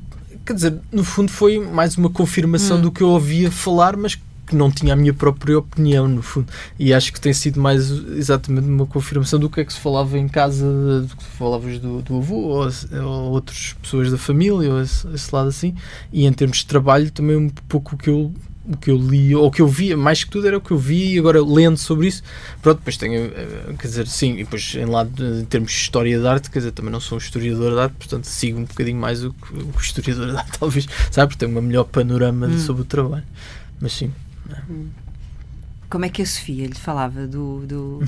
quer 0.45 0.53
dizer, 0.53 0.79
no 0.93 1.05
fundo 1.05 1.31
foi 1.31 1.59
mais 1.59 1.97
uma 1.97 2.11
confirmação 2.11 2.79
hum. 2.79 2.83
do 2.83 2.93
que 2.93 3.03
eu 3.03 3.09
ouvia 3.09 3.51
falar, 3.51 3.97
mas 3.97 4.19
que 4.47 4.55
não 4.55 4.71
tinha 4.71 4.93
a 4.93 4.97
minha 4.97 5.13
própria 5.13 5.59
opinião, 5.59 6.07
no 6.07 6.23
fundo. 6.23 6.47
E 6.79 6.95
acho 6.95 7.13
que 7.13 7.21
tem 7.21 7.33
sido 7.33 7.61
mais 7.61 7.91
exatamente 7.91 8.69
uma 8.69 8.87
confirmação 8.87 9.41
do 9.41 9.51
que 9.51 9.61
é 9.61 9.65
que 9.65 9.73
se 9.73 9.81
falava 9.81 10.17
em 10.17 10.29
casa, 10.29 11.03
do 11.03 11.17
que 11.17 11.25
falavas 11.25 11.79
do, 11.79 12.01
do 12.01 12.19
avô 12.19 12.37
ou, 12.37 12.69
ou 13.03 13.33
outras 13.33 13.75
pessoas 13.83 14.11
da 14.11 14.19
família, 14.19 14.73
ou 14.73 14.81
esse, 14.81 15.07
esse, 15.09 15.35
lado 15.35 15.49
assim. 15.49 15.75
E 16.13 16.25
em 16.25 16.33
termos 16.33 16.59
de 16.59 16.67
trabalho, 16.67 17.11
também 17.11 17.37
um 17.37 17.49
pouco 17.69 17.97
o 17.97 17.99
que 17.99 18.09
eu 18.09 18.33
o 18.69 18.77
que 18.77 18.91
eu 18.91 18.97
li, 18.97 19.35
ou 19.35 19.47
o 19.47 19.51
que 19.51 19.63
eu 19.63 19.69
via, 19.69 19.97
mais 19.97 20.25
que 20.25 20.31
tudo 20.31 20.47
era 20.47 20.59
o 20.59 20.61
que 20.61 20.73
eu 20.73 20.79
vi 20.79 21.15
e 21.15 21.19
agora 21.19 21.43
lendo 21.43 21.77
sobre 21.77 22.09
isso, 22.09 22.23
pronto, 22.61 22.79
depois 22.79 22.97
tenho, 22.97 23.27
eh, 23.27 23.75
quer 23.79 23.87
dizer, 23.87 24.07
sim, 24.07 24.35
e 24.35 24.45
depois 24.45 24.75
em 24.75 24.87
lado 24.87 25.41
em 25.41 25.45
termos 25.45 25.71
de 25.71 25.79
história 25.79 26.19
de 26.19 26.27
arte, 26.27 26.51
quer 26.51 26.59
dizer, 26.59 26.73
também 26.73 26.91
não 26.91 27.01
sou 27.01 27.17
um 27.17 27.21
historiador 27.21 27.73
de 27.73 27.81
arte, 27.81 27.95
portanto 27.95 28.25
sigo 28.25 28.59
um 28.59 28.65
bocadinho 28.65 28.99
mais 28.99 29.25
o 29.25 29.33
que 29.33 29.55
o 29.55 29.73
historiador 29.81 30.31
de 30.33 30.37
arte, 30.37 30.59
talvez, 30.59 30.89
sabe, 31.11 31.29
porque 31.29 31.45
tenho 31.45 31.53
uma 31.53 31.63
melhor 31.63 31.85
panorama 31.85 32.47
hum. 32.47 32.59
sobre 32.59 32.83
o 32.83 32.85
trabalho, 32.85 33.25
mas 33.81 33.93
sim. 33.93 34.13
Hum. 34.69 34.89
Como 35.89 36.05
é 36.05 36.09
que 36.09 36.23
a 36.23 36.27
Sofia 36.27 36.67
lhe 36.67 36.75
falava 36.75 37.27
do. 37.27 37.61
do... 37.67 38.03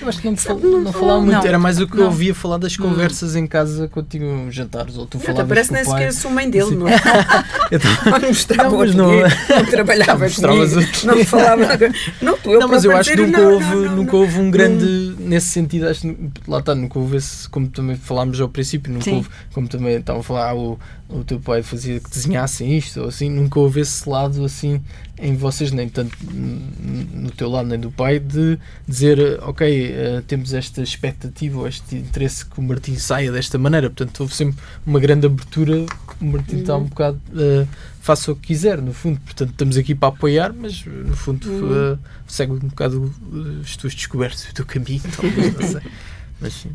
Eu 0.00 0.08
acho 0.08 0.20
que 0.20 0.28
não, 0.28 0.36
fal, 0.36 0.58
não, 0.58 0.80
não 0.82 0.92
falava 0.92 1.20
muito, 1.20 1.36
não, 1.36 1.46
era 1.46 1.58
mais 1.58 1.80
o 1.80 1.86
que 1.86 1.94
não. 1.94 2.04
eu 2.04 2.06
ouvia 2.08 2.34
falar 2.34 2.58
das 2.58 2.78
hum. 2.78 2.82
conversas 2.82 3.34
hum. 3.34 3.38
em 3.38 3.46
casa 3.46 3.88
quando 3.88 4.06
tinham 4.06 4.50
jantares. 4.50 4.96
Ou 4.96 5.06
tu 5.06 5.18
falavas 5.18 5.48
parece 5.48 5.72
nem 5.72 5.84
sequer 5.84 6.12
sou 6.12 6.30
mãe 6.30 6.48
dele, 6.48 6.76
não 6.76 6.88
é? 6.88 6.98
Quando 8.04 8.26
mostrava 8.26 8.70
não, 8.70 8.94
não, 8.94 9.20
não 9.20 9.66
trabalhava 9.66 10.28
comigo, 10.28 10.80
não 11.04 11.24
falava 11.24 11.66
nada. 11.66 11.92
Não, 12.20 12.36
tu, 12.38 12.50
eu 12.50 12.60
não 12.60 12.68
mas 12.68 12.84
eu 12.84 12.96
acho 12.96 13.10
que 13.10 13.16
nunca, 13.16 13.40
houve, 13.40 13.74
nunca 13.88 14.16
houve 14.16 14.38
um 14.38 14.50
grande, 14.50 15.14
nesse 15.18 15.48
sentido, 15.48 15.88
acho, 15.88 16.14
lá 16.46 16.58
está, 16.58 16.74
nunca 16.74 16.98
houve 16.98 17.16
esse, 17.16 17.48
como 17.48 17.68
também 17.68 17.96
falámos 17.96 18.40
ao 18.40 18.48
princípio, 18.48 18.92
nunca 18.92 19.04
Sim. 19.04 19.16
houve, 19.16 19.28
como 19.52 19.68
também 19.68 19.96
estavam 19.96 20.20
a 20.20 20.24
falar, 20.24 20.50
ah, 20.50 20.54
o, 20.54 20.78
o 21.08 21.24
teu 21.24 21.38
pai 21.40 21.62
fazia 21.62 22.00
que 22.00 22.10
desenhassem 22.10 22.76
isto, 22.76 23.00
ou 23.00 23.08
assim, 23.08 23.30
nunca 23.30 23.58
houve 23.58 23.80
esse 23.80 24.08
lado 24.08 24.44
assim 24.44 24.80
em 25.20 25.36
vocês, 25.36 25.70
nem 25.70 25.88
tanto 25.88 26.16
no 26.32 27.30
teu 27.30 27.48
lado 27.48 27.68
nem 27.68 27.78
do 27.78 27.90
pai, 27.90 28.18
de 28.18 28.58
dizer, 28.86 29.38
ok, 29.42 29.90
uh, 29.90 30.22
temos 30.22 30.54
esta 30.54 30.82
expectativa 30.82 31.58
ou 31.58 31.68
este 31.68 31.96
interesse 31.96 32.44
que 32.44 32.58
o 32.58 32.62
Martim 32.62 32.96
saia 32.96 33.30
desta 33.30 33.58
maneira. 33.58 33.90
Portanto, 33.90 34.20
houve 34.20 34.34
sempre 34.34 34.56
uma 34.86 34.98
grande 34.98 35.26
abertura, 35.26 35.86
o 36.20 36.24
Martim 36.24 36.56
uhum. 36.56 36.60
está 36.60 36.76
um 36.76 36.84
bocado, 36.84 37.20
uh, 37.32 37.68
faça 38.00 38.32
o 38.32 38.36
que 38.36 38.48
quiser, 38.48 38.80
no 38.80 38.92
fundo. 38.92 39.20
Portanto, 39.20 39.50
estamos 39.50 39.76
aqui 39.76 39.94
para 39.94 40.08
apoiar, 40.08 40.52
mas 40.52 40.84
no 40.84 41.16
fundo 41.16 41.48
uhum. 41.48 41.92
uh, 41.92 41.98
segue 42.26 42.52
um 42.52 42.58
bocado 42.58 43.14
as 43.62 43.76
tuas 43.76 43.94
descobertas, 43.94 44.48
o 44.48 44.54
teu 44.54 44.64
caminho, 44.64 45.02
talvez, 45.14 45.54
não 45.54 45.68
sei. 45.68 45.82
Mas 46.40 46.54
sim. 46.54 46.70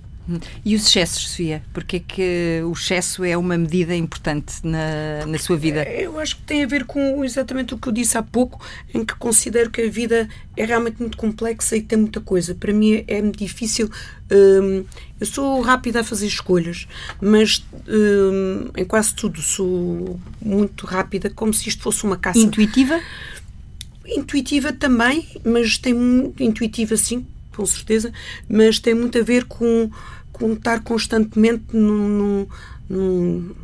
E 0.64 0.76
os 0.76 0.88
excessos, 0.88 1.30
Sofia? 1.30 1.64
Porque 1.74 1.98
é 1.98 2.00
que 2.00 2.62
o 2.66 2.72
excesso 2.72 3.24
é 3.24 3.38
uma 3.38 3.58
medida 3.58 3.96
importante 3.96 4.56
na, 4.64 5.26
na 5.26 5.38
sua 5.38 5.56
vida? 5.56 5.84
Eu 5.84 6.20
acho 6.20 6.38
que 6.38 6.42
tem 6.44 6.64
a 6.64 6.68
ver 6.68 6.86
com 6.86 7.24
exatamente 7.24 7.74
o 7.74 7.78
que 7.78 7.88
eu 7.88 7.94
disse 7.94 8.18
há 8.18 8.24
pouco, 8.24 8.66
em 8.94 9.06
que 9.06 9.16
considero 9.16 9.70
que 9.70 9.82
a 9.82 9.90
vida 9.90 10.28
é 10.58 10.66
realmente 10.66 11.00
muito 11.00 11.18
complexa 11.18 11.76
e 11.76 11.82
tem 11.82 12.00
muita 12.00 12.20
coisa. 12.20 12.56
Para 12.56 12.74
mim 12.74 13.04
é 13.08 13.22
muito 13.22 13.38
difícil. 13.38 13.90
Hum, 14.32 14.84
eu 15.20 15.26
sou 15.26 15.62
rápida 15.62 16.02
a 16.02 16.04
fazer 16.04 16.28
escolhas, 16.28 16.88
mas 17.22 17.64
hum, 17.88 18.70
em 18.76 18.84
quase 18.86 19.14
tudo 19.14 19.42
sou 19.42 20.20
muito 20.42 20.86
rápida, 20.86 21.30
como 21.30 21.54
se 21.54 21.70
isto 21.70 21.84
fosse 21.84 22.04
uma 22.04 22.18
caça. 22.18 22.40
Intuitiva? 22.40 23.00
Intuitiva 24.08 24.74
também, 24.74 25.28
mas 25.44 25.78
tem 25.78 25.94
muito 25.94 26.44
intuitiva 26.44 26.98
sim, 26.98 27.26
com 27.56 27.66
certeza, 27.66 28.12
mas 28.48 28.80
tem 28.80 28.94
muito 28.94 29.18
a 29.18 29.22
ver 29.22 29.46
com, 29.46 29.90
com 30.38 30.54
estar 30.54 30.84
constantemente 30.84 31.66
num, 31.74 32.08
num, 32.08 32.48
num 32.90 33.56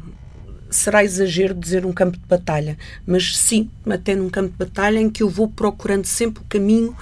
será 0.69 1.03
exagero 1.03 1.53
dizer 1.53 1.85
um 1.85 1.91
campo 1.91 2.17
de 2.17 2.25
batalha, 2.25 2.77
mas 3.05 3.37
sim, 3.37 3.69
até 3.85 4.15
num 4.15 4.29
campo 4.29 4.51
de 4.51 4.57
batalha 4.57 4.99
em 4.99 5.09
que 5.09 5.21
eu 5.21 5.29
vou 5.29 5.47
procurando 5.47 6.05
sempre 6.05 6.41
o 6.41 6.45
caminho 6.47 6.95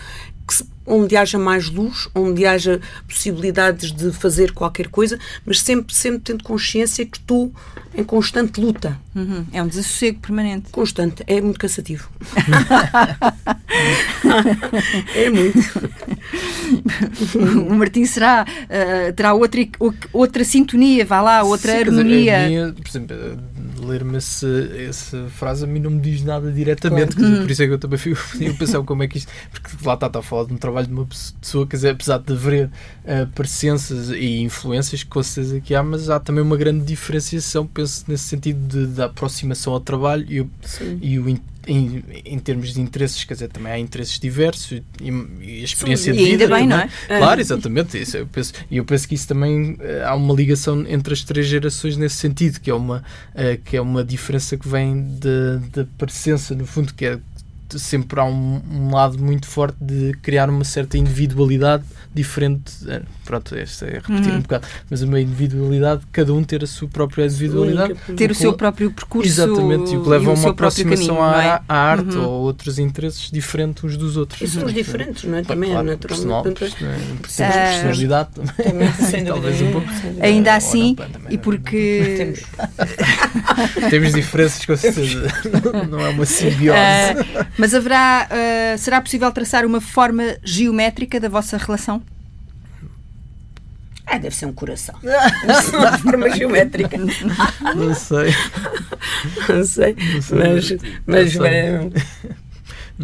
onde 0.89 1.15
haja 1.15 1.37
mais 1.37 1.69
luz, 1.69 2.09
onde 2.15 2.45
haja 2.45 2.81
possibilidades 3.07 3.91
de 3.91 4.11
fazer 4.11 4.51
qualquer 4.51 4.87
coisa, 4.87 5.19
mas 5.45 5.61
sempre, 5.61 5.95
sempre 5.95 6.21
tendo 6.21 6.43
consciência 6.43 7.05
que 7.05 7.17
estou 7.17 7.53
em 7.95 8.03
constante 8.03 8.59
luta. 8.59 8.99
Uhum. 9.15 9.45
É 9.51 9.61
um 9.61 9.67
desassossego 9.67 10.19
permanente. 10.19 10.71
Constante. 10.71 11.23
É 11.27 11.39
muito 11.41 11.59
cansativo. 11.59 12.09
é 15.15 15.29
muito. 15.29 15.59
o 17.69 17.75
Martim 17.75 18.05
será, 18.05 18.45
uh, 18.45 19.13
terá 19.13 19.33
outra, 19.33 19.61
outra 20.13 20.43
sintonia, 20.43 21.05
vá 21.05 21.21
lá, 21.21 21.43
outra 21.43 21.73
Sim, 21.73 21.79
harmonia. 21.79 22.47
Minha, 22.47 22.73
por 22.73 22.87
exemplo, 22.87 23.15
ler-me 23.85 24.17
essa 24.17 25.27
frase 25.29 25.63
a 25.63 25.67
mim 25.67 25.79
não 25.79 25.91
me 25.91 25.99
diz 25.99 26.23
nada 26.23 26.51
diretamente, 26.51 27.15
claro. 27.15 27.31
dizer, 27.31 27.41
por 27.41 27.51
isso 27.51 27.63
é 27.63 27.67
que 27.67 27.73
eu 27.73 27.79
também 27.79 27.97
fico 27.97 28.19
a 28.49 28.53
pensar 28.53 28.81
como 28.83 29.03
é 29.03 29.07
que 29.07 29.17
isto. 29.17 29.31
Porque 29.51 29.69
lá 29.85 29.95
está, 29.95 30.07
está 30.07 30.19
a 30.19 30.21
falar 30.21 30.45
de 30.45 30.53
um 30.53 30.57
trabalho 30.57 30.78
de 30.87 30.93
uma 30.93 31.05
pessoa, 31.05 31.67
quer 31.67 31.77
dizer, 31.77 31.89
apesar 31.89 32.17
de 32.19 32.33
haver 32.33 32.67
uh, 32.67 33.27
parecenças 33.35 34.09
e 34.09 34.41
influências 34.41 35.03
que 35.03 35.09
com 35.09 35.21
certeza 35.23 35.59
que 35.59 35.75
há, 35.75 35.83
mas 35.83 36.09
há 36.09 36.19
também 36.19 36.43
uma 36.43 36.57
grande 36.57 36.85
diferenciação, 36.85 37.65
penso, 37.65 38.05
nesse 38.07 38.23
sentido 38.23 38.59
de, 38.67 38.87
da 38.87 39.05
aproximação 39.05 39.73
ao 39.73 39.79
trabalho 39.79 40.25
e 40.29 40.41
o, 40.41 40.49
e 41.01 41.19
o 41.19 41.29
em, 41.67 42.03
em, 42.25 42.39
termos 42.39 42.73
de 42.73 42.81
interesses, 42.81 43.23
quer 43.23 43.35
dizer, 43.35 43.49
também 43.49 43.71
há 43.71 43.79
interesses 43.79 44.19
diversos 44.19 44.71
e, 44.71 44.83
e 45.41 45.61
a 45.61 45.63
experiência 45.63 46.11
Sim, 46.13 46.17
de 46.17 46.25
vida. 46.25 46.43
ainda 46.45 46.55
bem, 46.55 46.67
também. 46.67 46.89
não 47.09 47.15
é? 47.15 47.19
Claro, 47.19 47.41
exatamente. 47.41 48.01
Isso, 48.01 48.17
eu 48.17 48.27
penso, 48.27 48.53
e 48.71 48.77
eu 48.77 48.85
penso 48.85 49.07
que 49.07 49.15
isso 49.15 49.27
também 49.27 49.73
uh, 49.73 49.77
há 50.05 50.15
uma 50.15 50.33
ligação 50.33 50.85
entre 50.87 51.13
as 51.13 51.23
três 51.23 51.47
gerações 51.47 51.95
nesse 51.95 52.15
sentido, 52.15 52.59
que 52.59 52.71
é 52.71 52.73
uma, 52.73 53.03
uh, 53.35 53.61
que 53.63 53.77
é 53.77 53.81
uma 53.81 54.03
diferença 54.03 54.57
que 54.57 54.67
vem 54.67 55.19
da 55.19 55.85
parecença, 55.97 56.55
no 56.55 56.65
fundo, 56.65 56.93
que 56.93 57.05
é 57.05 57.19
sempre 57.77 58.19
há 58.19 58.23
um, 58.23 58.61
um, 58.71 58.93
lado 58.93 59.19
muito 59.19 59.47
forte 59.47 59.77
de 59.79 60.13
criar 60.21 60.49
uma 60.49 60.63
certa 60.63 60.97
individualidade 60.97 61.83
diferente. 62.13 62.73
É, 63.29 63.39
pronto, 63.39 63.55
esta 63.55 63.85
é 63.85 63.93
repetir 63.93 64.31
uhum. 64.31 64.37
um 64.37 64.41
bocado, 64.41 64.67
mas 64.89 65.01
uma 65.03 65.21
individualidade, 65.21 66.01
cada 66.11 66.33
um 66.33 66.43
ter 66.43 66.63
a 66.63 66.67
sua 66.67 66.87
própria 66.87 67.25
individualidade. 67.25 67.95
Ter 68.17 68.31
o 68.31 68.35
seu 68.35 68.53
próprio 68.53 68.91
percurso. 68.91 69.29
Exatamente, 69.29 69.93
e 69.93 69.97
o 69.97 70.03
que 70.03 70.09
leva 70.09 70.31
a 70.31 70.33
uma 70.33 70.49
aproximação 70.49 71.17
caminho, 71.17 71.23
à, 71.23 71.43
é? 71.43 71.61
à, 71.67 71.75
arte 71.75 72.17
uhum. 72.17 72.27
ou 72.27 72.41
outros 72.41 72.79
interesses 72.79 73.29
diferentes 73.29 73.83
uns 73.83 73.95
dos 73.95 74.17
outros. 74.17 74.41
E 74.41 74.47
somos 74.47 74.73
diferentes, 74.73 75.23
não 75.25 75.37
é? 75.37 75.43
Também 75.43 75.69
claro, 75.69 75.87
é 75.87 75.91
naturalmente. 75.91 76.59
Personal, 76.59 77.51
é, 77.51 77.71
personalidade 77.71 78.29
também. 78.33 78.91
também 78.91 79.25
talvez 79.25 79.61
um 79.61 79.71
pouco. 79.71 79.87
Ainda 80.21 80.55
assim, 80.55 80.95
e 81.29 81.37
porque. 81.37 82.15
Temos. 82.17 82.39
Temos 83.89 84.13
diferenças, 84.13 84.65
com 84.65 84.75
certeza. 84.75 85.27
não 85.89 85.99
é 85.99 86.09
uma 86.09 86.25
simbiose. 86.25 86.79
Uh, 86.79 87.45
mas 87.57 87.73
haverá. 87.75 88.27
Uh, 88.29 88.77
será 88.77 88.99
possível 89.01 89.31
traçar 89.31 89.65
uma 89.65 89.79
forma 89.79 90.37
geométrica 90.43 91.19
da 91.19 91.29
vossa 91.29 91.57
relação? 91.57 92.01
Ah, 94.11 94.17
deve 94.17 94.35
ser 94.35 94.47
um 94.47 94.53
coração. 94.53 94.95
Não, 95.03 95.91
de 95.91 96.01
forma 96.01 96.29
geométrica. 96.31 96.97
Não 96.97 97.93
sei. 97.93 98.33
Não 99.47 99.63
sei. 99.63 99.95
Não 100.13 100.21
sei. 100.21 100.35
Mas, 100.37 100.71
mas, 101.05 101.35
mas 101.35 101.35
é, 101.45 101.89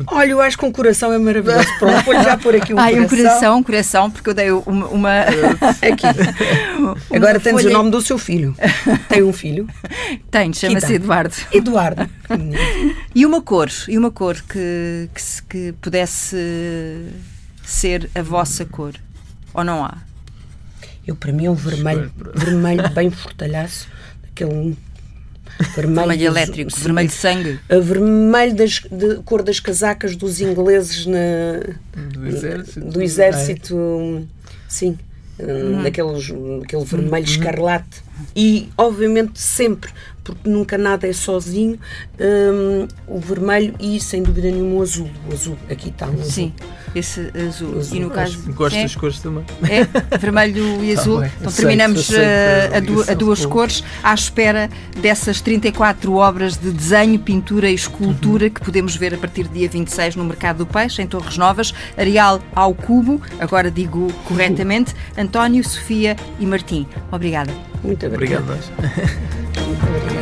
Olha, 0.07 0.31
eu 0.31 0.41
acho 0.41 0.57
que 0.57 0.65
um 0.65 0.71
coração 0.71 1.13
é 1.13 1.17
maravilhoso. 1.17 1.67
Pronto, 1.79 2.03
vou 2.03 2.13
já 2.15 2.35
pôr 2.35 2.55
aqui 2.55 2.73
um 2.73 2.79
Ai, 2.79 2.93
coração. 2.93 3.05
um 3.05 3.17
coração, 3.17 3.57
um 3.57 3.63
coração, 3.63 4.11
porque 4.11 4.29
eu 4.29 4.33
dei 4.33 4.51
uma. 4.51 4.87
uma... 4.87 5.19
Aqui. 5.21 6.05
Agora 7.15 7.39
tens 7.39 7.53
folha... 7.53 7.69
o 7.69 7.73
nome 7.73 7.91
do 7.91 8.01
seu 8.01 8.17
filho. 8.17 8.53
Tem 9.07 9.23
um 9.23 9.31
filho? 9.31 9.67
Tem, 10.29 10.51
chama-se 10.51 10.95
Eduardo. 10.95 11.35
Eduardo. 11.53 12.09
e 13.13 13.25
uma 13.25 13.41
cor, 13.41 13.69
e 13.87 13.97
uma 13.97 14.11
cor 14.11 14.35
que, 14.49 15.09
que, 15.13 15.43
que 15.47 15.71
pudesse 15.79 16.35
ser 17.63 18.09
a 18.13 18.21
vossa 18.21 18.65
cor? 18.65 18.95
Ou 19.53 19.63
não 19.63 19.85
há? 19.85 19.97
Eu, 21.07 21.15
para 21.15 21.31
mim, 21.31 21.45
é 21.45 21.51
um 21.51 21.55
vermelho, 21.55 22.11
vermelho 22.33 22.89
bem 22.89 23.09
fortalhaço, 23.09 23.87
aquele 24.29 24.75
Vermelho, 25.73 26.09
vermelho 26.09 26.25
elétrico, 26.25 26.71
sim, 26.71 26.81
vermelho 26.81 27.09
sangue. 27.09 27.59
A 27.69 27.79
vermelho 27.79 28.55
das, 28.55 28.81
de 28.91 29.15
cor 29.23 29.41
das 29.41 29.59
casacas 29.59 30.15
dos 30.15 30.41
ingleses 30.41 31.05
na, 31.05 31.17
do 31.95 32.27
exército. 32.27 32.79
Do 32.81 33.01
exército. 33.01 34.27
Sim. 34.67 34.97
Uhum. 35.39 35.83
Daqueles, 35.83 36.25
aquele 36.63 36.83
vermelho 36.83 37.25
uhum. 37.25 37.31
escarlate. 37.31 38.03
E, 38.35 38.69
obviamente, 38.77 39.39
sempre 39.39 39.91
porque 40.33 40.49
nunca 40.49 40.77
nada 40.77 41.07
é 41.07 41.13
sozinho, 41.13 41.79
um, 42.19 42.87
o 43.07 43.19
vermelho 43.19 43.75
e, 43.79 43.99
sem 43.99 44.23
dúvida 44.23 44.49
nenhuma, 44.49 44.79
o 44.79 44.81
azul. 44.81 45.09
O 45.29 45.33
azul, 45.33 45.57
aqui 45.69 45.89
está 45.89 46.07
um 46.07 46.13
azul. 46.13 46.23
Sim, 46.23 46.53
esse 46.95 47.31
azul. 47.47 47.77
azul. 47.77 47.97
E 47.97 47.99
no 47.99 48.09
caso. 48.09 48.51
Gosto 48.53 48.75
é, 48.75 48.83
das 48.83 48.95
cores 48.95 49.19
também. 49.19 49.45
É, 49.63 50.17
vermelho 50.17 50.83
e 50.83 50.95
tá 50.95 51.01
azul. 51.01 51.21
Tá 51.21 51.31
então 51.39 51.51
terminamos 51.51 52.11
eh, 52.11 52.69
a, 52.73 53.09
a, 53.09 53.11
a, 53.11 53.15
duas 53.15 53.45
cores, 53.45 53.83
à 54.01 54.13
espera 54.13 54.69
dessas 55.01 55.41
34 55.41 56.13
obras 56.13 56.57
de 56.57 56.71
desenho, 56.71 57.19
pintura 57.19 57.69
e 57.69 57.75
escultura 57.75 58.45
uhum. 58.45 58.51
que 58.51 58.61
podemos 58.61 58.95
ver 58.95 59.13
a 59.13 59.17
partir 59.17 59.43
do 59.43 59.53
dia 59.53 59.69
26 59.69 60.15
no 60.15 60.23
Mercado 60.23 60.57
do 60.57 60.65
Peixe, 60.65 61.01
em 61.01 61.07
Torres 61.07 61.37
Novas, 61.37 61.73
Areal 61.97 62.41
ao 62.55 62.73
Cubo, 62.73 63.21
agora 63.39 63.69
digo 63.69 64.11
corretamente, 64.25 64.95
António, 65.17 65.63
Sofia 65.63 66.15
e 66.39 66.45
Martim. 66.45 66.87
Obrigada. 67.11 67.53
Muito 67.83 68.05
obrigada. 68.05 68.57
Obrigado. 68.77 70.05